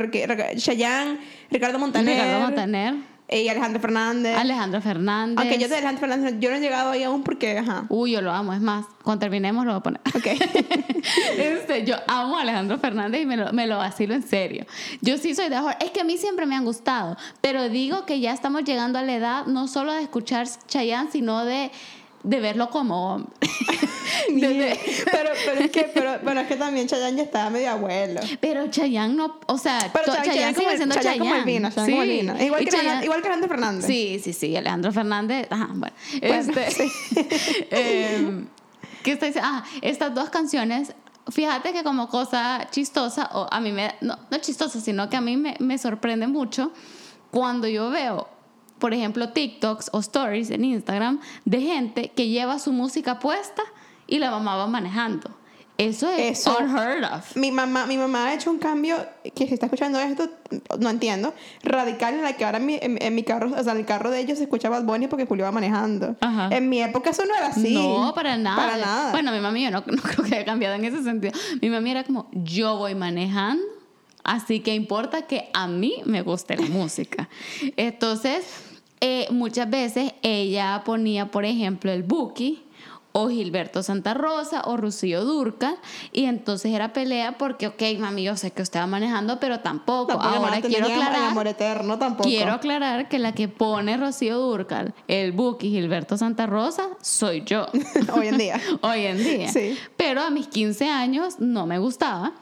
Chayanne, 0.55 1.17
Ricardo 1.49 1.79
Montaner, 1.79 2.13
Ricardo 2.15 2.39
Montaner, 2.41 2.95
y 3.29 3.49
Alejandro 3.49 3.81
Fernández. 3.81 4.37
Alejandro 4.37 4.81
Fernández. 4.81 5.37
Aunque 5.37 5.57
yo 5.57 5.67
de 5.67 5.75
Alejandro 5.75 5.99
Fernández, 5.99 6.35
yo 6.39 6.49
no 6.49 6.55
he 6.55 6.59
llegado 6.59 6.91
ahí 6.91 7.03
aún 7.03 7.23
porque, 7.23 7.57
ajá. 7.57 7.85
Uy, 7.89 8.11
yo 8.11 8.21
lo 8.21 8.31
amo, 8.31 8.53
es 8.53 8.61
más, 8.61 8.85
cuando 9.03 9.19
terminemos 9.19 9.65
lo 9.65 9.71
voy 9.73 9.79
a 9.79 9.83
poner. 9.83 10.01
Ok. 10.15 10.27
Este, 11.37 11.85
yo 11.85 11.95
amo 12.07 12.37
a 12.37 12.41
Alejandro 12.41 12.77
Fernández 12.79 13.21
y 13.21 13.25
me 13.25 13.37
lo, 13.37 13.53
me 13.53 13.65
lo 13.65 13.77
vacilo 13.77 14.13
en 14.13 14.23
serio. 14.23 14.65
Yo 15.01 15.17
sí 15.17 15.35
soy 15.35 15.47
de 15.47 15.57
horror. 15.57 15.75
Es 15.79 15.91
que 15.91 16.01
a 16.01 16.03
mí 16.03 16.17
siempre 16.17 16.45
me 16.45 16.55
han 16.55 16.65
gustado, 16.65 17.15
pero 17.39 17.69
digo 17.69 18.05
que 18.05 18.19
ya 18.19 18.33
estamos 18.33 18.63
llegando 18.65 18.99
a 18.99 19.03
la 19.03 19.15
edad 19.15 19.45
no 19.45 19.67
solo 19.67 19.93
de 19.93 20.01
escuchar 20.01 20.47
Chayanne, 20.67 21.09
sino 21.11 21.45
de, 21.45 21.71
de 22.27 22.39
verlo 22.41 22.69
como 22.69 23.25
pero, 24.41 25.29
pero 25.45 25.59
es 25.59 25.71
que, 25.71 25.83
pero, 25.93 26.19
pero 26.23 26.39
es 26.41 26.47
que 26.47 26.55
también 26.55 26.87
Chayanne 26.87 27.17
ya 27.17 27.23
estaba 27.23 27.49
medio 27.49 27.71
abuelo. 27.71 28.19
pero 28.41 28.67
Chayanne 28.69 29.15
no, 29.15 29.39
o 29.47 29.57
sea, 29.57 29.79
Pero 29.93 30.05
Chayanne, 30.07 30.25
Chayanne 30.27 30.53
como, 30.55 30.67
sigue 30.67 30.77
siendo 30.77 30.95
Chayanne 30.95 31.19
como 31.19 31.35
el 31.35 31.43
vino, 31.45 31.69
Chayanne 31.69 31.91
como 31.91 32.03
el 32.03 32.09
vino. 32.09 32.41
Igual 32.43 32.65
que, 32.65 32.71
Chayanne- 32.71 33.03
igual 33.03 33.21
que 33.21 33.27
Alejandro 33.27 33.49
Fernández. 33.49 33.85
Sí, 33.85 34.21
sí, 34.23 34.33
sí, 34.33 34.55
Alejandro 34.55 34.91
Fernández. 34.91 35.47
Ajá, 35.49 35.69
bueno. 35.73 35.95
Bueno, 36.19 36.35
este, 36.35 36.71
sí. 36.71 36.91
em, 37.71 38.47
¿Qué 39.03 39.13
está 39.13 39.27
diciendo? 39.27 39.49
Ah, 39.51 39.63
estas 39.81 40.13
dos 40.13 40.29
canciones, 40.29 40.93
fíjate 41.29 41.71
que 41.71 41.83
como 41.83 42.09
cosa 42.09 42.67
chistosa, 42.71 43.29
o 43.33 43.47
a 43.49 43.59
mí 43.61 43.71
me, 43.71 43.95
no, 44.01 44.17
no 44.29 44.37
chistosa, 44.39 44.81
sino 44.81 45.09
que 45.09 45.15
a 45.15 45.21
mí 45.21 45.37
me, 45.37 45.55
me 45.59 45.77
sorprende 45.77 46.27
mucho 46.27 46.71
cuando 47.31 47.67
yo 47.67 47.89
veo, 47.89 48.27
por 48.79 48.93
ejemplo, 48.93 49.29
TikToks 49.29 49.89
o 49.93 49.99
stories 49.99 50.49
en 50.51 50.65
Instagram 50.65 51.19
de 51.45 51.61
gente 51.61 52.11
que 52.15 52.27
lleva 52.29 52.59
su 52.59 52.71
música 52.71 53.19
puesta 53.19 53.63
y 54.07 54.19
la 54.19 54.31
mamá 54.31 54.55
va 54.55 54.67
manejando. 54.67 55.29
Eso 55.79 56.09
es 56.09 56.39
Eso- 56.39 56.57
unheard 56.59 57.03
of. 57.03 57.35
Mi 57.35 57.51
mamá, 57.51 57.85
mi 57.85 57.97
mamá 57.99 58.25
ha 58.29 58.33
hecho 58.33 58.49
un 58.49 58.57
cambio 58.57 58.97
que 59.35 59.45
si 59.47 59.53
está 59.53 59.67
escuchando 59.67 59.99
esto, 59.99 60.27
no 60.79 60.89
entiendo, 60.89 61.35
radical 61.61 62.15
en 62.15 62.23
la 62.23 62.33
que 62.33 62.45
ahora 62.45 62.57
en 62.57 62.65
mi, 62.65 62.79
en, 62.81 62.97
en 62.99 63.13
mi 63.13 63.21
carro, 63.21 63.51
o 63.55 63.63
sea, 63.63 63.73
en 63.73 63.77
el 63.79 63.85
carro 63.85 64.09
de 64.09 64.19
ellos 64.19 64.39
se 64.39 64.45
escucha 64.45 64.69
Bad 64.69 64.85
Bunny 64.85 65.05
porque 65.07 65.27
Julio 65.27 65.45
va 65.45 65.51
manejando. 65.51 66.15
Ajá. 66.19 66.49
En 66.51 66.67
mi 66.69 66.81
época 66.81 67.11
eso 67.11 67.25
no 67.25 67.35
era 67.35 67.47
así. 67.49 67.75
No, 67.75 68.11
para 68.15 68.37
nada. 68.37 68.55
Para 68.57 68.77
nada. 68.77 69.11
Bueno, 69.11 69.31
mi 69.31 69.39
mami 69.39 69.65
yo 69.65 69.69
no, 69.69 69.83
no 69.85 70.01
creo 70.01 70.25
que 70.27 70.35
haya 70.37 70.45
cambiado 70.45 70.73
en 70.73 70.85
ese 70.85 71.03
sentido. 71.03 71.33
Mi 71.61 71.69
mami 71.69 71.91
era 71.91 72.03
como, 72.03 72.27
yo 72.33 72.75
voy 72.77 72.95
manejando, 72.95 73.61
así 74.23 74.61
que 74.61 74.73
importa 74.73 75.27
que 75.27 75.51
a 75.53 75.67
mí 75.67 76.01
me 76.05 76.23
guste 76.23 76.57
la 76.57 76.65
música. 76.69 77.29
Entonces, 77.75 78.45
eh, 79.01 79.27
muchas 79.31 79.69
veces 79.69 80.13
ella 80.21 80.81
ponía, 80.85 81.31
por 81.31 81.45
ejemplo, 81.45 81.91
el 81.91 82.03
Buki 82.03 82.63
o 83.11 83.29
Gilberto 83.29 83.81
Santa 83.81 84.13
Rosa 84.13 84.61
o 84.65 84.77
Rocío 84.77 85.25
Durcal 85.25 85.75
y 86.13 86.25
entonces 86.25 86.71
era 86.71 86.93
pelea 86.93 87.37
porque, 87.39 87.65
ok, 87.67 87.81
mami, 87.97 88.23
yo 88.23 88.37
sé 88.37 88.51
que 88.51 88.61
usted 88.61 88.79
va 88.79 88.85
manejando, 88.85 89.39
pero 89.39 89.61
tampoco. 89.61 90.13
Ahora 90.13 90.61
quiero 90.61 90.85
aclarar 90.85 91.23
amor 91.23 91.47
eterno 91.47 91.97
tampoco. 91.97 92.29
Quiero 92.29 92.51
aclarar 92.53 93.09
que 93.09 93.17
la 93.17 93.33
que 93.33 93.47
pone 93.47 93.97
Rocío 93.97 94.37
Durcal, 94.37 94.93
el 95.07 95.31
Buki 95.31 95.69
Gilberto 95.69 96.15
Santa 96.15 96.45
Rosa, 96.45 96.89
soy 97.01 97.43
yo. 97.43 97.65
Hoy 98.13 98.27
en 98.27 98.37
día. 98.37 98.61
Hoy 98.81 99.05
en 99.05 99.17
día. 99.17 99.51
Sí. 99.51 99.77
Pero 99.95 100.21
a 100.21 100.29
mis 100.29 100.47
15 100.47 100.87
años 100.89 101.39
no 101.39 101.65
me 101.65 101.79
gustaba. 101.79 102.33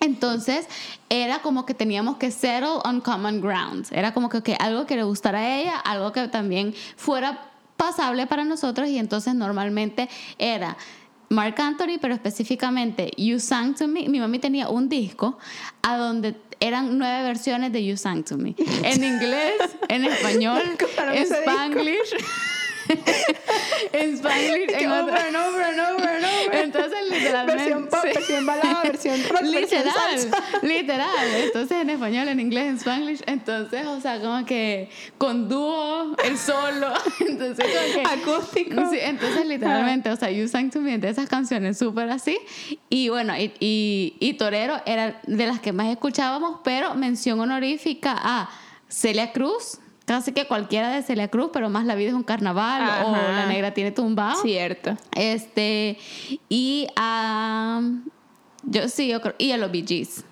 Entonces 0.00 0.66
era 1.08 1.40
como 1.40 1.66
que 1.66 1.74
teníamos 1.74 2.16
que 2.18 2.30
settle 2.30 2.80
on 2.84 3.00
common 3.00 3.40
ground. 3.40 3.86
Era 3.90 4.12
como 4.14 4.28
que 4.28 4.38
ok, 4.38 4.50
algo 4.60 4.86
que 4.86 4.96
le 4.96 5.02
gustara 5.02 5.40
a 5.40 5.58
ella, 5.58 5.76
algo 5.78 6.12
que 6.12 6.28
también 6.28 6.74
fuera 6.96 7.50
pasable 7.76 8.26
para 8.26 8.44
nosotros 8.44 8.88
y 8.88 8.98
entonces 8.98 9.34
normalmente 9.34 10.08
era 10.38 10.76
Mark 11.30 11.56
Anthony, 11.60 11.98
pero 12.00 12.14
específicamente 12.14 13.10
You 13.16 13.38
Sang 13.38 13.74
to 13.74 13.86
Me. 13.86 14.08
Mi 14.08 14.20
mami 14.20 14.38
tenía 14.38 14.68
un 14.68 14.88
disco 14.88 15.38
a 15.82 15.96
donde 15.96 16.36
eran 16.60 16.98
nueve 16.98 17.22
versiones 17.22 17.72
de 17.72 17.84
You 17.84 17.96
Sang 17.96 18.24
to 18.24 18.36
Me. 18.36 18.54
En 18.82 19.04
inglés, 19.04 19.54
en 19.88 20.04
español, 20.04 20.62
en. 21.14 21.26
Spanglish. 21.26 22.14
en 23.92 24.14
Spanglish, 24.18 24.70
en 24.74 24.90
over 24.90 25.12
otra- 25.14 25.26
and 25.26 25.36
over 25.36 25.62
and 25.62 25.80
over 25.80 26.08
and 26.08 26.24
over. 26.24 26.54
entonces, 26.56 26.98
literalmente. 27.10 27.62
Versión 27.64 27.86
pop, 27.88 28.00
sí. 28.02 28.08
versión 28.14 28.46
balada, 28.46 28.82
versión 28.82 29.20
rock, 29.28 29.40
versión 29.42 29.84
Literal, 29.84 30.18
salsa. 30.18 30.44
literal. 30.62 31.28
Entonces, 31.44 31.78
en 31.82 31.90
español, 31.90 32.28
en 32.28 32.40
inglés, 32.40 32.66
en 32.68 32.76
spanglish. 32.78 33.22
Entonces, 33.26 33.86
o 33.86 34.00
sea, 34.00 34.20
como 34.20 34.44
que 34.44 34.90
con 35.18 35.48
dúo, 35.48 36.14
el 36.24 36.38
solo. 36.38 36.92
Entonces, 37.20 37.66
como 37.66 37.94
que. 37.94 38.02
Acústico. 38.30 38.90
Sí, 38.90 38.98
entonces, 39.00 39.46
literalmente, 39.46 40.10
o 40.10 40.16
sea, 40.16 40.30
You 40.30 40.48
Sang 40.48 40.70
to 40.70 40.80
Me 40.80 40.98
de 40.98 41.08
esas 41.10 41.28
canciones 41.28 41.78
súper 41.78 42.10
así. 42.10 42.38
Y 42.88 43.08
bueno, 43.08 43.36
y, 43.36 43.52
y, 43.60 44.16
y 44.20 44.34
Torero 44.34 44.80
era 44.86 45.20
de 45.26 45.46
las 45.46 45.60
que 45.60 45.72
más 45.72 45.88
escuchábamos, 45.88 46.60
pero 46.64 46.94
mención 46.94 47.38
honorífica 47.40 48.14
a 48.18 48.50
Celia 48.88 49.32
Cruz. 49.32 49.78
Casi 50.08 50.32
que 50.32 50.46
cualquiera 50.46 50.90
de 50.90 51.02
Celia 51.02 51.28
Cruz, 51.28 51.50
pero 51.52 51.68
más 51.68 51.84
La 51.84 51.94
vida 51.94 52.08
es 52.08 52.14
un 52.14 52.22
carnaval 52.24 53.04
o. 53.04 53.12
La 53.12 53.46
negra 53.46 53.72
tiene 53.74 53.92
tumbado. 53.92 54.40
Cierto. 54.42 54.96
Este, 55.14 55.98
y 56.48 56.86
a. 56.96 57.82
yo 58.64 58.88
sí, 58.88 59.08
yo 59.08 59.20
creo. 59.20 59.34
Y 59.38 59.52
a 59.52 59.58
los 59.58 59.70
Bee 59.70 59.84
Gees. 59.86 60.24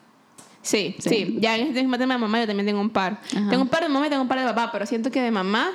Sí, 0.62 0.96
Sí. 0.98 1.08
sí, 1.10 1.36
Ya 1.38 1.54
en 1.56 1.68
este 1.68 1.74
tema 1.80 1.96
de 1.96 2.06
mamá 2.06 2.40
yo 2.40 2.46
también 2.46 2.66
tengo 2.66 2.80
un 2.80 2.90
par. 2.90 3.20
Ajá. 3.36 3.50
Tengo 3.50 3.62
un 3.62 3.68
par 3.68 3.82
de 3.82 3.88
mamá 3.88 4.06
y 4.06 4.10
tengo 4.10 4.22
un 4.22 4.28
par 4.28 4.40
de 4.40 4.46
papá, 4.46 4.70
pero 4.72 4.84
siento 4.86 5.10
que 5.12 5.20
de 5.22 5.30
mamá 5.30 5.70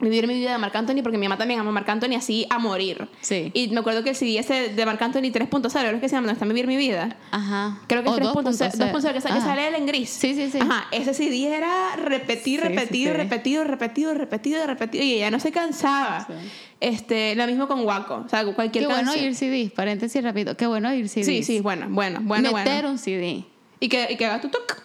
vivir 0.00 0.26
mi 0.26 0.34
vida 0.34 0.52
de 0.52 0.58
Marc 0.58 0.74
Anthony 0.74 1.02
porque 1.02 1.18
mi 1.18 1.28
mamá 1.28 1.38
también 1.38 1.60
ama 1.60 1.70
a 1.70 1.72
Marc 1.72 1.88
Anthony 1.88 2.14
así 2.16 2.46
a 2.50 2.58
morir. 2.58 3.08
Sí. 3.20 3.50
Y 3.54 3.68
me 3.68 3.80
acuerdo 3.80 4.02
que 4.02 4.10
el 4.10 4.16
CD 4.16 4.38
ese 4.38 4.70
de 4.70 4.86
Marc 4.86 5.00
Anthony 5.02 5.30
3.0, 5.30 5.70
creo 5.70 6.00
que 6.00 6.08
se 6.08 6.16
llama, 6.16 6.26
¿Dónde 6.26 6.32
está 6.32 6.46
vivir 6.46 6.66
mi 6.66 6.76
vida? 6.76 7.16
Ajá. 7.30 7.80
Creo 7.86 8.02
que 8.02 8.08
es 8.08 8.14
O 8.14 8.18
3.0, 8.18 8.42
2.0. 8.42 8.92
2.0, 8.92 9.12
que, 9.12 9.20
sale 9.20 9.68
él 9.68 9.74
en 9.74 9.86
gris. 9.86 10.10
Sí, 10.10 10.34
sí, 10.34 10.50
sí. 10.50 10.58
Ajá, 10.60 10.86
ese 10.90 11.14
CD 11.14 11.54
era 11.54 11.96
repetir, 11.96 12.60
Sí, 12.60 12.66
sí, 12.66 12.74
repetido, 12.74 13.12
sí. 13.12 13.16
repetido, 13.18 13.64
repetido, 13.64 14.14
repetido, 14.14 14.66
repetido, 14.66 15.04
y 15.04 15.14
ella 15.14 15.30
no 15.30 15.40
se 15.40 15.52
cansaba. 15.52 16.26
Sí. 16.26 16.34
Este, 16.80 17.34
lo 17.34 17.46
mismo 17.46 17.68
con 17.68 17.80
Waco, 17.84 18.22
o 18.24 18.28
sea, 18.28 18.44
cualquier 18.54 18.84
Qué 18.84 18.92
bueno 18.92 19.12
canción. 19.12 19.26
oír 19.26 19.34
CDs, 19.36 19.72
paréntesis 19.72 20.22
rápido. 20.22 20.56
Qué 20.56 20.66
bueno 20.66 20.88
oír 20.88 21.08
CDs. 21.08 21.26
Sí, 21.26 21.42
sí, 21.42 21.60
bueno, 21.60 21.86
bueno, 21.90 22.20
bueno, 22.22 22.52
Meter 22.52 22.82
bueno. 22.82 22.90
un 22.92 22.98
CD 22.98 23.44
Y 23.80 23.88
que, 23.88 24.08
y 24.10 24.16
que 24.16 24.26
haga 24.26 24.40
tu 24.40 24.48
toc, 24.48 24.82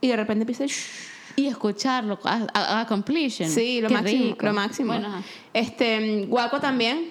y 0.00 0.08
de 0.08 0.16
repente 0.16 0.42
empieza 0.42 0.66
shh. 0.66 1.09
Y 1.40 1.46
escucharlo 1.48 2.18
a, 2.24 2.46
a- 2.54 2.80
a 2.80 2.86
completion. 2.86 3.48
Sí, 3.50 3.80
lo 3.80 3.88
Qué 3.88 3.94
máximo, 3.94 4.24
rico. 4.24 4.46
lo 4.46 4.52
máximo. 4.54 4.92
Bueno, 4.92 5.08
ajá. 5.08 5.22
este, 5.52 6.24
Guaco 6.26 6.60
también. 6.60 7.10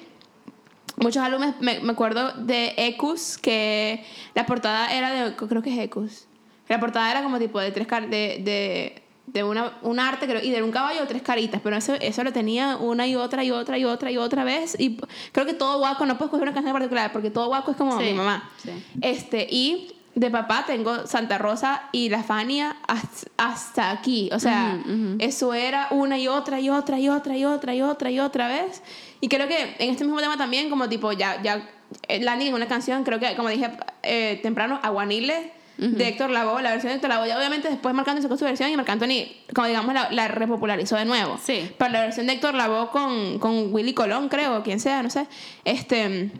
Muchos 0.97 1.23
álbumes, 1.23 1.55
me, 1.61 1.79
me 1.79 1.91
acuerdo 1.93 2.33
de 2.33 2.73
Ecus, 2.75 3.37
que 3.37 4.03
la 4.35 4.45
portada 4.45 4.93
era 4.93 5.11
de, 5.29 5.35
creo 5.35 5.61
que 5.61 5.71
es 5.73 5.79
Ecus. 5.79 6.27
La 6.67 6.79
portada 6.79 7.09
era 7.09 7.23
como 7.23 7.39
tipo 7.39 7.59
de 7.59 7.71
tres 7.71 7.87
car 7.87 8.09
de, 8.09 8.41
de, 8.43 9.01
de 9.27 9.43
una, 9.45 9.77
un 9.81 9.97
arte 9.99 10.27
creo, 10.27 10.43
y 10.43 10.51
de 10.51 10.61
un 10.61 10.71
caballo 10.71 11.07
tres 11.07 11.21
caritas, 11.21 11.61
pero 11.63 11.77
eso, 11.77 11.93
eso 11.93 12.23
lo 12.25 12.33
tenía 12.33 12.75
una 12.75 13.07
y 13.07 13.15
otra 13.15 13.45
y 13.45 13.51
otra 13.51 13.77
y 13.77 13.85
otra 13.85 14.11
y 14.11 14.17
otra 14.17 14.43
vez. 14.43 14.75
Y 14.77 14.97
creo 15.31 15.45
que 15.45 15.53
todo 15.53 15.79
guaco, 15.79 16.05
no 16.05 16.15
puedo 16.17 16.25
escoger 16.25 16.43
una 16.43 16.53
canción 16.53 16.71
en 16.71 16.73
particular, 16.81 17.11
porque 17.13 17.29
todo 17.29 17.47
guaco 17.47 17.71
es 17.71 17.77
como 17.77 17.97
Sí, 17.97 18.05
mi 18.07 18.13
mamá. 18.15 18.49
sí. 18.61 18.69
Este, 19.01 19.47
y 19.49 19.93
de 20.15 20.29
papá 20.31 20.65
tengo 20.65 21.05
Santa 21.07 21.37
Rosa 21.37 21.83
y 21.91 22.09
la 22.09 22.23
Fania 22.23 22.77
hasta, 22.87 23.27
hasta 23.37 23.91
aquí. 23.91 24.29
O 24.33 24.39
sea, 24.39 24.77
Ujú, 24.81 24.91
ujú. 24.91 25.15
eso 25.19 25.53
era 25.53 25.87
una 25.91 26.17
y 26.17 26.27
otra 26.27 26.59
y 26.59 26.69
otra 26.69 26.99
y 26.99 27.07
otra 27.09 27.37
y 27.37 27.45
otra 27.45 27.73
y 27.75 27.81
otra 27.81 28.11
y 28.11 28.19
otra 28.19 28.47
vez. 28.47 28.81
Y 29.21 29.27
creo 29.29 29.47
que 29.47 29.75
en 29.79 29.89
este 29.91 30.03
mismo 30.03 30.19
tema 30.19 30.37
también, 30.37 30.69
como 30.69 30.89
tipo, 30.89 31.11
ya, 31.11 31.41
ya, 31.41 31.69
eh, 32.07 32.19
Lani 32.21 32.47
en 32.47 32.53
una 32.53 32.67
canción, 32.67 33.03
creo 33.03 33.19
que, 33.19 33.35
como 33.35 33.49
dije 33.49 33.69
eh, 34.03 34.39
temprano, 34.43 34.79
Aguanile. 34.83 35.53
De 35.81 36.09
Héctor 36.09 36.29
Lavoe, 36.29 36.61
la 36.61 36.71
versión 36.71 36.89
de 36.89 36.95
Héctor 36.95 37.09
Lavoe, 37.09 37.33
obviamente 37.37 37.69
después 37.69 37.95
Marc 37.95 38.05
Anthony 38.09 38.23
sacó 38.23 38.35
su 38.35 38.43
versión 38.43 38.69
y 38.69 38.75
Marc 38.75 38.89
Anthony, 38.89 39.31
como 39.55 39.65
digamos, 39.65 39.93
la, 39.93 40.11
la 40.11 40.27
repopularizó 40.27 40.97
de 40.97 41.05
nuevo. 41.05 41.39
Sí. 41.41 41.71
Pero 41.77 41.91
la 41.93 42.01
versión 42.01 42.27
de 42.27 42.33
Héctor 42.33 42.53
Lavoe 42.53 42.89
con, 42.89 43.39
con 43.39 43.73
Willy 43.73 43.93
Colón, 43.93 44.27
creo, 44.27 44.61
quien 44.61 44.81
sea, 44.81 45.01
no 45.03 45.09
sé, 45.09 45.25
este, 45.63 46.31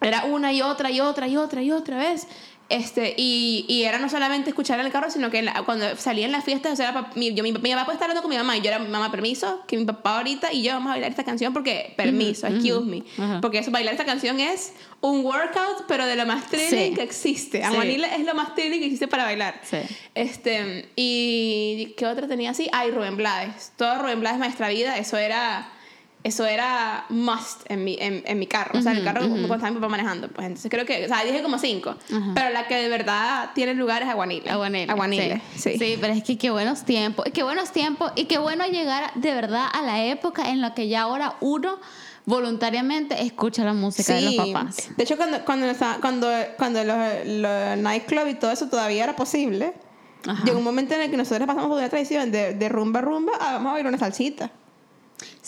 era 0.00 0.24
una 0.24 0.54
y 0.54 0.62
otra 0.62 0.90
y 0.90 0.98
otra 1.00 1.28
y 1.28 1.36
otra 1.36 1.62
y 1.62 1.70
otra 1.72 1.98
vez. 1.98 2.26
Este, 2.70 3.14
y, 3.16 3.64
y 3.68 3.82
era 3.82 3.98
no 3.98 4.08
solamente 4.08 4.48
escuchar 4.50 4.78
en 4.78 4.86
el 4.86 4.92
carro, 4.92 5.10
sino 5.10 5.28
que 5.28 5.42
la- 5.42 5.62
cuando 5.64 5.96
salía 5.96 6.24
en 6.24 6.32
las 6.32 6.44
fiestas, 6.44 6.72
o 6.72 6.76
sea, 6.76 6.92
pa- 6.94 7.10
mi, 7.16 7.34
yo, 7.34 7.42
mi, 7.42 7.50
mi 7.52 7.58
papá 7.72 7.84
puede 7.84 7.96
estar 7.96 8.04
hablando 8.08 8.22
con 8.22 8.30
mi 8.30 8.36
mamá 8.36 8.56
y 8.56 8.60
yo 8.60 8.68
era 8.68 8.78
mamá, 8.78 9.10
permiso, 9.10 9.60
que 9.66 9.76
mi 9.76 9.84
papá 9.84 10.18
ahorita 10.18 10.52
y 10.52 10.62
yo 10.62 10.72
vamos 10.74 10.86
a 10.90 10.92
bailar 10.92 11.10
esta 11.10 11.24
canción 11.24 11.52
porque, 11.52 11.92
permiso, 11.96 12.46
excuse 12.46 12.86
me. 12.86 13.02
Porque 13.40 13.58
eso, 13.58 13.70
bailar 13.72 13.92
esta 13.94 14.04
canción 14.06 14.38
es 14.38 14.72
un 15.00 15.24
workout, 15.24 15.84
pero 15.88 16.06
de 16.06 16.14
lo 16.14 16.26
más 16.26 16.46
thrilling 16.46 16.90
Sí. 16.90 16.94
que 16.94 17.02
existe. 17.02 17.58
Sí. 17.58 17.64
Aguanile 17.64 18.06
es 18.14 18.24
lo 18.24 18.34
más 18.34 18.54
thrilling 18.54 18.78
que 18.78 18.84
existe 18.86 19.08
para 19.08 19.24
bailar. 19.24 19.60
Sí. 19.64 19.78
Este, 20.14 20.90
y 20.96 21.94
¿qué 21.96 22.06
otra 22.06 22.28
tenía 22.28 22.50
así? 22.50 22.68
Ay, 22.72 22.92
Rubén 22.92 23.16
Blades. 23.16 23.72
Todo 23.76 23.98
Rubén 24.00 24.20
Blades 24.20 24.38
Maestra 24.38 24.68
Vida, 24.68 24.96
eso 24.96 25.16
era 25.16 25.72
eso 26.22 26.44
era 26.44 27.06
must 27.08 27.62
en 27.68 27.84
mi, 27.84 27.96
en, 27.98 28.22
en 28.26 28.38
mi 28.38 28.46
carro. 28.46 28.78
O 28.78 28.82
sea, 28.82 28.92
el 28.92 29.02
carro 29.02 29.20
cuando 29.20 29.54
estaba 29.54 29.70
mi 29.70 29.76
papá 29.76 29.88
manejando. 29.88 30.28
Pues 30.28 30.46
entonces 30.46 30.70
creo 30.70 30.84
que, 30.84 31.04
o 31.06 31.08
sea, 31.08 31.24
dije 31.24 31.42
como 31.42 31.58
cinco. 31.58 31.94
Pero 32.34 32.50
la 32.50 32.66
que 32.66 32.76
de 32.76 32.88
verdad 32.88 33.50
tiene 33.54 33.74
lugar 33.74 34.02
es 34.02 34.08
Aguanile. 34.08 34.50
Aguanile. 34.50 34.92
Aguanile, 34.92 35.42
sí. 35.56 35.78
sí. 35.78 35.96
pero 36.00 36.12
es 36.12 36.22
que 36.22 36.36
qué 36.36 36.50
buenos 36.50 36.84
tiempos. 36.84 37.24
Qué 37.32 37.42
buenos 37.42 37.72
tiempos. 37.72 38.12
Y 38.16 38.24
qué 38.26 38.38
bueno 38.38 38.66
llegar 38.66 39.12
de 39.14 39.32
verdad 39.32 39.66
a 39.72 39.82
la 39.82 40.04
época 40.04 40.50
en 40.50 40.60
la 40.60 40.74
que 40.74 40.88
ya 40.88 41.02
ahora 41.02 41.36
uno 41.40 41.78
voluntariamente 42.26 43.22
escucha 43.22 43.64
la 43.64 43.72
música 43.72 44.14
de 44.14 44.22
los 44.22 44.34
papás. 44.34 44.90
De 44.96 45.04
hecho, 45.04 45.16
cuando, 45.16 45.42
cuando, 45.44 45.66
cuando, 46.00 46.28
cuando 46.58 46.84
los, 46.84 46.96
los 47.24 47.78
nightclub 47.78 48.28
y 48.28 48.34
todo 48.34 48.50
eso 48.50 48.68
todavía 48.68 49.04
era 49.04 49.16
posible, 49.16 49.72
Ajá. 50.26 50.44
llegó 50.44 50.58
un 50.58 50.64
momento 50.64 50.94
en 50.94 51.00
el 51.00 51.10
que 51.10 51.16
nosotros 51.16 51.46
pasamos 51.46 51.68
por 51.68 51.78
una 51.78 51.88
tradición 51.88 52.30
de, 52.30 52.54
de 52.54 52.68
rumba 52.68 53.00
a 53.00 53.02
rumba 53.02 53.32
a 53.40 53.52
vamos 53.54 53.70
a 53.70 53.72
bailar 53.72 53.90
una 53.90 53.98
salsita. 53.98 54.50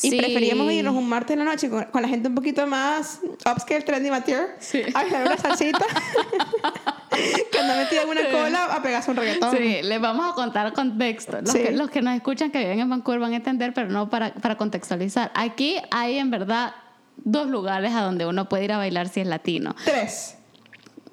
Y 0.02 0.10
Sí. 0.10 0.16
preferíamos 0.18 0.72
irnos 0.72 0.94
un 0.94 1.06
martes 1.08 1.32
en 1.32 1.40
la 1.40 1.44
noche 1.44 1.68
con, 1.68 1.84
con 1.84 2.00
la 2.02 2.08
gente 2.08 2.28
un 2.28 2.34
poquito 2.34 2.66
más 2.66 3.20
upscale, 3.44 3.82
trendy, 3.82 4.10
mature, 4.10 4.46
Sí. 4.58 4.82
a 4.94 5.02
bailar 5.02 5.26
una 5.26 5.36
salsita. 5.36 5.84
que 7.52 7.58
anda 7.58 7.76
metida 7.76 8.02
en 8.02 8.08
una 8.08 8.30
cola 8.30 8.64
a 8.74 8.82
pegarse 8.82 9.10
un 9.10 9.16
reggaetón. 9.18 9.54
Sí, 9.56 9.82
les 9.82 10.00
vamos 10.00 10.30
a 10.30 10.34
contar 10.34 10.72
contexto. 10.72 11.40
Los, 11.42 11.50
Sí. 11.52 11.58
que, 11.62 11.72
los 11.72 11.90
que 11.90 12.00
nos 12.00 12.14
escuchan 12.14 12.50
que 12.50 12.58
viven 12.60 12.80
en 12.80 12.88
Vancouver 12.88 13.20
van 13.20 13.32
a 13.32 13.36
entender, 13.36 13.74
pero 13.74 13.88
no 13.88 14.08
para, 14.08 14.32
para 14.34 14.56
contextualizar. 14.56 15.30
Aquí 15.34 15.76
hay 15.90 16.16
en 16.18 16.30
verdad 16.30 16.74
dos 17.18 17.48
lugares 17.48 17.92
a 17.92 18.00
donde 18.02 18.24
uno 18.26 18.48
puede 18.48 18.64
ir 18.64 18.72
a 18.72 18.78
bailar 18.78 19.08
si 19.08 19.20
es 19.20 19.26
latino. 19.26 19.76
Tres. 19.84 20.36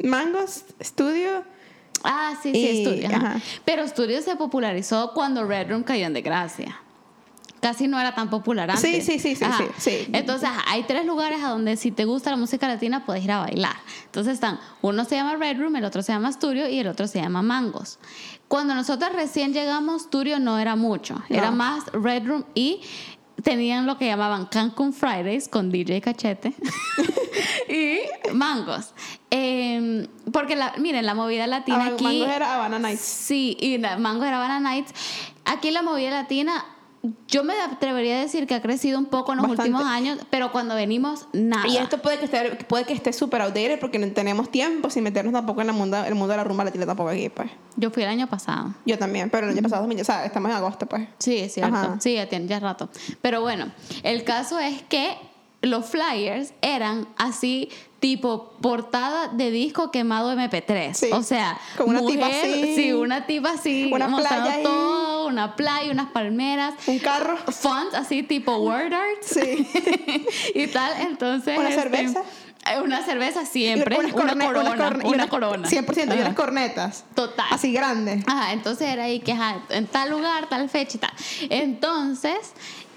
Mangos, 0.01 0.63
estudio. 0.79 1.43
Ah, 2.05 2.35
sí, 2.41 2.51
sí, 2.53 2.59
Y- 2.59 2.85
Studio. 2.85 3.07
ajá. 3.09 3.17
ajá. 3.17 3.41
Pero 3.65 3.85
Studio 3.85 4.21
se 4.21 4.37
popularizó 4.37 5.11
cuando 5.13 5.45
Red 5.45 5.69
Room 5.69 5.83
cayó 5.83 6.05
en 6.05 6.13
desgracia. 6.13 6.79
Casi 7.61 7.87
no 7.87 7.99
era 7.99 8.15
tan 8.15 8.29
popular 8.29 8.71
antes. 8.71 8.81
Sí, 8.81 9.01
sí, 9.01 9.19
sí, 9.19 9.35
sí, 9.35 9.45
sí, 9.57 9.63
sí. 9.77 10.09
Entonces, 10.13 10.49
hay 10.67 10.83
tres 10.83 11.05
lugares 11.05 11.43
a 11.43 11.49
donde 11.49 11.75
si 11.75 11.91
te 11.91 12.05
gusta 12.05 12.31
la 12.31 12.37
música 12.37 12.67
latina 12.67 13.05
puedes 13.05 13.23
ir 13.23 13.31
a 13.31 13.39
bailar. 13.39 13.75
Entonces 14.05 14.35
están, 14.35 14.59
uno 14.81 15.03
se 15.05 15.15
llama 15.15 15.35
Red 15.35 15.59
Room, 15.59 15.75
el 15.75 15.85
otro 15.85 16.01
se 16.01 16.13
llama 16.13 16.31
Studio 16.31 16.69
y 16.69 16.79
el 16.79 16.87
otro 16.87 17.07
se 17.07 17.21
llama 17.21 17.41
Mangos. 17.41 17.99
Cuando 18.47 18.73
nosotros 18.75 19.11
recién 19.13 19.53
llegamos, 19.53 20.03
Studio 20.03 20.39
no 20.39 20.57
era 20.57 20.75
mucho. 20.75 21.21
Era 21.29 21.51
más 21.51 21.85
Red 21.91 22.25
Room 22.27 22.45
y 22.55 22.81
tenían 23.43 23.85
lo 23.85 23.97
que 23.97 24.05
llamaban 24.05 24.45
Cancun 24.47 24.91
Fridays 24.93 25.47
con 25.47 25.71
DJ 25.71 26.01
Cachete 26.01 26.53
y 27.69 27.99
Mangos. 28.33 28.93
Eh, 29.31 30.07
porque, 30.31 30.55
la, 30.55 30.73
miren, 30.77 31.05
la 31.05 31.13
movida 31.13 31.45
latina 31.47 31.85
Ah, 31.85 31.93
aquí... 31.93 32.03
Mangos 32.03 32.29
era 32.35 32.55
Havana 32.55 32.79
Nights. 32.79 33.01
Sí, 33.01 33.57
y 33.59 33.77
la 33.77 33.97
Mango 33.97 34.25
era 34.25 34.37
Havana 34.37 34.59
Nights. 34.59 34.93
Aquí 35.45 35.71
la 35.71 35.81
movida 35.81 36.09
latina, 36.11 36.65
yo 37.27 37.43
me 37.43 37.53
atrevería 37.61 38.17
a 38.17 38.21
decir 38.21 38.45
que 38.45 38.55
ha 38.55 38.61
crecido 38.61 38.99
un 38.99 39.05
poco 39.05 39.31
en 39.31 39.37
los 39.37 39.47
Bastante. 39.47 39.71
últimos 39.71 39.91
años, 39.91 40.19
pero 40.29 40.51
cuando 40.51 40.75
venimos, 40.75 41.27
nada. 41.31 41.67
Y 41.67 41.77
esto 41.77 42.01
puede 42.01 42.19
que 42.19 42.25
esté, 42.25 42.51
puede 42.65 42.83
que 42.83 42.93
esté 42.93 43.13
súper 43.13 43.41
outdated 43.41 43.79
porque 43.79 43.99
no 43.99 44.11
tenemos 44.11 44.51
tiempo 44.51 44.89
sin 44.89 45.03
meternos 45.03 45.33
tampoco 45.33 45.61
en 45.61 45.67
la 45.67 45.73
mundo, 45.73 45.97
el 46.03 46.15
mundo 46.15 46.31
de 46.31 46.37
la 46.37 46.43
rumba 46.43 46.65
latina 46.65 46.85
tampoco 46.85 47.09
aquí, 47.09 47.29
pues. 47.29 47.49
Yo 47.77 47.89
fui 47.89 48.03
el 48.03 48.09
año 48.09 48.27
pasado. 48.27 48.73
Yo 48.85 48.97
también, 48.97 49.29
pero 49.29 49.47
el 49.47 49.53
año 49.53 49.61
pasado 49.61 49.87
o 49.87 50.03
sea, 50.03 50.25
estamos 50.25 50.51
en 50.51 50.57
agosto, 50.57 50.85
pues. 50.87 51.07
Sí, 51.19 51.37
es 51.37 51.53
cierto. 51.53 51.75
Ajá. 51.75 51.97
Sí, 52.01 52.15
ya 52.15 52.27
tiene 52.27 52.47
ya 52.47 52.59
rato. 52.59 52.89
Pero 53.21 53.41
bueno, 53.41 53.71
el 54.03 54.23
caso 54.25 54.59
es 54.59 54.81
que 54.83 55.15
los 55.61 55.85
flyers 55.87 56.53
eran 56.61 57.07
así 57.17 57.69
tipo 57.99 58.53
portada 58.61 59.27
de 59.27 59.51
disco 59.51 59.91
quemado 59.91 60.31
MP3. 60.33 60.93
Sí. 60.93 61.09
O 61.11 61.21
sea, 61.21 61.59
Con 61.77 61.89
una 61.89 62.05
tipa 62.05 62.27
así. 62.27 62.75
Sí, 62.75 62.93
una 62.93 63.25
tipa 63.25 63.51
así, 63.51 63.89
Una 63.91 64.07
playa 64.15 64.63
todo, 64.63 65.27
una 65.27 65.55
playa, 65.57 65.91
unas 65.91 66.11
palmeras. 66.11 66.75
Un 66.87 66.99
carro. 66.99 67.37
Fonts 67.37 67.93
así 67.95 68.23
tipo 68.23 68.55
word 68.57 68.93
art. 68.93 69.21
Sí. 69.21 69.67
y 70.55 70.67
tal, 70.67 70.93
entonces. 71.01 71.57
¿Una 71.59 71.69
este, 71.69 71.81
cerveza? 71.81 72.21
eh, 72.71 72.79
Una 72.81 73.03
cerveza 73.03 73.45
siempre. 73.45 73.97
Una 73.97 74.13
corona. 74.13 74.61
unas 74.61 74.77
corne- 74.79 75.03
y 75.09 75.13
una 75.13 75.27
corona. 75.27 75.67
100%, 75.69 75.97
y 75.97 76.09
Ajá. 76.11 76.21
unas 76.21 76.35
cornetas. 76.35 77.03
Total. 77.15 77.47
Así 77.51 77.73
grandes. 77.73 78.23
Ajá, 78.27 78.53
entonces 78.53 78.87
era 78.87 79.03
ahí 79.03 79.19
que 79.19 79.33
ajá, 79.33 79.61
en 79.71 79.87
tal 79.87 80.09
lugar, 80.11 80.47
tal 80.47 80.69
fecha 80.69 80.95
y 80.95 80.99
tal. 81.01 81.11
Entonces, 81.49 82.53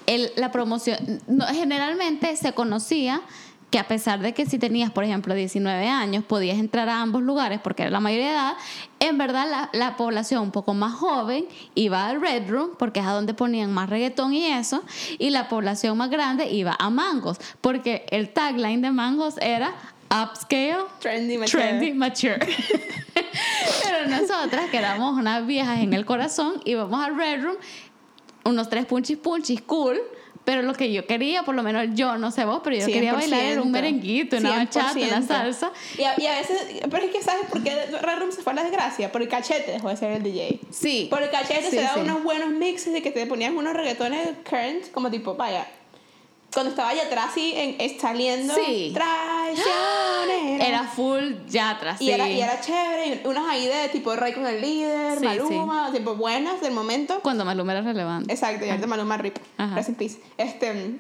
el- 0.07 0.31
la 0.37 0.51
promoción, 0.53 1.21
no, 1.27 1.47
generalmente 1.47 2.37
se 2.37 2.53
conocía 2.53 3.21
que 3.71 3.79
a 3.79 3.88
pesar 3.88 4.21
de 4.21 4.35
que 4.35 4.45
si 4.45 4.59
tenías, 4.59 4.91
por 4.91 5.03
ejemplo, 5.03 5.35
19 5.35 5.88
años, 5.88 6.25
podías 6.25 6.59
entrar 6.59 6.91
a 6.91 7.01
ambos 7.01 7.23
lugares 7.23 7.59
porque 7.65 7.83
era 7.85 7.91
la 7.91 8.01
mayoría 8.01 8.27
de 8.27 8.33
edad, 8.35 8.53
en 9.01 9.17
verdad 9.17 9.47
la, 9.51 9.71
la 9.73 9.97
población 9.97 10.43
un 10.43 10.51
poco 10.51 10.75
más 10.75 10.93
joven 10.93 11.47
iba 11.75 12.07
al 12.07 12.21
Red 12.21 12.51
Room 12.51 12.73
porque 12.79 13.01
es 13.01 13.07
a 13.07 13.12
donde 13.12 13.33
ponían 13.33 13.73
más 13.73 13.88
reggaetón 13.88 14.35
y 14.35 14.45
eso, 14.45 14.83
y 15.19 15.31
la 15.31 15.49
población 15.49 15.97
más 15.97 16.11
grande 16.11 16.51
iba 16.51 16.77
a 16.79 16.91
Mangos 16.91 17.38
porque 17.62 18.05
el 18.11 18.29
tagline 18.29 18.83
de 18.83 18.91
Mangos 18.91 19.37
era 19.41 19.73
upscale, 20.11 20.77
Trendy, 21.01 21.38
mature. 21.38 21.62
trendy, 21.62 21.93
mature. 21.95 22.38
Pero 23.83 24.09
nosotras, 24.09 24.69
que 24.71 24.77
éramos 24.77 25.17
unas 25.19 25.47
viejas 25.47 25.81
en 25.81 25.93
el 25.95 26.05
corazón, 26.05 26.61
íbamos 26.67 27.03
al 27.05 27.17
Red 27.17 27.43
Room, 27.43 27.57
unos 28.45 28.69
tres 28.69 28.87
punchis 28.87 29.17
punchis, 29.19 29.61
cool. 29.63 30.01
Pero 30.45 30.63
lo 30.63 30.73
que 30.75 30.93
yo 30.93 31.07
quería, 31.07 31.45
por 31.45 31.55
lo 31.55 31.63
menos 31.63 31.87
yo, 31.95 32.19
no 32.19 32.33
sé 32.33 32.45
vos, 32.45 32.63
pero 32.65 32.75
yo 32.75 32.87
quería 32.87 33.13
bailar 33.13 33.61
un 33.61 33.69
100%. 33.69 33.71
merenguito, 33.71 34.37
una 34.39 34.57
bachata, 34.57 34.99
una 34.99 35.21
100%. 35.21 35.27
salsa. 35.29 35.71
Y 35.97 36.03
a, 36.03 36.21
y 36.21 36.27
a 36.27 36.35
veces, 36.35 36.59
pero 36.91 37.05
es 37.05 37.13
que 37.13 37.23
¿sabes 37.23 37.47
por 37.49 37.63
qué 37.63 37.71
Red 38.03 38.19
Room 38.19 38.33
se 38.33 38.43
fue 38.43 38.53
a 38.53 38.57
la 38.57 38.65
desgracia? 38.65 39.13
Por 39.13 39.23
el 39.23 39.29
cachete 39.29 39.71
dejó 39.71 39.89
de 39.89 39.97
ser 39.97 40.11
el 40.11 40.23
DJ. 40.25 40.59
Sí. 40.71 41.07
Por 41.09 41.23
el 41.23 41.31
cachete 41.31 41.71
Sí, 41.71 41.77
se 41.77 41.87
sí. 41.87 42.01
unos 42.01 42.25
buenos 42.25 42.51
mixes 42.51 42.93
de 42.93 43.03
que 43.03 43.13
te 43.13 43.25
ponían 43.27 43.57
unos 43.57 43.73
reggaetones 43.75 44.31
current, 44.49 44.91
como 44.91 45.13
tipo, 45.13 45.37
vaya. 45.37 45.65
Cuando 46.53 46.71
estaba 46.71 46.91
allá 46.91 47.05
atrás, 47.05 47.31
sí, 47.35 47.55
en, 47.57 47.99
saliendo. 47.99 48.55
Sí. 48.55 48.93
Traicionera. 48.95 50.67
Era 50.67 50.85
full 50.85 51.35
ya 51.49 51.71
atrás. 51.71 52.01
Y, 52.01 52.11
era, 52.11 52.29
y 52.29 52.41
era 52.41 52.61
chévere, 52.61 53.07
y 53.07 53.27
unas 53.27 53.49
ahí 53.49 53.67
de 53.67 53.88
tipo 53.88 54.15
Rey 54.15 54.33
con 54.35 54.47
el 54.47 54.61
líder, 54.61 55.19
Sí, 55.19 55.25
Maluma, 55.25 55.91
tipo 55.93 56.15
buenas 56.15 56.61
del 56.61 56.73
momento. 56.73 57.21
Cuando 57.23 57.45
Maluma 57.45 57.73
era 57.73 57.83
relevante. 57.83 58.33
Exacto, 58.33 58.67
y 58.67 58.69
ahorita 58.69 58.87
Maluma 58.87 59.17
Rip. 59.17 59.38
Ajá. 59.57 59.75
Rest 59.77 59.88
in 59.88 59.95
peace. 59.95 60.21
Este, 60.37 60.99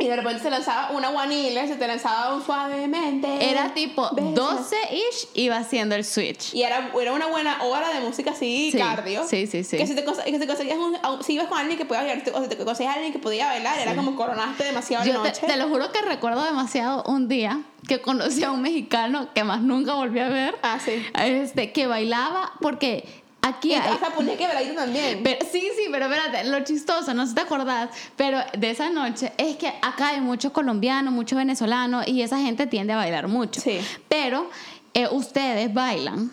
y 0.00 0.06
de 0.06 0.14
repente 0.14 0.40
se 0.42 0.48
lanzaba 0.50 0.90
una 0.92 1.08
guanile, 1.10 1.66
se 1.66 1.74
te 1.74 1.86
lanzaba 1.86 2.34
un 2.34 2.44
suavemente. 2.44 3.50
Era 3.50 3.74
tipo 3.74 4.08
Bésame. 4.12 4.34
12-ish, 4.36 5.28
iba 5.34 5.56
haciendo 5.56 5.94
el 5.96 6.04
switch. 6.04 6.54
Y 6.54 6.62
era, 6.62 6.90
era 7.00 7.12
una 7.12 7.26
buena 7.26 7.62
hora 7.64 7.92
de 7.92 8.00
música 8.00 8.30
así, 8.30 8.70
Sí, 8.70 8.78
cardio. 8.78 9.26
sí, 9.26 9.46
sí, 9.46 9.64
sí. 9.64 9.76
Que 9.76 9.86
si 9.86 9.94
te, 9.96 10.04
que 10.04 10.14
si 10.32 10.38
te 10.38 10.46
conseguías 10.46 10.78
un, 10.78 10.96
si 11.24 11.34
ibas 11.34 11.48
con 11.48 11.58
alguien 11.58 11.76
que 11.78 11.84
podía 11.84 12.02
bailar, 12.02 12.22
o 12.32 12.42
si 12.42 12.48
te 12.48 12.56
conseguías 12.56 12.92
a 12.92 12.94
alguien 12.94 13.12
que 13.12 13.18
podía 13.18 13.46
bailar, 13.48 13.78
era 13.78 13.96
como 13.96 14.14
coronaste 14.14 14.64
demasiado 14.64 15.04
la 15.04 15.12
Yo 15.12 15.22
te, 15.22 15.28
noche. 15.30 15.46
te 15.46 15.56
lo 15.56 15.68
juro 15.68 15.90
que 15.90 16.00
recuerdo 16.02 16.44
demasiado 16.44 17.02
un 17.04 17.26
día 17.28 17.62
que 17.88 18.00
conocí 18.00 18.44
a 18.44 18.52
un 18.52 18.62
mexicano 18.62 19.28
que 19.34 19.42
más 19.44 19.62
nunca 19.62 19.94
volví 19.94 20.20
a 20.20 20.28
ver. 20.28 20.56
Ah, 20.62 20.78
sí. 20.84 21.04
Este, 21.14 21.72
que 21.72 21.86
bailaba 21.88 22.52
porque 22.60 23.04
aquí 23.48 23.74
hay, 23.74 23.92
hasta 23.92 24.10
ponía 24.10 24.36
que 24.36 24.46
bailadito 24.46 24.74
también. 24.74 25.22
Pero, 25.22 25.46
sí, 25.50 25.60
sí, 25.76 25.88
pero 25.90 26.06
espérate, 26.06 26.48
lo 26.48 26.64
chistoso, 26.64 27.14
no 27.14 27.22
sé 27.22 27.30
si 27.30 27.34
te 27.34 27.40
acordás, 27.40 27.90
pero 28.16 28.38
de 28.56 28.70
esa 28.70 28.90
noche 28.90 29.32
es 29.36 29.56
que 29.56 29.68
acá 29.82 30.08
hay 30.08 30.20
muchos 30.20 30.52
colombianos, 30.52 31.12
muchos 31.12 31.36
venezolanos 31.36 32.06
y 32.06 32.22
esa 32.22 32.38
gente 32.38 32.66
tiende 32.66 32.92
a 32.92 32.96
bailar 32.96 33.28
mucho. 33.28 33.60
Sí. 33.60 33.80
Pero 34.08 34.48
eh, 34.94 35.08
ustedes 35.10 35.72
bailan 35.72 36.30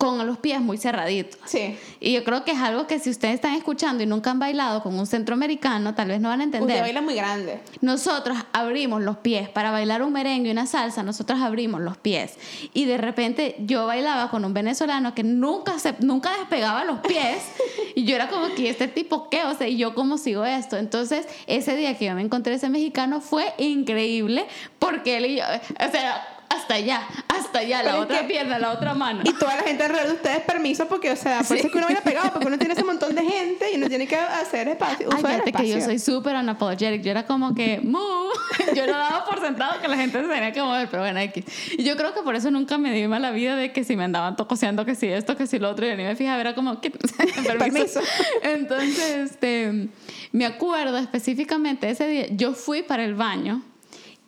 con 0.00 0.26
los 0.26 0.38
pies 0.38 0.62
muy 0.62 0.78
cerraditos. 0.78 1.38
Sí. 1.44 1.76
Y 2.00 2.14
yo 2.14 2.24
creo 2.24 2.42
que 2.42 2.52
es 2.52 2.58
algo 2.58 2.86
que 2.86 2.98
si 2.98 3.10
ustedes 3.10 3.34
están 3.34 3.52
escuchando 3.52 4.02
y 4.02 4.06
nunca 4.06 4.30
han 4.30 4.38
bailado 4.38 4.82
con 4.82 4.98
un 4.98 5.06
centroamericano, 5.06 5.94
tal 5.94 6.08
vez 6.08 6.22
no 6.22 6.30
van 6.30 6.40
a 6.40 6.44
entender. 6.44 6.70
Usted 6.70 6.80
baila 6.80 7.02
muy 7.02 7.14
grande. 7.14 7.60
Nosotros 7.82 8.38
abrimos 8.54 9.02
los 9.02 9.18
pies 9.18 9.50
para 9.50 9.70
bailar 9.70 10.02
un 10.02 10.14
merengue 10.14 10.48
y 10.48 10.52
una 10.52 10.64
salsa, 10.64 11.02
nosotros 11.02 11.42
abrimos 11.42 11.82
los 11.82 11.98
pies. 11.98 12.38
Y 12.72 12.86
de 12.86 12.96
repente 12.96 13.56
yo 13.58 13.84
bailaba 13.84 14.30
con 14.30 14.42
un 14.46 14.54
venezolano 14.54 15.14
que 15.14 15.22
nunca 15.22 15.78
se 15.78 15.94
nunca 16.00 16.34
despegaba 16.38 16.86
los 16.86 17.00
pies 17.00 17.36
y 17.94 18.04
yo 18.04 18.16
era 18.16 18.28
como 18.28 18.54
que 18.54 18.70
este 18.70 18.88
tipo 18.88 19.28
qué, 19.28 19.44
o 19.44 19.54
sea, 19.54 19.68
y 19.68 19.76
yo 19.76 19.94
cómo 19.94 20.16
sigo 20.16 20.46
esto. 20.46 20.78
Entonces, 20.78 21.28
ese 21.46 21.76
día 21.76 21.98
que 21.98 22.06
yo 22.06 22.14
me 22.14 22.22
encontré 22.22 22.54
ese 22.54 22.70
mexicano 22.70 23.20
fue 23.20 23.52
increíble 23.58 24.46
porque 24.78 25.18
él 25.18 25.26
y 25.26 25.36
yo, 25.36 25.44
o 25.44 25.92
sea, 25.92 26.39
hasta 26.50 26.74
allá, 26.74 27.02
hasta 27.28 27.60
allá, 27.60 27.78
la 27.82 27.90
Pero 27.90 27.96
es 27.96 28.02
otra 28.04 28.20
que- 28.20 28.24
pierna, 28.26 28.58
la 28.58 28.72
otra 28.72 28.92
mano. 28.94 29.22
Y 29.24 29.32
toda 29.34 29.56
la 29.56 29.62
gente 29.62 29.84
alrededor 29.84 30.08
de 30.08 30.14
ustedes 30.16 30.40
permiso 30.40 30.86
porque, 30.88 31.10
o 31.10 31.16
sea, 31.16 31.42
por 31.42 31.56
eso 31.56 31.66
es 31.66 31.72
que 31.72 31.78
uno 31.78 31.86
baila 31.86 32.00
pegado, 32.02 32.32
porque 32.32 32.46
uno 32.48 32.58
tiene 32.58 32.74
ese 32.74 32.84
montón 32.84 33.14
de 33.14 33.22
gente 33.22 33.72
y 33.72 33.76
uno 33.76 33.88
tiene 33.88 34.06
que 34.06 34.16
hacer 34.16 34.68
espacio. 34.68 35.08
Ay, 35.12 35.18
uso 35.18 35.26
fíjate 35.28 35.52
que 35.52 35.68
yo 35.68 35.80
soy 35.80 35.98
súper 35.98 36.36
unapologetic. 36.36 37.02
Yo 37.02 37.10
era 37.12 37.24
como 37.24 37.54
que, 37.54 37.80
"Mu". 37.82 37.98
Yo 38.74 38.86
no 38.86 38.92
daba 38.92 39.24
por 39.24 39.40
sentado 39.40 39.80
que 39.80 39.88
la 39.88 39.96
gente 39.96 40.20
se 40.20 40.28
tenía 40.28 40.52
que 40.52 40.60
mover, 40.62 40.88
pero 40.90 41.02
bueno, 41.02 41.18
X. 41.20 41.44
Y 41.78 41.82
yo 41.84 41.96
creo 41.96 42.12
que 42.14 42.20
por 42.22 42.34
eso 42.36 42.50
nunca 42.50 42.78
me 42.78 42.92
di 42.92 43.06
mala 43.08 43.30
vida 43.30 43.56
de 43.56 43.72
que 43.72 43.84
si 43.84 43.96
me 43.96 44.04
andaban 44.04 44.36
tocoseando 44.36 44.84
que 44.84 44.94
si 44.94 45.06
esto, 45.08 45.36
que 45.36 45.46
si 45.46 45.58
lo 45.58 45.70
otro, 45.70 45.86
y 45.86 45.90
yo 45.90 45.96
ni 45.96 46.02
me 46.04 46.14
fijaba, 46.16 46.40
era 46.40 46.54
como 46.54 46.80
que, 46.80 46.90
permiso. 47.46 47.58
Permiso. 47.58 48.00
Entonces, 48.42 49.30
este, 49.32 49.88
me 50.32 50.46
acuerdo 50.46 50.98
específicamente 50.98 51.88
ese 51.90 52.06
día, 52.06 52.26
yo 52.30 52.52
fui 52.52 52.82
para 52.82 53.04
el 53.04 53.14
baño 53.14 53.62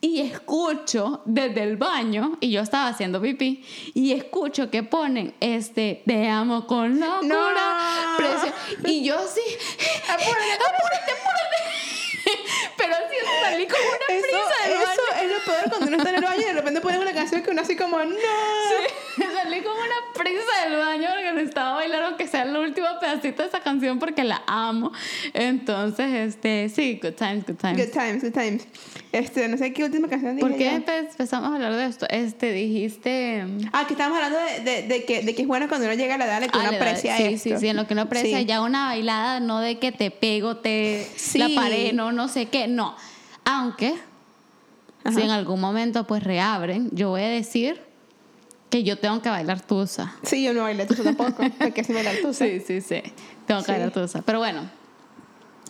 y 0.03 0.19
escucho 0.19 1.21
desde 1.23 1.63
el 1.63 1.77
baño, 1.77 2.37
y 2.41 2.51
yo 2.51 2.59
estaba 2.61 2.89
haciendo 2.89 3.21
pipí, 3.21 3.63
y 3.93 4.11
escucho 4.11 4.69
que 4.69 4.83
ponen 4.83 5.33
este, 5.39 6.03
te 6.05 6.27
amo 6.27 6.67
con 6.67 6.99
locura, 6.99 7.21
No. 7.23 8.17
precio. 8.17 8.51
Y 8.85 9.05
yo 9.05 9.17
así, 9.17 9.39
apúrate, 10.09 10.27
apúrate, 10.27 11.11
apúrate. 11.13 11.62
Salí 13.43 13.67
como 13.67 13.83
una 13.83 14.17
Eso, 14.17 14.27
prisa 14.27 14.63
del 14.63 14.73
eso 14.73 15.01
baño. 15.11 15.21
es 15.23 15.31
lo 15.31 15.45
peor 15.53 15.69
cuando 15.69 15.87
uno 15.87 15.97
está 15.97 16.09
en 16.09 16.15
el 16.15 16.23
baño 16.23 16.41
y 16.41 16.45
de 16.45 16.53
repente 16.53 16.81
ponen 16.81 17.01
una 17.01 17.13
canción 17.13 17.41
que 17.43 17.51
uno 17.51 17.61
así 17.61 17.75
como, 17.75 17.97
no. 18.03 18.15
Salí 19.43 19.61
como 19.61 19.75
una 19.75 20.13
prisa 20.13 20.63
del 20.69 20.77
baño 20.79 21.07
porque 21.13 21.31
necesitaba 21.33 21.75
bailar 21.75 22.03
aunque 22.03 22.27
sea 22.27 22.43
el 22.43 22.55
último 22.55 22.87
pedacito 22.99 23.41
de 23.43 23.47
esa 23.49 23.59
canción 23.59 23.99
porque 23.99 24.23
la 24.23 24.41
amo. 24.47 24.91
Entonces, 25.33 26.07
este, 26.29 26.69
sí, 26.69 26.99
good 27.01 27.13
times, 27.13 27.45
good 27.45 27.55
times. 27.57 27.77
Good 27.85 27.93
times, 27.93 28.23
good 28.23 28.31
times. 28.33 28.67
Este, 29.11 29.47
no 29.47 29.57
sé 29.57 29.73
qué 29.73 29.83
última 29.83 30.07
canción 30.07 30.35
dije 30.35 30.47
¿Por 30.47 30.57
qué 30.57 30.69
empezamos 30.75 31.51
a 31.51 31.55
hablar 31.55 31.75
de 31.75 31.85
esto? 31.85 32.07
Este, 32.09 32.51
dijiste... 32.51 33.43
Ah, 33.71 33.85
que 33.85 33.93
estábamos 33.93 34.17
hablando 34.21 34.39
de, 34.39 34.59
de, 34.61 34.87
de 34.87 35.03
que, 35.05 35.21
de 35.21 35.35
que 35.35 35.41
es 35.43 35.47
bueno 35.47 35.67
cuando 35.67 35.85
uno 35.85 35.95
llega 35.95 36.15
a 36.15 36.17
la 36.17 36.25
edad 36.25 36.41
la 36.41 36.47
que 36.47 36.57
Ah, 36.57 36.61
uno 36.67 36.75
aprecia 36.77 37.17
sí, 37.17 37.23
esto. 37.25 37.49
sí, 37.49 37.57
sí, 37.59 37.67
en 37.67 37.75
lo 37.75 37.85
que 37.85 37.93
uno 37.93 38.03
aprecia 38.03 38.39
Sí. 38.39 38.45
ya 38.45 38.61
una 38.61 38.85
bailada, 38.87 39.39
no 39.39 39.59
de 39.59 39.77
que 39.77 39.91
te 39.91 40.09
pego, 40.09 40.57
te 40.57 41.05
Sí. 41.15 41.37
la 41.37 41.49
pared, 41.53 41.93
no, 41.93 42.11
no 42.11 42.27
sé 42.27 42.47
qué, 42.47 42.67
no. 42.67 42.95
Aunque, 43.45 43.95
Ajá. 45.03 45.15
si 45.15 45.21
en 45.21 45.29
algún 45.31 45.59
momento 45.59 46.05
pues 46.05 46.23
reabren, 46.23 46.89
yo 46.91 47.09
voy 47.09 47.21
a 47.21 47.27
decir 47.29 47.81
que 48.69 48.83
yo 48.83 48.97
tengo 48.97 49.21
que 49.21 49.29
bailar 49.29 49.61
tusa. 49.61 50.15
Sí, 50.23 50.43
yo 50.43 50.53
no 50.53 50.63
bailé 50.63 50.85
tusa 50.85 51.03
tampoco, 51.03 51.43
porque 51.59 51.83
si 51.83 51.93
bailar 51.93 52.15
tusa. 52.21 52.45
Sí, 52.45 52.59
sí, 52.59 52.81
sí. 52.81 53.01
Tengo 53.45 53.59
que 53.61 53.65
Sí. 53.65 53.71
bailar 53.71 53.91
tusa. 53.91 54.21
Pero 54.23 54.39
bueno, 54.39 54.61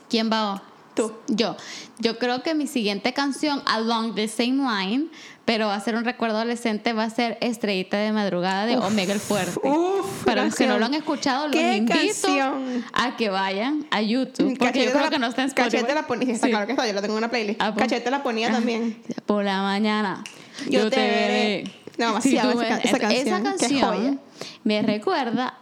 ¿quién 0.10 0.32
va? 0.32 0.62
Tú. 0.96 1.12
Yo. 1.28 1.58
Yo 2.00 2.20
creo 2.20 2.44
que 2.44 2.54
mi 2.54 2.68
siguiente 2.68 3.14
canción, 3.14 3.62
Along 3.66 4.14
the 4.14 4.28
Same 4.28 4.58
Line, 4.64 5.08
pero 5.46 5.68
va 5.68 5.76
a 5.76 5.80
ser 5.82 5.96
un 5.96 6.06
recuerdo 6.06 6.38
adolescente, 6.38 6.94
va 6.94 7.04
a 7.04 7.10
ser 7.10 7.38
Estrellita 7.42 7.98
de 7.98 8.12
Madrugada 8.14 8.66
de 8.66 8.78
Omega 8.78 9.12
el 9.14 9.20
Fuerte. 9.20 9.60
Uf, 9.68 10.24
Para 10.24 10.46
los 10.46 10.56
que 10.56 10.66
no 10.68 10.80
lo 10.80 10.86
han 10.86 10.94
escuchado, 10.94 11.48
los 11.48 11.56
¿Qué 11.56 11.78
invito 11.78 11.98
canción? 12.28 12.86
a 12.94 13.18
que 13.18 13.30
vayan 13.30 13.86
a 13.92 14.02
YouTube. 14.02 14.58
Porque 14.58 14.66
Cachete 14.66 14.86
yo 14.86 14.92
creo 14.92 15.04
la- 15.04 15.10
que 15.10 15.20
no 15.20 15.28
está 15.28 15.42
en 15.42 15.48
Spotify. 15.50 15.72
Cachete 15.78 15.94
la 15.94 16.08
ponía, 16.08 16.26
sí, 16.28 16.32
está 16.32 16.48
Sí. 16.48 16.52
claro 16.52 16.66
que 16.66 16.72
está, 16.74 16.88
yo 16.88 16.94
la 16.94 17.02
tengo 17.02 17.14
en 17.16 17.18
una 17.18 17.30
playlist. 17.30 17.62
Ah, 17.62 17.74
pues. 17.74 17.88
Cachete 17.88 18.10
la 18.10 18.24
ponía 18.24 18.48
Ajá. 18.48 18.56
también. 18.58 19.02
Por 19.26 19.44
la 19.44 19.62
mañana. 19.62 20.24
Yo 20.70 20.90
te 20.90 20.96
veré. 20.98 21.64
No, 21.98 22.14
tú 22.20 22.30
esa 22.30 22.42
ca- 22.68 22.78
esa 22.78 23.00
canción, 23.00 23.28
Esa 23.28 23.44
canción 23.44 24.20
me 24.64 24.82
recuerda 24.82 25.58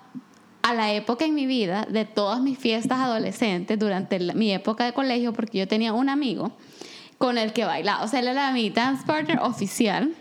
a 0.62 0.74
la 0.76 0.94
época 0.94 1.26
en 1.26 1.34
mi 1.34 1.46
vida 1.48 1.88
de 1.90 2.06
todas 2.06 2.40
mis 2.40 2.58
fiestas 2.58 3.00
adolescentes 3.00 3.78
durante 3.80 4.20
la- 4.20 4.34
mi 4.34 4.54
época 4.54 4.86
de 4.86 4.94
colegio 4.94 5.34
porque 5.34 5.58
yo 5.58 5.68
tenía 5.68 5.92
un 5.92 6.08
amigo 6.08 6.52
con 7.22 7.38
el 7.38 7.54
que 7.54 7.64
bailaba. 7.66 8.04
O 8.04 8.08
sea, 8.08 8.20
él 8.20 8.28
era 8.28 8.52
mi 8.52 8.70
dance 8.70 9.06
partner 9.06 9.40
oficial. 9.40 10.14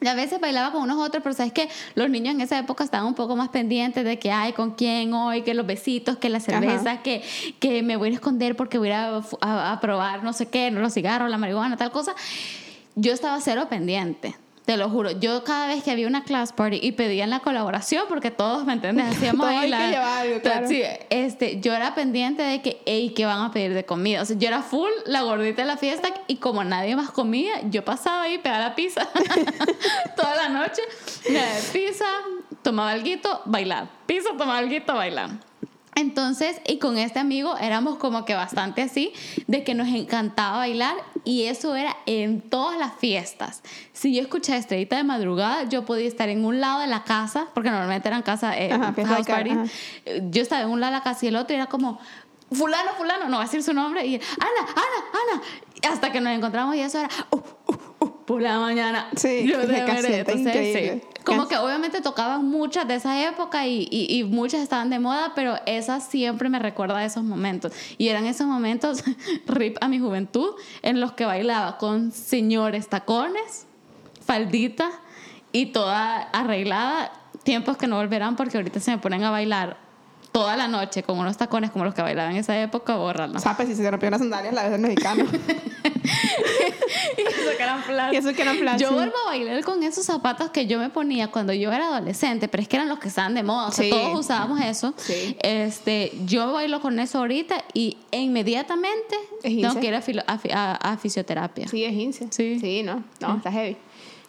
Y 0.00 0.06
a 0.06 0.14
veces 0.14 0.38
bailaba 0.38 0.70
con 0.72 0.82
unos 0.82 0.98
otros, 0.98 1.22
pero 1.22 1.34
sabes 1.34 1.52
que 1.54 1.68
los 1.94 2.10
niños 2.10 2.34
en 2.34 2.42
esa 2.42 2.58
época 2.58 2.84
estaban 2.84 3.06
un 3.06 3.14
poco 3.14 3.36
más 3.36 3.48
pendientes 3.48 4.04
de 4.04 4.18
que, 4.18 4.30
ay, 4.30 4.52
con 4.52 4.72
quién 4.72 5.14
hoy, 5.14 5.40
que 5.42 5.54
los 5.54 5.64
besitos, 5.66 6.18
que 6.18 6.28
la 6.28 6.40
cerveza, 6.40 7.00
que, 7.02 7.22
que 7.58 7.82
me 7.82 7.96
voy 7.96 8.10
a 8.10 8.12
esconder 8.12 8.54
porque 8.54 8.76
voy 8.76 8.90
a, 8.90 9.22
a- 9.40 9.72
a 9.72 9.80
probar 9.80 10.22
no 10.22 10.34
sé 10.34 10.46
qué, 10.50 10.70
los 10.70 10.92
cigarros, 10.92 11.30
la 11.30 11.38
marihuana, 11.38 11.78
tal 11.78 11.90
cosa. 11.90 12.14
Yo 12.96 13.12
estaba 13.14 13.40
cero 13.40 13.66
pendiente. 13.70 14.36
Te 14.64 14.78
lo 14.78 14.88
juro, 14.88 15.10
yo 15.10 15.44
cada 15.44 15.66
vez 15.66 15.84
que 15.84 15.90
había 15.90 16.06
una 16.06 16.24
class 16.24 16.54
party 16.54 16.78
y 16.80 16.92
pedían 16.92 17.28
la 17.28 17.40
colaboración, 17.40 18.04
porque 18.08 18.30
todos, 18.30 18.64
¿me 18.64 18.72
entiendes? 18.72 19.14
Hacíamos 19.14 19.46
Todo 19.46 19.48
ahí 19.48 19.56
hay 19.56 19.64
que 19.64 19.68
la... 19.68 19.90
llevar 19.90 20.18
algo, 20.22 20.40
claro. 20.40 20.68
Sí, 20.68 20.82
este, 21.10 21.60
yo 21.60 21.74
era 21.74 21.94
pendiente 21.94 22.42
de 22.42 22.62
que, 22.62 22.80
hey, 22.86 23.12
¿qué 23.14 23.26
van 23.26 23.42
a 23.42 23.50
pedir 23.50 23.74
de 23.74 23.84
comida? 23.84 24.22
O 24.22 24.24
sea, 24.24 24.38
yo 24.38 24.48
era 24.48 24.62
full 24.62 24.88
la 25.04 25.20
gordita 25.20 25.60
de 25.60 25.68
la 25.68 25.76
fiesta 25.76 26.08
y 26.28 26.36
como 26.36 26.64
nadie 26.64 26.96
más 26.96 27.10
comía, 27.10 27.60
yo 27.68 27.84
pasaba 27.84 28.22
ahí, 28.22 28.38
pegaba 28.38 28.68
la 28.68 28.74
pizza 28.74 29.06
toda 30.16 30.34
la 30.34 30.48
noche, 30.48 30.80
pizza, 31.74 32.06
tomaba 32.62 32.92
algo, 32.92 33.10
bailar, 33.44 33.88
pizza, 34.06 34.30
tomaba 34.30 34.58
algo, 34.58 34.74
bailar. 34.94 35.30
Entonces, 35.96 36.60
y 36.66 36.78
con 36.78 36.98
este 36.98 37.18
amigo 37.18 37.56
éramos 37.58 37.98
como 37.98 38.24
que 38.24 38.34
bastante 38.34 38.82
así, 38.82 39.12
de 39.46 39.62
que 39.64 39.74
nos 39.74 39.88
encantaba 39.88 40.58
bailar 40.58 40.96
y 41.24 41.44
eso 41.44 41.76
era 41.76 41.96
en 42.06 42.40
todas 42.40 42.78
las 42.78 42.94
fiestas. 42.94 43.62
Si 43.92 44.14
yo 44.14 44.22
escuchaba 44.22 44.58
Estrellita 44.58 44.96
de 44.96 45.04
madrugada, 45.04 45.64
yo 45.64 45.84
podía 45.84 46.08
estar 46.08 46.28
en 46.28 46.44
un 46.44 46.60
lado 46.60 46.80
de 46.80 46.86
la 46.88 47.04
casa, 47.04 47.46
porque 47.54 47.70
normalmente 47.70 48.08
eran 48.08 48.22
casas, 48.22 48.56
eh, 48.58 48.70
house 48.70 49.26
parties. 49.26 49.70
Eh, 50.04 50.22
Yo 50.30 50.42
estaba 50.42 50.62
en 50.62 50.68
un 50.68 50.80
lado 50.80 50.92
de 50.92 50.98
la 50.98 51.04
casa 51.04 51.24
y 51.24 51.28
el 51.28 51.36
otro 51.36 51.54
y 51.54 51.56
era 51.56 51.66
como, 51.66 52.00
fulano, 52.52 52.90
fulano, 52.96 53.28
no 53.28 53.36
va 53.36 53.42
a 53.42 53.46
decir 53.46 53.62
su 53.62 53.72
nombre, 53.72 54.04
y 54.06 54.14
Ana, 54.16 54.68
Ana, 54.68 55.32
Ana, 55.32 55.42
hasta 55.84 56.12
que 56.12 56.20
nos 56.20 56.32
encontramos 56.32 56.76
y 56.76 56.80
eso 56.80 56.98
era, 56.98 57.08
uh, 57.30 57.36
uh, 57.36 58.04
uh, 58.04 58.24
por 58.24 58.42
la 58.42 58.58
mañana. 58.58 59.08
Sí, 59.16 59.46
Yo 59.48 59.60
Entonces, 59.60 60.36
increíble. 60.36 61.02
sí. 61.02 61.08
Como 61.24 61.48
que 61.48 61.56
obviamente 61.56 62.00
tocaban 62.02 62.44
muchas 62.44 62.86
de 62.86 62.96
esa 62.96 63.26
época 63.26 63.66
y, 63.66 63.88
y, 63.90 64.18
y 64.18 64.24
muchas 64.24 64.60
estaban 64.60 64.90
de 64.90 64.98
moda, 64.98 65.32
pero 65.34 65.56
esa 65.64 66.00
siempre 66.00 66.48
me 66.50 66.58
recuerda 66.58 66.98
a 66.98 67.04
esos 67.04 67.22
momentos. 67.24 67.72
Y 67.96 68.08
eran 68.08 68.26
esos 68.26 68.46
momentos, 68.46 69.02
rip 69.46 69.78
a 69.80 69.88
mi 69.88 69.98
juventud, 69.98 70.50
en 70.82 71.00
los 71.00 71.12
que 71.12 71.24
bailaba 71.24 71.78
con 71.78 72.12
señores 72.12 72.88
tacones, 72.88 73.66
faldita 74.24 74.90
y 75.52 75.66
toda 75.66 76.22
arreglada. 76.22 77.12
Tiempos 77.42 77.76
que 77.76 77.86
no 77.86 77.96
volverán 77.96 78.36
porque 78.36 78.56
ahorita 78.56 78.80
se 78.80 78.90
me 78.90 78.98
ponen 78.98 79.22
a 79.24 79.30
bailar 79.30 79.78
toda 80.32 80.56
la 80.56 80.68
noche 80.68 81.02
con 81.02 81.18
unos 81.18 81.36
tacones 81.36 81.70
como 81.70 81.84
los 81.84 81.94
que 81.94 82.02
bailaban 82.02 82.32
en 82.32 82.38
esa 82.38 82.60
época, 82.60 82.96
bórralo. 82.96 83.38
¿Sabes? 83.38 83.68
Si 83.68 83.74
se 83.76 83.90
rompió 83.90 84.10
las 84.10 84.20
sandalias, 84.20 84.52
la 84.54 84.62
vez 84.62 84.72
del 84.72 84.80
mexicano. 84.80 85.24
y 87.16 87.20
eso 87.20 87.56
que 87.56 87.62
eran 87.62 87.82
plas- 87.82 88.12
y 88.12 88.16
eso 88.16 88.32
que 88.32 88.42
eran 88.42 88.58
plan. 88.58 88.78
Yo 88.78 88.88
sí. 88.88 88.94
vuelvo 88.94 89.14
a 89.24 89.30
bailar 89.30 89.62
con 89.64 89.82
esos 89.82 90.04
zapatos 90.04 90.50
que 90.50 90.66
yo 90.66 90.78
me 90.78 90.90
ponía 90.90 91.28
cuando 91.30 91.52
yo 91.52 91.72
era 91.72 91.86
adolescente, 91.88 92.48
pero 92.48 92.62
es 92.62 92.68
que 92.68 92.76
eran 92.76 92.88
los 92.88 92.98
que 92.98 93.08
estaban 93.08 93.34
de 93.34 93.42
moda, 93.42 93.68
o 93.68 93.72
sea, 93.72 93.84
Sí. 93.84 93.90
todos 93.90 94.18
usábamos 94.18 94.60
eso. 94.60 94.94
Sí. 94.96 95.36
Este, 95.42 96.12
yo 96.24 96.52
bailo 96.52 96.80
con 96.80 96.98
eso 96.98 97.18
ahorita 97.18 97.56
y 97.72 97.96
inmediatamente 98.10 99.16
Es 99.42 99.54
tengo 99.60 99.80
que 99.80 99.86
ir 99.86 99.94
a- 99.94 100.72
a 100.74 100.96
fisioterapia. 100.96 101.68
Sí, 101.68 101.84
es 101.84 101.92
Ince. 101.92 102.28
Sí. 102.30 102.58
Sí, 102.60 102.82
no. 102.82 103.02
No, 103.20 103.36
está 103.36 103.50
heavy. 103.52 103.76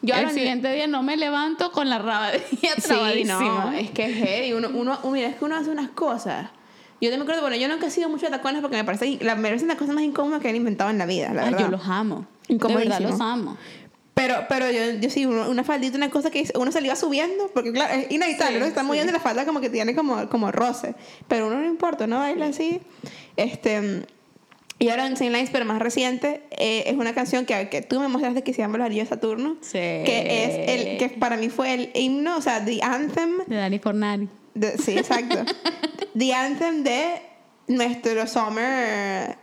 Yo 0.06 0.14
el 0.14 0.20
ahora- 0.22 0.34
siguiente 0.34 0.72
día 0.74 0.88
no 0.88 1.04
me 1.04 1.18
levanto 1.18 1.72
con 1.72 1.90
la 1.90 2.00
rabadilla 2.00 2.74
Sí, 2.78 3.26
no, 3.26 3.72
es 3.74 3.92
que 3.92 4.06
es 4.06 4.16
heavy. 4.18 4.54
Uno, 4.54 4.70
uno, 4.74 5.00
uno- 5.04 5.12
mira, 5.12 5.28
es 5.28 5.36
que 5.36 5.46
uno 5.46 5.56
hace 5.56 5.70
unas 5.70 5.90
cosas. 5.90 6.50
Yo 7.02 7.10
me 7.12 7.22
acuerdo, 7.22 7.42
bueno, 7.42 7.56
yo 7.58 7.68
nunca 7.68 7.88
he 7.88 7.92
sido 7.92 8.10
mucho 8.10 8.26
de 8.26 8.32
tacones 8.32 8.62
porque 8.62 8.78
me 8.78 8.84
parece, 8.84 9.18
la, 9.22 9.36
me 9.36 9.50
parecen 9.50 9.68
las 9.68 9.78
cosas 9.78 9.94
más 9.94 10.04
incómodas 10.04 10.42
que 10.42 10.50
han 10.50 10.56
inventado 10.56 10.90
en 10.90 10.98
la 10.98 11.06
vida, 11.06 11.34
la 11.34 11.44
Ay, 11.44 11.50
verdad. 11.52 11.66
yo 11.66 11.72
los 11.72 11.88
amo. 11.88 12.26
De 12.48 12.58
verdad 12.76 13.00
los 13.02 13.20
amo. 13.20 13.58
Pero, 14.14 14.36
pero 14.48 14.72
yo, 14.72 14.92
yo 15.02 15.10
sí, 15.10 15.26
uno- 15.26 15.50
una 15.50 15.64
faldita, 15.66 15.98
una 15.98 16.10
cosa 16.10 16.32
que 16.32 16.50
uno 16.56 16.72
se 16.72 16.80
le 16.80 16.88
iba 16.88 16.96
subiendo, 16.96 17.50
porque 17.54 17.74
claro, 17.74 17.94
es 17.96 18.10
inevitable, 18.12 18.52
Sí, 18.54 18.58
uno 18.58 18.66
se 18.66 18.70
está 18.70 18.82
sí. 18.82 18.88
moviendo 18.88 19.12
la 19.12 19.20
falda 19.20 19.46
como 19.46 19.60
que 19.60 19.70
tiene 19.70 19.94
como, 19.94 20.30
como 20.30 20.52
roce. 20.54 20.96
Pero 21.28 21.48
uno 21.48 21.58
no 21.58 21.66
importa, 21.66 22.06
uno 22.06 22.20
baila 22.20 22.46
así. 22.48 22.80
Este, 23.36 24.06
y 24.80 24.90
ahora 24.90 25.08
en 25.08 25.16
Saint 25.18 25.34
Lines, 25.34 25.50
pero 25.52 25.64
más 25.66 25.80
reciente, 25.80 26.44
eh, 26.52 26.84
es 26.88 26.94
una 26.96 27.14
canción 27.14 27.46
que, 27.46 27.70
que 27.70 27.82
tú 27.82 28.00
me 28.00 28.08
mostraste 28.08 28.44
que 28.44 28.54
se 28.54 28.62
llama 28.62 28.78
Los 28.78 28.86
Anillos 28.88 29.10
de 29.10 29.16
Saturno. 29.16 29.58
Sí. 29.62 29.72
Que 29.80 30.44
es 30.46 30.70
el, 30.70 30.98
que 30.98 31.10
para 31.18 31.38
mí 31.38 31.50
fue 31.50 31.74
el 31.74 31.92
himno, 31.94 32.38
o 32.38 32.42
sea, 32.42 32.64
the 32.66 32.82
anthem 32.84 33.38
De 33.48 33.56
Dani 33.56 33.80
Fornari. 33.80 34.28
de- 34.54 34.78
sí, 34.78 34.98
exacto. 34.98 35.38
The 36.18 36.34
anthem 36.34 36.84
de 36.84 37.22
nuestro 37.68 38.26
summer 38.28 39.38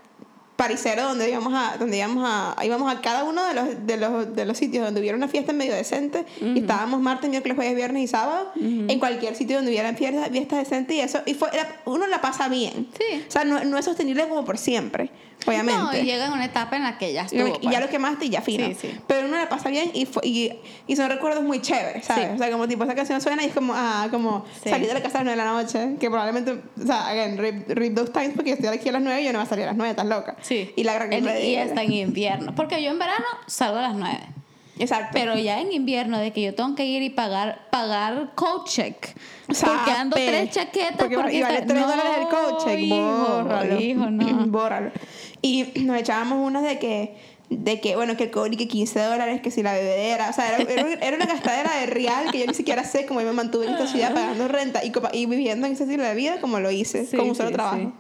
paricero 0.63 1.03
donde 1.09 1.29
íbamos 1.29 1.53
a, 1.55 1.77
donde 1.77 1.97
íbamos 1.99 2.25
a, 2.29 2.57
íbamos 2.65 2.91
a 2.93 3.01
cada 3.01 3.25
uno 3.25 3.45
de 3.47 3.55
los, 3.55 3.87
de 3.87 3.97
los, 3.97 4.35
de 4.37 4.45
los 4.45 4.57
sitios 4.57 4.85
donde 4.85 5.01
hubiera 5.01 5.17
una 5.17 5.29
fiesta 5.29 5.53
medio 5.53 5.75
decente 5.75 6.25
y 6.41 6.61
estábamos 6.61 7.01
martes, 7.01 7.29
miércoles, 7.29 7.57
jueves, 7.57 7.75
viernes 7.75 8.03
y 8.05 8.07
sábado 8.07 8.53
en 8.55 8.99
cualquier 8.99 9.35
sitio 9.35 9.57
donde 9.57 9.71
hubiera 9.73 9.93
fiestas, 9.95 10.29
fiestas 10.31 10.59
decentes 10.61 10.97
y 10.97 11.01
eso, 11.01 11.21
y 11.27 11.35
fue, 11.35 11.49
era- 11.53 11.81
uno 11.87 12.07
la 12.07 12.21
pasa 12.21 12.49
bien. 12.49 12.89
Sí. 12.97 13.25
O 13.29 13.31
sea, 13.31 13.45
no, 13.45 13.65
no 13.65 13.77
es 13.79 13.85
sostenible 13.85 14.29
como 14.29 14.45
por 14.45 14.57
siempre, 14.59 15.11
obviamente. 15.47 15.81
No, 15.83 15.95
y 15.97 16.03
llega 16.05 16.27
en 16.27 16.33
una 16.33 16.45
etapa 16.45 16.77
en 16.77 16.83
la 16.85 16.99
que 16.99 17.13
ya 17.13 17.23
Y 17.23 17.39
estuvo. 17.39 17.61
ya 17.61 17.71
pues. 17.71 17.81
lo 17.81 17.89
quemaste 17.89 18.25
y 18.27 18.31
ya 18.31 18.41
fino. 18.43 18.67
Sí, 18.67 18.77
sí. 18.81 19.01
Pero 19.07 19.27
uno 19.27 19.37
la 19.37 19.49
pasa 19.49 19.69
bien 19.71 19.91
y, 19.95 20.07
fue, 20.07 20.23
y, 20.27 20.53
y 20.87 20.97
son 20.97 21.09
recuerdos 21.11 21.43
muy 21.43 21.61
chéveres, 21.61 22.05
¿sabes? 22.07 22.29
Sí. 22.29 22.35
O 22.35 22.39
sea, 22.39 22.51
como 22.51 22.69
tipo 22.69 22.85
esa 22.85 22.95
canción 22.95 23.21
suena 23.21 23.43
y 23.43 23.47
es 23.47 23.55
como, 23.55 23.73
ah, 23.75 24.09
como 24.11 24.45
salir 24.63 24.89
de 24.89 24.95
la 24.95 25.03
casa 25.03 25.21
a 25.21 25.25
las 25.25 25.37
9 25.37 25.39
de 25.41 25.45
la 25.45 25.63
noche, 25.63 25.97
que 25.99 26.09
probablemente, 26.11 26.53
o 26.53 26.87
sea, 26.87 27.09
again, 27.09 27.39
rip, 27.39 27.69
rip 27.71 27.95
those 27.97 28.13
times 28.13 28.33
porque 28.35 28.51
yo 28.51 28.55
estoy 28.57 28.69
aquí 28.77 28.89
a 28.89 28.93
las 28.93 29.03
9 29.03 29.21
y 29.23 29.25
yo 29.25 29.33
no 29.33 29.39
voy 29.39 29.47
a 29.47 29.49
salir 29.49 29.65
a 29.65 29.69
las 29.69 29.77
9, 29.77 29.91
estás 29.91 30.07
loca. 30.07 30.37
Sí. 30.43 30.73
Y 30.77 30.85
la 30.85 30.95
gran 30.95 31.13
En- 31.13 31.29
y 31.45 31.57
hasta 31.57 31.83
en 31.83 31.93
invierno. 31.93 32.55
Porque 32.55 32.83
yo 32.83 32.91
en 32.91 32.99
verano 32.99 33.25
salgo 33.47 33.79
a 33.79 33.83
las 33.83 33.95
9. 33.95 34.19
Exacto. 34.79 35.11
Pero 35.13 35.37
ya 35.37 35.61
en 35.61 35.71
invierno, 35.71 36.19
de 36.19 36.33
que 36.33 36.41
yo 36.43 36.55
tengo 36.55 36.75
que 36.75 36.87
ir 36.87 37.03
y 37.03 37.11
pagar, 37.11 37.69
pagar 37.71 38.33
coat 38.35 38.67
check. 38.67 39.07
Sape. 39.51 39.71
Porque 39.77 39.91
ando 39.91 40.17
tres 40.17 40.51
chaquetas. 40.51 40.97
Porque, 40.99 41.15
porque 41.17 41.35
y 41.37 41.43
vale 41.43 41.59
está- 41.59 41.67
3 41.75 41.81
No, 41.83 41.89
dólares 41.89 42.13
el 42.21 42.29
coche. 42.29 42.81
hijo, 42.81 42.97
Bórralo. 43.43 43.81
hijo, 43.81 44.11
no. 44.11 44.47
Bórralo. 44.47 44.91
Y 45.43 45.67
nos 45.83 45.99
echábamos 46.01 46.39
unas 46.47 46.63
de 46.63 46.79
que 46.79 47.33
de 47.51 47.81
que, 47.83 47.97
bueno, 47.97 48.17
que 48.17 48.25
el 48.25 48.31
cobre 48.31 48.57
que 48.57 48.67
15 48.67 48.99
dólares, 48.99 49.43
que 49.43 49.51
si 49.51 49.63
la 49.63 49.75
bebedera, 49.75 50.31
o 50.31 50.33
sea, 50.33 50.59
era, 50.59 50.95
era, 51.07 51.17
una 51.17 51.27
gastadera 51.27 51.77
de 51.81 51.85
real 51.87 52.31
que 52.31 52.39
yo 52.39 52.47
ni 52.47 52.55
siquiera 52.55 52.83
sé 52.83 53.05
cómo 53.05 53.21
me 53.21 53.31
mantuve 53.33 53.67
en 53.67 53.73
esta 53.73 53.87
ciudad 53.87 54.15
pagando 54.15 54.49
renta 54.49 54.83
y, 54.83 54.91
y 55.13 55.27
viviendo 55.27 55.67
en 55.67 55.75
ese 55.75 55.83
estilo 55.85 56.03
de 56.03 56.15
vida 56.15 56.41
como 56.41 56.61
lo 56.61 56.71
hice, 56.71 57.05
Sí, 57.05 57.15
con 57.15 57.29
un 57.29 57.35
solo 57.35 57.49
sí, 57.51 57.55
trabajo. 57.55 57.93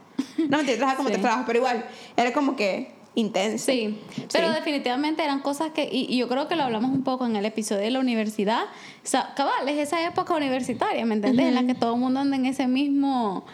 No, 0.49 0.57
mentira, 0.57 0.79
trabajaba 0.79 0.97
como 0.97 1.09
Sí. 1.09 1.13
tres 1.13 1.21
trabajos, 1.23 1.45
pero 1.47 1.59
igual, 1.59 1.85
era 2.17 2.33
como 2.33 2.57
que 2.57 2.93
intenso. 3.15 3.67
Sí, 3.71 3.99
pero 4.33 4.49
Sí. 4.49 4.55
definitivamente 4.55 5.23
eran 5.23 5.41
cosas 5.41 5.71
que, 5.73 5.85
y, 5.85 6.07
y 6.09 6.17
yo 6.17 6.29
creo 6.29 6.49
que 6.49 6.57
lo 6.57 6.63
hablamos 6.63 6.91
un 6.91 7.05
poco 7.05 7.27
en 7.27 7.37
el 7.37 7.45
episodio 7.45 7.83
de 7.83 7.91
la 7.91 8.01
universidad, 8.01 8.63
o 8.65 8.67
sea, 9.07 9.35
cabal, 9.37 9.69
es 9.69 9.77
esa 9.77 10.03
época 10.07 10.35
universitaria, 10.35 11.05
¿me 11.05 11.15
entiendes? 11.17 11.47
En 11.47 11.55
la 11.55 11.67
que 11.67 11.75
todo 11.75 11.93
el 11.93 12.01
mundo 12.01 12.21
anda 12.21 12.37
en 12.37 12.47
ese 12.47 12.67
mismo, 12.69 13.45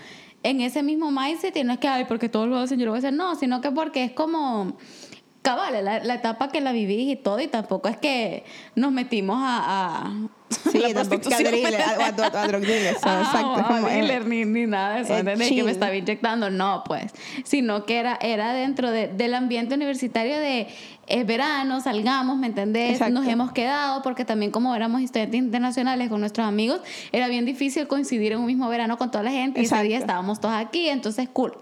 en 0.50 0.60
ese 0.60 0.82
mismo 0.82 1.10
mindset 1.10 1.56
y 1.56 1.64
no 1.64 1.74
es 1.74 1.78
que, 1.78 1.88
ay, 1.88 2.04
porque 2.06 2.28
todos 2.28 2.48
lo 2.48 2.56
hacen, 2.56 2.78
yo 2.78 2.86
lo 2.86 2.92
voy 2.92 2.98
a 2.98 3.00
hacer, 3.00 3.12
no, 3.12 3.34
sino 3.36 3.60
que 3.60 3.70
porque 3.70 4.04
es 4.04 4.12
como, 4.12 4.76
cabal, 5.42 5.84
la, 5.84 6.00
la 6.04 6.14
etapa 6.14 6.48
que 6.50 6.60
la 6.60 6.72
viví 6.72 7.10
y 7.10 7.16
todo, 7.16 7.40
y 7.40 7.46
tampoco 7.48 7.88
es 7.88 7.96
que 7.96 8.44
nos 8.74 8.92
metimos 8.92 9.38
a... 9.40 10.02
a 10.06 10.12
Sí, 10.72 10.78
la 10.78 10.94
tampoco 10.94 11.28
a 11.32 11.36
dealer, 11.38 11.76
a, 11.80 11.90
a- 11.90 12.42
a 12.42 12.46
drug 12.48 12.62
dealers, 12.62 13.00
so, 13.02 13.08
Ah, 13.08 13.22
exacto. 13.24 13.64
como, 13.66 13.88
ni, 14.28 14.44
ni 14.46 14.66
nada 14.66 14.94
de 14.96 15.00
eso, 15.02 15.16
¿entendés? 15.16 15.48
Que 15.50 15.62
me 15.62 15.70
estaba 15.70 15.94
inyectando, 15.94 16.48
no, 16.50 16.82
pues, 16.86 17.12
sino 17.44 17.84
que 17.84 17.98
era, 17.98 18.18
era 18.22 18.52
dentro 18.54 18.90
de- 18.90 19.08
del 19.08 19.34
ambiente 19.34 19.74
universitario 19.74 20.38
de 20.38 20.68
es 21.06 21.26
verano, 21.26 21.80
salgamos, 21.80 22.36
¿me 22.36 22.46
entendés? 22.48 22.92
Exacto. 22.92 23.14
Nos 23.14 23.26
hemos 23.26 23.52
quedado, 23.52 24.02
porque 24.02 24.24
también 24.26 24.50
como 24.50 24.74
éramos 24.74 25.00
estudiantes 25.02 25.38
internacionales 25.38 26.08
con 26.10 26.20
nuestros 26.20 26.46
amigos, 26.46 26.80
era 27.12 27.28
bien 27.28 27.44
difícil 27.46 27.86
coincidir 27.86 28.32
en 28.32 28.40
un 28.40 28.46
mismo 28.46 28.68
verano 28.68 28.98
con 28.98 29.10
toda 29.10 29.24
la 29.24 29.30
gente, 29.30 29.60
y 29.60 29.64
ese 29.64 29.82
día 29.82 29.98
estábamos 29.98 30.40
todos 30.40 30.54
aquí, 30.54 30.88
entonces, 30.88 31.28
cool. 31.32 31.54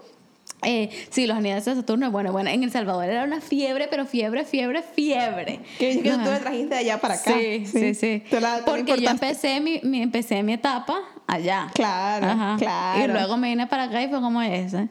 Eh, 0.63 0.89
sí, 1.11 1.27
los 1.27 1.37
aniversarios 1.37 1.77
de 1.77 1.81
Saturno, 1.83 2.09
bueno, 2.09 2.31
bueno, 2.31 2.49
en 2.49 2.63
El 2.63 2.71
Salvador 2.71 3.05
era 3.05 3.23
una 3.23 3.41
fiebre, 3.41 3.87
pero 3.89 4.05
fiebre, 4.05 4.43
fiebre, 4.43 4.81
fiebre. 4.81 5.59
Que, 5.77 6.01
que 6.01 6.09
Ajá. 6.11 6.23
tú 6.23 6.31
la 6.31 6.39
trajiste 6.39 6.73
de 6.73 6.79
allá 6.81 6.99
para 6.99 7.13
acá. 7.13 7.31
Sí, 7.31 7.65
sí, 7.67 7.93
sí. 7.93 8.23
La- 8.31 8.63
Porque 8.65 8.99
yo 8.99 9.09
empecé 9.09 9.59
mi, 9.61 9.79
mi- 9.83 10.01
empecé 10.01 10.41
mi 10.41 10.53
etapa 10.53 10.99
allá. 11.27 11.69
Claro, 11.75 12.57
claro. 12.57 13.03
Y 13.03 13.07
luego 13.07 13.37
me 13.37 13.49
vine 13.49 13.67
para 13.67 13.83
acá 13.83 14.01
y 14.01 14.07
fue 14.09 14.19
como 14.19 14.41
ese. 14.41 14.89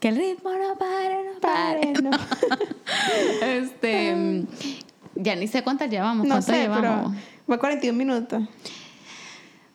Que 0.00 0.08
el 0.08 0.16
ritmo 0.16 0.50
no 0.50 0.76
pare, 0.78 1.16
no 1.32 1.40
pare. 1.40 1.92
No. 2.02 2.10
este, 3.42 4.14
mm, 4.14 4.46
ya 5.16 5.36
ni 5.36 5.46
sé 5.46 5.62
cuántas 5.62 5.90
llevamos. 5.90 6.26
No 6.26 6.34
¿Cuántas 6.36 6.46
sé, 6.56 6.62
pero 6.68 6.80
llevamos? 6.80 7.16
fue 7.46 7.58
41 7.58 7.96
minutos. 7.98 8.42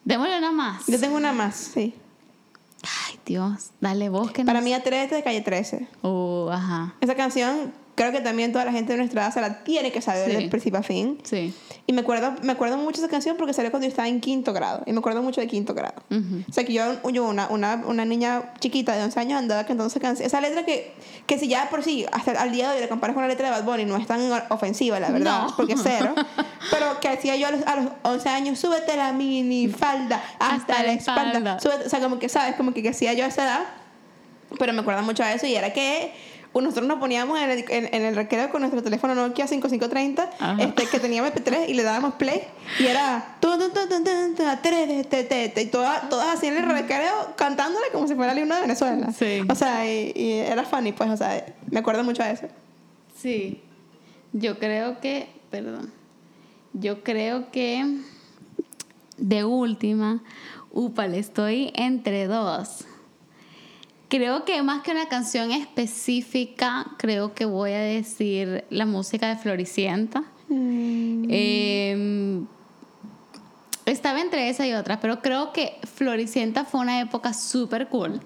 Démosle 0.04 0.38
una 0.38 0.52
más. 0.52 0.84
Yo 0.88 1.00
tengo 1.00 1.16
una 1.16 1.32
más, 1.32 1.56
sí. 1.56 1.94
Dios, 3.28 3.71
dale 3.82 4.09
vos 4.09 4.32
que 4.32 4.43
Para 4.45 4.59
nos- 4.61 4.65
mí 4.65 4.71
A13 4.73 5.09
de 5.09 5.23
calle 5.23 5.41
13. 5.41 5.88
Uh, 6.01 6.47
ajá. 6.49 6.95
Esa 7.01 7.13
canción, 7.15 7.73
creo 7.98 8.12
que 8.14 8.22
también 8.22 8.54
toda 8.54 8.64
la 8.64 8.72
gente 8.72 8.93
de 8.93 8.98
nuestra 9.00 9.24
edad 9.24 9.34
se 9.34 9.41
la 9.41 9.64
tiene 9.66 9.91
que 9.91 10.02
saber 10.02 10.30
Sí. 10.32 10.38
de 10.43 10.48
principio 10.50 10.80
a 10.80 10.84
fin. 10.84 11.18
Sí. 11.24 11.54
Y 11.88 11.93
me 11.93 12.02
acuerdo, 12.02 12.34
me 12.43 12.52
acuerdo 12.54 12.78
mucho 12.78 13.00
esa 13.02 13.10
canción 13.10 13.36
porque 13.38 13.54
salió 13.54 13.72
cuando 13.72 13.86
yo 13.88 13.89
estaba 13.89 14.08
en 14.08 14.22
quinto 14.22 14.54
grado. 14.54 14.84
Y 14.86 14.93
me 14.93 15.00
acuerdo 15.00 15.22
mucho 15.24 15.41
de 15.41 15.48
quinto 15.48 15.74
grado. 15.74 15.95
Ujú. 16.12 16.43
O 16.48 16.54
sea, 16.54 16.64
que 16.64 16.74
yo, 16.74 16.84
yo 17.12 17.24
una, 17.28 17.48
una, 17.50 17.84
una 17.88 18.06
niña 18.06 18.54
chiquita 18.60 18.95
de 18.95 19.04
11 19.04 19.20
años 19.20 19.39
andaba 19.39 19.62
esa 19.62 20.00
canción. 20.00 20.26
Esa 20.28 20.39
letra 20.41 20.64
que, 20.64 20.93
que 21.26 21.39
si 21.39 21.48
ya 21.48 21.70
por 21.70 21.84
sí, 21.84 22.06
hasta 22.12 22.39
al 22.41 22.52
día 22.52 22.70
de 22.70 22.76
hoy 22.76 22.82
la 22.82 22.88
comparas 22.88 23.16
con 23.16 23.24
la 23.24 23.30
letra 23.30 23.48
de 23.48 23.52
Bad 23.52 23.64
Bunny, 23.64 23.86
no 23.86 23.98
es 23.98 24.06
tan 24.06 24.22
ofensiva, 24.50 25.00
la 25.00 25.10
verdad, 25.10 25.48
No. 25.48 25.54
porque 25.58 25.76
cero. 25.82 26.14
Pero 26.72 27.00
que 27.00 27.08
hacía 27.08 27.36
yo 27.36 27.48
a 27.48 27.52
los, 27.52 27.66
a 27.66 27.76
los 27.78 27.91
11 28.04 28.30
años, 28.30 28.60
súbete 28.60 28.95
la 28.95 29.12
mini 29.12 29.70
falda 29.70 30.22
hasta, 30.39 30.56
Hasta 30.56 30.74
la 30.80 30.84
la 30.84 30.93
espalda. 30.93 31.24
espalda. 31.32 31.58
Súbete- 31.60 31.86
o 31.88 31.89
sea, 31.89 32.00
como 32.00 32.20
que, 32.20 32.30
¿sabes? 32.30 32.56
Como 32.56 32.74
que, 32.74 32.84
que 32.84 32.89
hacía 32.89 33.14
yo 33.14 33.24
a 33.26 33.28
esa 33.28 33.43
edad. 33.43 33.62
Pero 34.60 34.72
me 34.74 34.80
acuerdo 34.82 35.02
mucho 35.04 35.24
de 35.24 35.34
eso 35.34 35.45
y 35.45 35.56
era 35.56 35.74
que 35.74 36.14
nosotros 36.54 36.88
nos 36.88 37.00
poníamos 37.00 37.39
en 37.39 37.50
el, 37.52 37.66
en, 37.70 37.93
en 37.93 38.02
el 38.04 38.16
recreo 38.16 38.50
con 38.50 38.62
nuestro 38.62 38.82
teléfono 38.82 39.14
Nokia 39.14 39.48
5530, 39.48 40.30
Ajá. 40.39 40.64
este, 40.64 40.88
que 40.88 41.00
teníamos 41.00 41.32
MP3 41.32 41.70
y 41.70 41.74
le 41.76 41.84
dábamos 41.84 42.16
play 42.16 42.41
y 42.80 42.86
era 42.88 43.38
y 45.62 45.66
todas, 45.68 46.10
todas 46.10 46.38
así 46.38 46.48
en 46.48 46.58
el 46.58 46.70
recreo 46.70 47.34
cantándole 47.36 47.88
como 47.91 48.08
si 48.08 48.16
fuera 48.16 48.32
el 48.32 48.39
himno 48.39 48.56
de 48.56 48.62
Venezuela. 48.62 49.12
Sí. 49.12 49.41
O 49.50 49.56
sea, 49.56 49.86
y, 49.91 50.14
y 50.16 50.32
era 50.39 50.64
funny, 50.64 50.91
pues, 50.93 51.10
o 51.10 51.18
sea, 51.18 51.45
me 51.70 51.80
acuerdo 51.80 52.04
mucho 52.04 52.24
de 52.24 52.32
eso. 52.32 52.48
Sí. 53.16 53.62
Yo 54.34 54.60
creo 54.60 55.00
que, 55.00 55.30
perdón. 55.50 55.91
Yo 56.74 57.04
creo 57.04 57.50
que 57.52 57.86
de 59.18 59.43
última, 59.45 60.22
upale, 60.72 61.20
estoy 61.20 61.72
entre 61.76 62.28
dos. 62.28 62.86
Creo 64.10 64.45
que 64.45 64.62
más 64.64 64.84
que 64.84 64.91
una 64.91 65.10
canción 65.10 65.51
específica, 65.51 66.88
creo 66.97 67.34
que 67.34 67.45
voy 67.45 67.72
a 67.72 67.80
decir 67.80 68.64
la 68.70 68.86
música 68.86 69.28
de 69.28 69.36
Floricienta. 69.36 70.24
Eh, 70.49 72.41
estaba 73.86 74.22
entre 74.22 74.49
esa 74.49 74.66
y 74.66 74.74
otra, 74.74 74.99
pero 74.99 75.22
creo 75.22 75.51
que 75.51 75.78
Floricienta 75.84 76.64
fue 76.64 76.80
una 76.82 77.01
época 77.01 77.34
súper 77.34 77.89
cool 77.89 78.22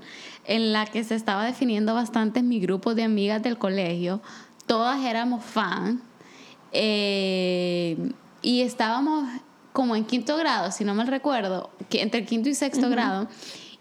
en 0.45 0.73
la 0.73 0.85
que 0.85 1.03
se 1.03 1.15
estaba 1.15 1.45
definiendo 1.45 1.93
bastante 1.93 2.43
mi 2.43 2.59
grupo 2.59 2.93
de 2.93 3.03
amigas 3.03 3.41
del 3.41 3.57
colegio. 3.57 4.21
Todas 4.67 5.03
éramos 5.03 5.43
fan. 5.43 6.01
eh, 6.71 8.11
y 8.43 8.61
estábamos 8.61 9.27
como 9.73 9.95
en 9.95 10.05
quinto 10.05 10.35
grado, 10.37 10.71
si 10.71 10.83
no 10.83 10.93
mal 10.95 11.07
recuerdo, 11.07 11.69
que 11.89 12.01
entre 12.01 12.25
quinto 12.25 12.49
y 12.49 12.55
sexto 12.55 12.89
grado. 12.89 13.27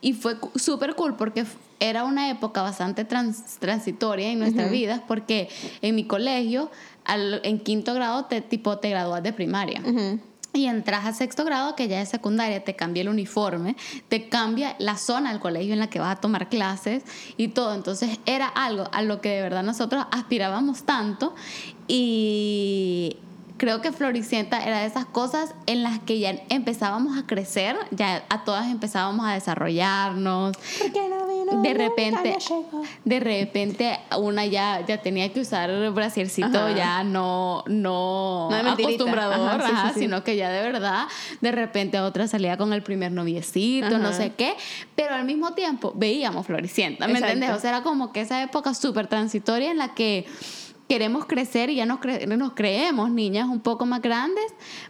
Y 0.01 0.13
fue 0.13 0.37
súper 0.57 0.95
cool 0.95 1.15
porque 1.17 1.45
era 1.81 2.05
una 2.05 2.31
época 2.31 2.63
bastante 2.63 3.05
trans- 3.05 3.57
transitoria 3.59 4.29
en 4.31 4.39
nuestras 4.39 4.71
vidas 4.71 5.01
porque 5.09 5.49
en 5.83 5.95
mi 5.97 6.05
colegio, 6.05 6.71
al- 7.05 7.41
en 7.43 7.59
quinto 7.59 7.95
grado, 7.95 8.27
te, 8.27 8.41
tipo, 8.43 8.79
te 8.79 8.91
gradúas 8.91 9.23
de 9.23 9.33
primaria. 9.33 9.81
Y 10.53 10.67
entras 10.67 11.07
a 11.07 11.13
sexto 11.13 11.45
grado, 11.45 11.77
que 11.77 11.87
ya 11.87 12.01
es 12.03 12.09
secundaria, 12.09 12.65
te 12.65 12.75
cambia 12.75 13.03
el 13.03 13.09
uniforme, 13.09 13.77
te 14.09 14.29
cambia 14.29 14.75
la 14.81 14.97
zona 14.97 15.31
del 15.31 15.39
colegio 15.41 15.73
en 15.75 15.79
la 15.79 15.89
que 15.89 16.01
vas 16.01 16.17
a 16.17 16.21
tomar 16.21 16.49
clases 16.49 17.05
y 17.37 17.49
todo. 17.49 17.73
Entonces 17.73 18.19
era 18.27 18.49
algo 18.49 18.89
a 18.93 19.01
lo 19.03 19.21
que 19.21 19.29
de 19.29 19.43
verdad 19.43 19.63
nosotros 19.63 20.05
aspirábamos 20.11 20.83
tanto 20.83 21.35
y 21.87 23.17
creo 23.61 23.83
que 23.83 23.93
Floricienta 23.93 24.65
era 24.65 24.81
de 24.81 24.87
esas 24.87 25.05
cosas 25.05 25.55
en 25.67 25.83
las 25.83 25.99
que 25.99 26.19
ya 26.19 26.35
empezábamos 26.49 27.19
a 27.19 27.27
crecer, 27.27 27.77
ya 27.91 28.25
a 28.31 28.43
todas 28.43 28.67
empezábamos 28.69 29.27
a 29.27 29.35
desarrollarnos. 29.35 30.57
Porque 30.79 31.07
no 31.11 31.27
vino, 31.27 31.61
De 31.61 31.75
repente, 31.75 32.39
de 33.05 33.21
repente 33.21 34.01
una 34.17 34.47
ya, 34.47 34.83
ya 34.87 35.03
tenía 35.03 35.31
que 35.31 35.41
usar 35.41 35.69
el 35.69 35.91
brasiercito 35.91 36.59
Ajá. 36.59 36.75
ya 36.75 37.05
no, 37.05 37.63
no, 37.67 38.49
No 38.51 38.71
acostumbrador, 38.71 39.61
Ajá, 39.61 39.67
sí, 39.67 39.73
ajá, 39.75 39.89
sí, 39.89 39.95
sí. 39.95 40.01
sino 40.01 40.25
que 40.25 40.37
ya 40.37 40.49
de 40.49 40.63
verdad, 40.63 41.07
de 41.43 41.53
repente 41.53 42.01
otra 42.01 42.29
salía 42.29 42.57
con 42.57 42.73
el 42.73 42.83
primer 42.83 43.13
noviecito, 43.13 43.99
no 43.99 44.15
sé 44.15 44.33
qué, 44.39 44.55
pero 44.97 45.15
al 45.15 45.27
mismo 45.27 45.53
tiempo 45.53 45.93
veíamos 45.95 46.47
Floricienta, 46.47 47.07
¿me 47.07 47.13
Exacto. 47.13 47.35
entiendes? 47.35 47.59
O 47.59 47.61
sea, 47.61 47.71
era 47.71 47.83
como 47.83 48.11
que 48.11 48.23
esa 48.23 48.43
época 48.43 48.73
súper 48.73 49.07
transitoria 49.07 49.71
en 49.71 49.77
la 49.77 49.93
que 49.93 50.25
queremos 50.91 51.25
crecer 51.25 51.71
y 51.71 51.77
ya 51.77 51.87
nos, 51.87 52.01
cre- 52.01 52.27
nos 52.27 52.55
creemos 52.55 53.13
niñas 53.13 53.49
un 53.49 53.61
poco 53.61 53.87
más 53.87 54.03
grandes, 54.03 54.45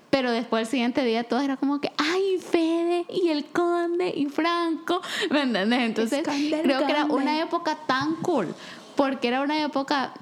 pero 0.08 0.30
después 0.30 0.62
el 0.62 0.66
siguiente 0.66 1.04
día 1.04 1.24
todo 1.24 1.42
era 1.42 1.58
como 1.58 1.78
que, 1.78 1.92
ay, 1.98 2.38
Fede 2.38 3.04
y 3.10 3.28
el 3.28 3.44
conde 3.44 4.10
y 4.16 4.24
Franco, 4.24 5.02
¿me 5.30 5.42
entiendes? 5.42 5.80
Entonces 5.80 6.22
creo 6.62 6.86
que 6.86 6.92
era 6.92 7.04
una 7.04 7.38
época 7.42 7.76
tan 7.86 8.14
cool, 8.22 8.54
porque 8.96 9.28
era 9.28 9.42
una 9.42 9.62
época... 9.62 10.14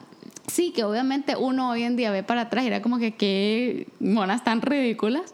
Sí, 0.49 0.73
que 0.73 0.83
obviamente 0.83 1.37
uno 1.37 1.69
hoy 1.69 1.83
en 1.85 1.95
día 1.95 2.11
ve 2.11 2.23
para 2.23 2.41
atrás 2.41 2.65
y 2.65 2.69
era 2.69 2.81
como 2.83 2.99
que 2.99 3.15
qué 3.15 3.87
monas 4.01 4.43
tan 4.45 4.63
ridículas, 4.63 5.33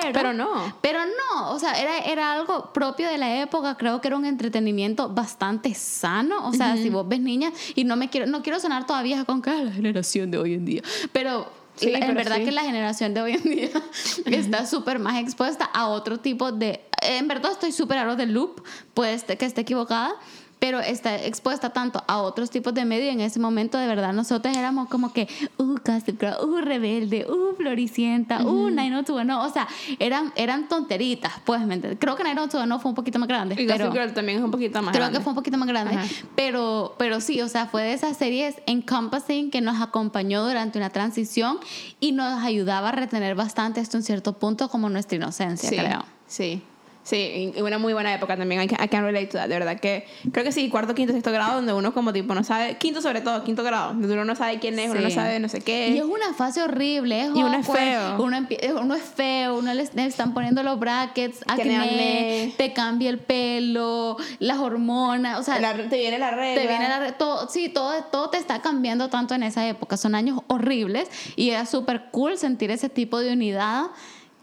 Pero, 0.00 0.12
Pero 0.12 0.32
no. 0.32 0.76
Pero 0.80 1.00
no, 1.04 1.50
o 1.52 1.58
sea, 1.58 1.72
era, 1.80 1.98
era 1.98 2.32
algo 2.32 2.72
propio 2.72 3.08
de 3.08 3.18
la 3.18 3.40
época, 3.42 3.76
creo 3.76 4.00
que 4.00 4.08
era 4.08 4.16
un 4.16 4.24
entretenimiento 4.24 5.08
bastante 5.08 5.74
sano, 5.74 6.46
o 6.48 6.52
sea, 6.52 6.76
si 6.76 6.90
vos 6.90 7.08
ves 7.08 7.20
niñas, 7.20 7.52
y 7.74 7.84
no 7.84 7.96
me 7.96 8.08
quiero, 8.10 8.26
no 8.26 8.42
quiero 8.42 8.60
sonar 8.60 8.86
todavía 8.86 9.24
con 9.24 9.42
que 9.42 9.50
"Ah, 9.50 9.62
la 9.64 9.72
generación 9.72 10.30
de 10.30 10.38
hoy 10.38 10.54
en 10.54 10.64
día, 10.64 10.82
pero... 11.12 11.58
Sí, 11.76 11.90
la- 11.90 11.98
en 12.00 12.14
verdad 12.14 12.36
sí. 12.36 12.44
que 12.44 12.50
la 12.52 12.62
generación 12.62 13.14
de 13.14 13.22
hoy 13.22 13.32
en 13.32 13.42
día 13.42 13.70
está 14.26 14.66
súper 14.66 14.98
más 14.98 15.18
expuesta 15.18 15.64
a 15.72 15.88
otro 15.88 16.18
tipo 16.20 16.52
de... 16.52 16.82
En 17.00 17.26
verdad 17.26 17.52
estoy 17.52 17.72
súper 17.72 17.96
out 17.98 18.10
of 18.10 18.16
the 18.18 18.26
loop, 18.26 18.62
este- 19.06 19.38
que 19.38 19.46
esté 19.46 19.62
equivocada, 19.62 20.12
pero 20.60 20.78
está 20.78 21.16
expuesta 21.24 21.70
tanto 21.70 22.04
a 22.06 22.18
otros 22.18 22.50
tipos 22.50 22.72
de 22.74 22.84
medios 22.84 23.06
y 23.06 23.08
en 23.08 23.20
ese 23.20 23.40
momento 23.40 23.78
de 23.78 23.88
verdad 23.88 24.12
nosotros 24.12 24.56
éramos 24.56 24.88
como 24.88 25.12
que, 25.12 25.26
uh, 25.56 25.76
Gossip 25.84 26.20
Girl, 26.20 26.34
uh, 26.44 26.58
Rebelde, 26.58 27.26
uh, 27.28 27.56
Floricienta, 27.56 28.42
uh, 28.42 28.70
90210, 28.70 29.36
o 29.38 29.52
sea, 29.52 29.66
eran, 29.98 30.32
eran 30.36 30.68
tonteritas, 30.68 31.32
pues, 31.44 31.60
¿me 31.66 31.74
entiendes? 31.74 31.98
Creo 31.98 32.14
que 32.14 32.22
90210 32.22 32.82
fue 32.82 32.90
un 32.90 32.94
poquito 32.94 33.18
más 33.18 33.28
grande, 33.28 33.54
Y 33.60 33.66
pero... 33.66 33.86
Gossip 33.86 34.00
Girl 34.00 34.14
también 34.14 34.38
es 34.38 34.44
un 34.44 34.50
poquito 34.50 34.82
más 34.82 34.92
Creo 34.92 35.02
grande. 35.04 35.18
que 35.18 35.24
fue 35.24 35.30
un 35.32 35.34
poquito 35.34 35.56
más 35.58 35.68
grande, 35.68 35.94
Ajá. 35.96 36.06
pero, 36.36 36.94
pero 36.98 37.20
sí, 37.20 37.40
o 37.40 37.48
sea, 37.48 37.66
fue 37.66 37.82
de 37.82 37.94
esas 37.94 38.16
series 38.16 38.56
encompassing 38.66 39.50
que 39.50 39.62
nos 39.62 39.80
acompañó 39.80 40.46
durante 40.46 40.78
una 40.78 40.90
transición 40.90 41.58
y 42.00 42.12
nos 42.12 42.44
ayudaba 42.44 42.90
a 42.90 42.92
retener 42.92 43.34
bastante 43.34 43.80
hasta 43.80 43.96
un 43.96 44.02
cierto 44.02 44.34
punto 44.34 44.68
como 44.68 44.90
nuestra 44.90 45.16
inocencia, 45.16 45.70
sí, 45.70 45.76
creo. 45.76 46.04
Sí. 46.26 46.62
Sí, 47.02 47.52
y 47.56 47.60
una 47.62 47.78
muy 47.78 47.92
buena 47.94 48.14
época 48.14 48.36
también. 48.36 48.60
I 48.62 48.66
can, 48.68 48.84
I 48.84 48.88
can 48.88 49.04
relate 49.04 49.28
to 49.28 49.38
that, 49.38 49.48
de 49.48 49.58
verdad 49.58 49.80
que 49.80 50.06
creo 50.32 50.44
que 50.44 50.52
sí, 50.52 50.68
cuarto, 50.68 50.94
quinto, 50.94 51.12
sexto 51.12 51.32
grado, 51.32 51.54
donde 51.56 51.72
uno 51.72 51.94
como 51.94 52.12
tipo 52.12 52.34
no 52.34 52.44
sabe, 52.44 52.76
quinto 52.76 53.00
sobre 53.00 53.22
todo, 53.22 53.42
quinto 53.42 53.62
grado, 53.62 53.94
donde 53.94 54.12
uno 54.12 54.24
no 54.24 54.36
sabe 54.36 54.58
quién 54.58 54.78
es, 54.78 54.90
uno 54.90 55.00
no 55.00 55.10
sabe 55.10 55.40
no 55.40 55.48
sé 55.48 55.60
qué. 55.60 55.88
Y 55.88 55.98
es 55.98 56.04
una 56.04 56.34
fase 56.34 56.62
horrible, 56.62 57.22
es 57.22 57.28
Y 57.28 57.42
uno 57.42 57.54
es 57.58 57.66
feo. 57.66 58.22
Uno, 58.22 58.46
uno 58.80 58.94
es 58.94 59.02
feo, 59.02 59.58
uno 59.58 59.72
le, 59.72 59.82
están 59.82 60.34
poniendo 60.34 60.62
los 60.62 60.78
brackets, 60.78 61.40
acné, 61.46 62.54
te 62.56 62.72
cambia 62.72 63.10
el 63.10 63.18
pelo, 63.18 64.16
las 64.38 64.58
hormonas, 64.58 65.40
o 65.40 65.42
sea, 65.42 65.58
La- 65.58 65.74
te 65.74 65.96
viene 65.98 66.18
la 66.18 66.30
regla. 66.32 66.60
te 66.60 66.68
viene 66.68 66.88
la 66.88 67.12
todo, 67.12 67.48
sí, 67.48 67.68
todo, 67.70 67.92
todo 68.04 68.30
te 68.30 68.36
está 68.36 68.60
cambiando 68.60 69.08
tanto 69.08 69.34
en 69.34 69.42
esa 69.42 69.66
época. 69.66 69.96
Son 69.96 70.14
años 70.14 70.40
horribles 70.48 71.08
y 71.36 71.50
era 71.50 71.66
súper 71.66 72.10
cool 72.10 72.36
sentir 72.38 72.70
ese 72.70 72.88
tipo 72.88 73.18
de 73.20 73.32
unidad 73.32 73.86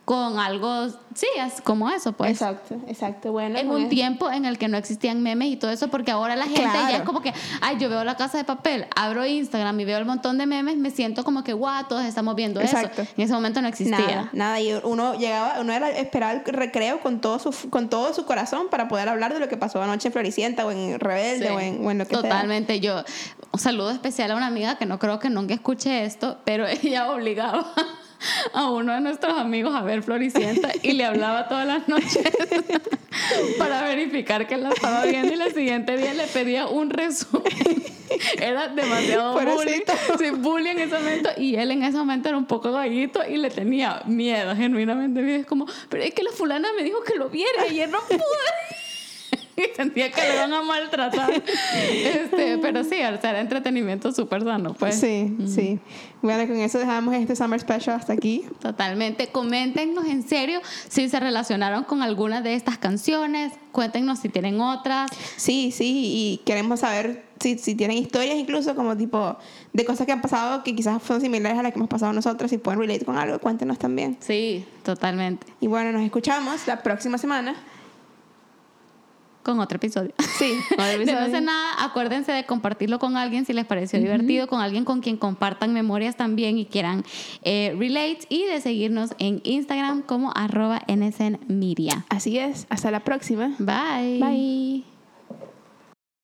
con 0.07 0.39
algo, 0.39 0.87
sí, 1.15 1.27
es 1.37 1.59
como 1.61 1.89
eso, 1.89 2.13
pues. 2.13 2.31
Exacto, 2.31 2.77
exacto. 2.87 3.33
Bueno, 3.33 3.59
En 3.59 3.69
un 3.69 3.81
eso- 3.81 3.89
tiempo 3.89 4.31
en 4.31 4.45
el 4.45 4.57
que 4.57 4.69
no 4.69 4.77
existían 4.77 5.21
memes 5.21 5.49
y 5.49 5.57
todo 5.57 5.69
eso, 5.69 5.89
porque 5.89 6.11
ahora 6.11 6.37
la 6.37 6.45
gente 6.45 6.63
ya 6.63 6.95
es 6.99 7.01
como 7.01 7.19
que, 7.19 7.33
ay, 7.59 7.75
yo 7.77 7.89
veo 7.89 8.05
la 8.05 8.15
casa 8.15 8.37
de 8.37 8.45
papel, 8.45 8.85
abro 8.95 9.25
Instagram 9.25 9.77
y 9.81 9.83
veo 9.83 9.97
el 9.97 10.05
montón 10.05 10.37
de 10.37 10.45
memes, 10.45 10.77
me 10.77 10.91
siento 10.91 11.25
como 11.25 11.43
que, 11.43 11.51
guau, 11.51 11.85
todos 11.89 12.05
estamos 12.05 12.35
viendo 12.35 12.61
Exacto. 12.61 13.01
eso. 13.01 13.11
En 13.17 13.23
ese 13.25 13.33
momento 13.33 13.61
no 13.61 13.67
existía. 13.67 13.97
Nada, 13.99 14.29
nada. 14.31 14.61
Y 14.61 14.73
uno 14.81 15.15
llegaba, 15.15 15.59
uno 15.59 15.73
era 15.73 15.89
esperar 15.89 16.41
el 16.45 16.53
recreo 16.53 17.01
con 17.01 17.19
todo 17.19 17.37
su, 17.39 17.69
con 17.69 17.89
todo 17.89 18.13
su 18.13 18.23
corazón 18.23 18.67
para 18.69 18.87
poder 18.87 19.09
hablar 19.09 19.33
de 19.33 19.41
lo 19.41 19.49
que 19.49 19.57
pasó 19.57 19.81
anoche 19.83 20.07
en 20.07 20.13
Floricienta 20.13 20.65
o 20.65 20.71
en 20.71 21.01
Rebelde 21.01 21.47
Sí, 21.49 21.53
o, 21.53 21.59
en, 21.59 21.85
o 21.85 21.91
en 21.91 21.97
lo 21.97 22.05
que 22.05 22.11
sea. 22.15 22.21
Totalmente. 22.21 22.79
Yo, 22.79 23.03
un 23.51 23.59
saludo 23.59 23.91
especial 23.91 24.31
a 24.31 24.37
una 24.37 24.47
amiga 24.47 24.77
que 24.77 24.85
no 24.85 24.99
creo 24.99 25.19
que 25.19 25.29
nunca 25.29 25.53
escuche 25.53 26.05
esto, 26.05 26.37
pero 26.45 26.65
ella 26.81 27.11
obligaba 27.11 27.73
a 28.53 28.69
uno 28.69 28.93
de 28.93 29.01
nuestros 29.01 29.37
amigos 29.37 29.75
a 29.75 29.81
ver 29.81 30.03
Floricienta 30.03 30.71
y 30.81 30.93
le 30.93 31.05
hablaba 31.05 31.47
todas 31.47 31.67
las 31.67 31.87
noches 31.87 32.23
para 33.57 33.83
verificar 33.83 34.47
que 34.47 34.57
la 34.57 34.69
estaba 34.69 35.03
viendo 35.05 35.33
y 35.33 35.41
el 35.41 35.53
siguiente 35.53 35.97
día 35.97 36.13
le 36.13 36.27
pedía 36.27 36.67
un 36.67 36.89
resumen. 36.89 37.43
Era 38.39 38.69
demasiado 38.69 39.33
bullying. 39.33 39.81
Sí, 40.17 40.29
bullying 40.31 40.71
en 40.71 40.79
ese 40.79 40.97
momento 40.97 41.29
y 41.37 41.55
él 41.55 41.71
en 41.71 41.83
ese 41.83 41.97
momento 41.97 42.29
era 42.29 42.37
un 42.37 42.45
poco 42.45 42.71
gallito 42.71 43.21
y 43.27 43.37
le 43.37 43.49
tenía 43.49 44.01
miedo, 44.05 44.55
genuinamente 44.55 45.21
miedo. 45.21 45.39
Es 45.39 45.45
como, 45.45 45.65
pero 45.89 46.03
es 46.03 46.13
que 46.13 46.23
la 46.23 46.31
fulana 46.31 46.69
me 46.75 46.83
dijo 46.83 47.03
que 47.03 47.15
lo 47.15 47.29
viera 47.29 47.67
y 47.67 47.71
ayer 47.71 47.89
no 47.89 47.99
pude. 48.07 48.17
y 49.71 49.75
sentía 49.75 50.11
que 50.11 50.21
le 50.21 50.35
van 50.35 50.53
a 50.53 50.61
maltratar. 50.61 51.31
Este, 51.33 52.59
pero 52.59 52.83
sí, 52.83 52.95
o 52.95 53.19
sea, 53.19 53.31
era 53.31 53.41
entretenimiento 53.41 54.11
súper 54.11 54.43
sano, 54.43 54.75
pues. 54.75 54.99
Sí, 54.99 55.35
sí. 55.47 55.79
Bueno, 56.21 56.47
con 56.47 56.57
eso 56.57 56.77
dejamos 56.77 57.15
este 57.15 57.35
Summer 57.35 57.59
Special 57.59 57.95
hasta 57.95 58.13
aquí. 58.13 58.45
Totalmente. 58.59 59.27
Coméntenos 59.27 60.05
en 60.05 60.27
serio 60.27 60.61
si 60.87 61.09
se 61.09 61.19
relacionaron 61.19 61.83
con 61.85 62.03
alguna 62.03 62.41
de 62.41 62.53
estas 62.53 62.77
canciones. 62.77 63.53
Cuéntenos 63.71 64.19
si 64.19 64.29
tienen 64.29 64.61
otras. 64.61 65.09
Sí, 65.37 65.71
sí, 65.71 66.11
y 66.13 66.41
queremos 66.45 66.81
saber 66.81 67.25
si, 67.39 67.57
si 67.57 67.73
tienen 67.75 67.97
historias 67.97 68.35
incluso 68.35 68.75
como 68.75 68.95
tipo 68.95 69.37
de 69.73 69.85
cosas 69.85 70.05
que 70.05 70.11
han 70.11 70.21
pasado 70.21 70.63
que 70.63 70.75
quizás 70.75 71.01
son 71.03 71.21
similares 71.21 71.57
a 71.57 71.63
las 71.63 71.71
que 71.71 71.79
hemos 71.79 71.89
pasado 71.89 72.13
nosotros, 72.13 72.49
si 72.49 72.57
pueden 72.57 72.79
relate 72.79 73.05
con 73.05 73.17
algo, 73.17 73.39
cuéntenos 73.39 73.79
también. 73.79 74.17
Sí, 74.19 74.65
totalmente. 74.83 75.47
Y 75.59 75.67
bueno, 75.67 75.91
nos 75.91 76.03
escuchamos 76.03 76.67
la 76.67 76.81
próxima 76.83 77.17
semana. 77.17 77.55
Con 79.47 79.61
otro 79.61 79.77
episodio. 79.77 80.11
Sí, 80.37 80.59
con 80.75 80.83
el 80.83 80.99
De 80.99 81.05
no 81.05 81.11
episodio. 81.13 81.25
hacer 81.27 81.43
nada, 81.43 81.85
acuérdense 81.85 82.33
de 82.33 82.45
compartirlo 82.45 82.99
con 82.99 83.15
alguien 83.15 83.45
si 83.45 83.53
les 83.53 83.65
pareció 83.65 83.97
divertido, 83.97 84.45
con 84.47 84.59
alguien 84.59 84.83
con 84.83 84.99
quien 84.99 85.15
compartan 85.15 85.73
memorias 85.73 86.17
también 86.17 86.57
y 86.57 86.65
quieran 86.65 87.05
eh, 87.43 87.73
relate 87.79 88.19
y 88.27 88.43
de 88.43 88.59
seguirnos 88.59 89.11
en 89.19 89.39
Instagram 89.45 90.01
como 90.01 90.33
arroba 90.35 90.81
nsnmedia. 90.89 92.05
Así 92.09 92.37
es, 92.37 92.67
hasta 92.69 92.91
la 92.91 92.99
próxima. 93.05 93.55
Bye. 93.57 94.19
Bye. 94.19 94.96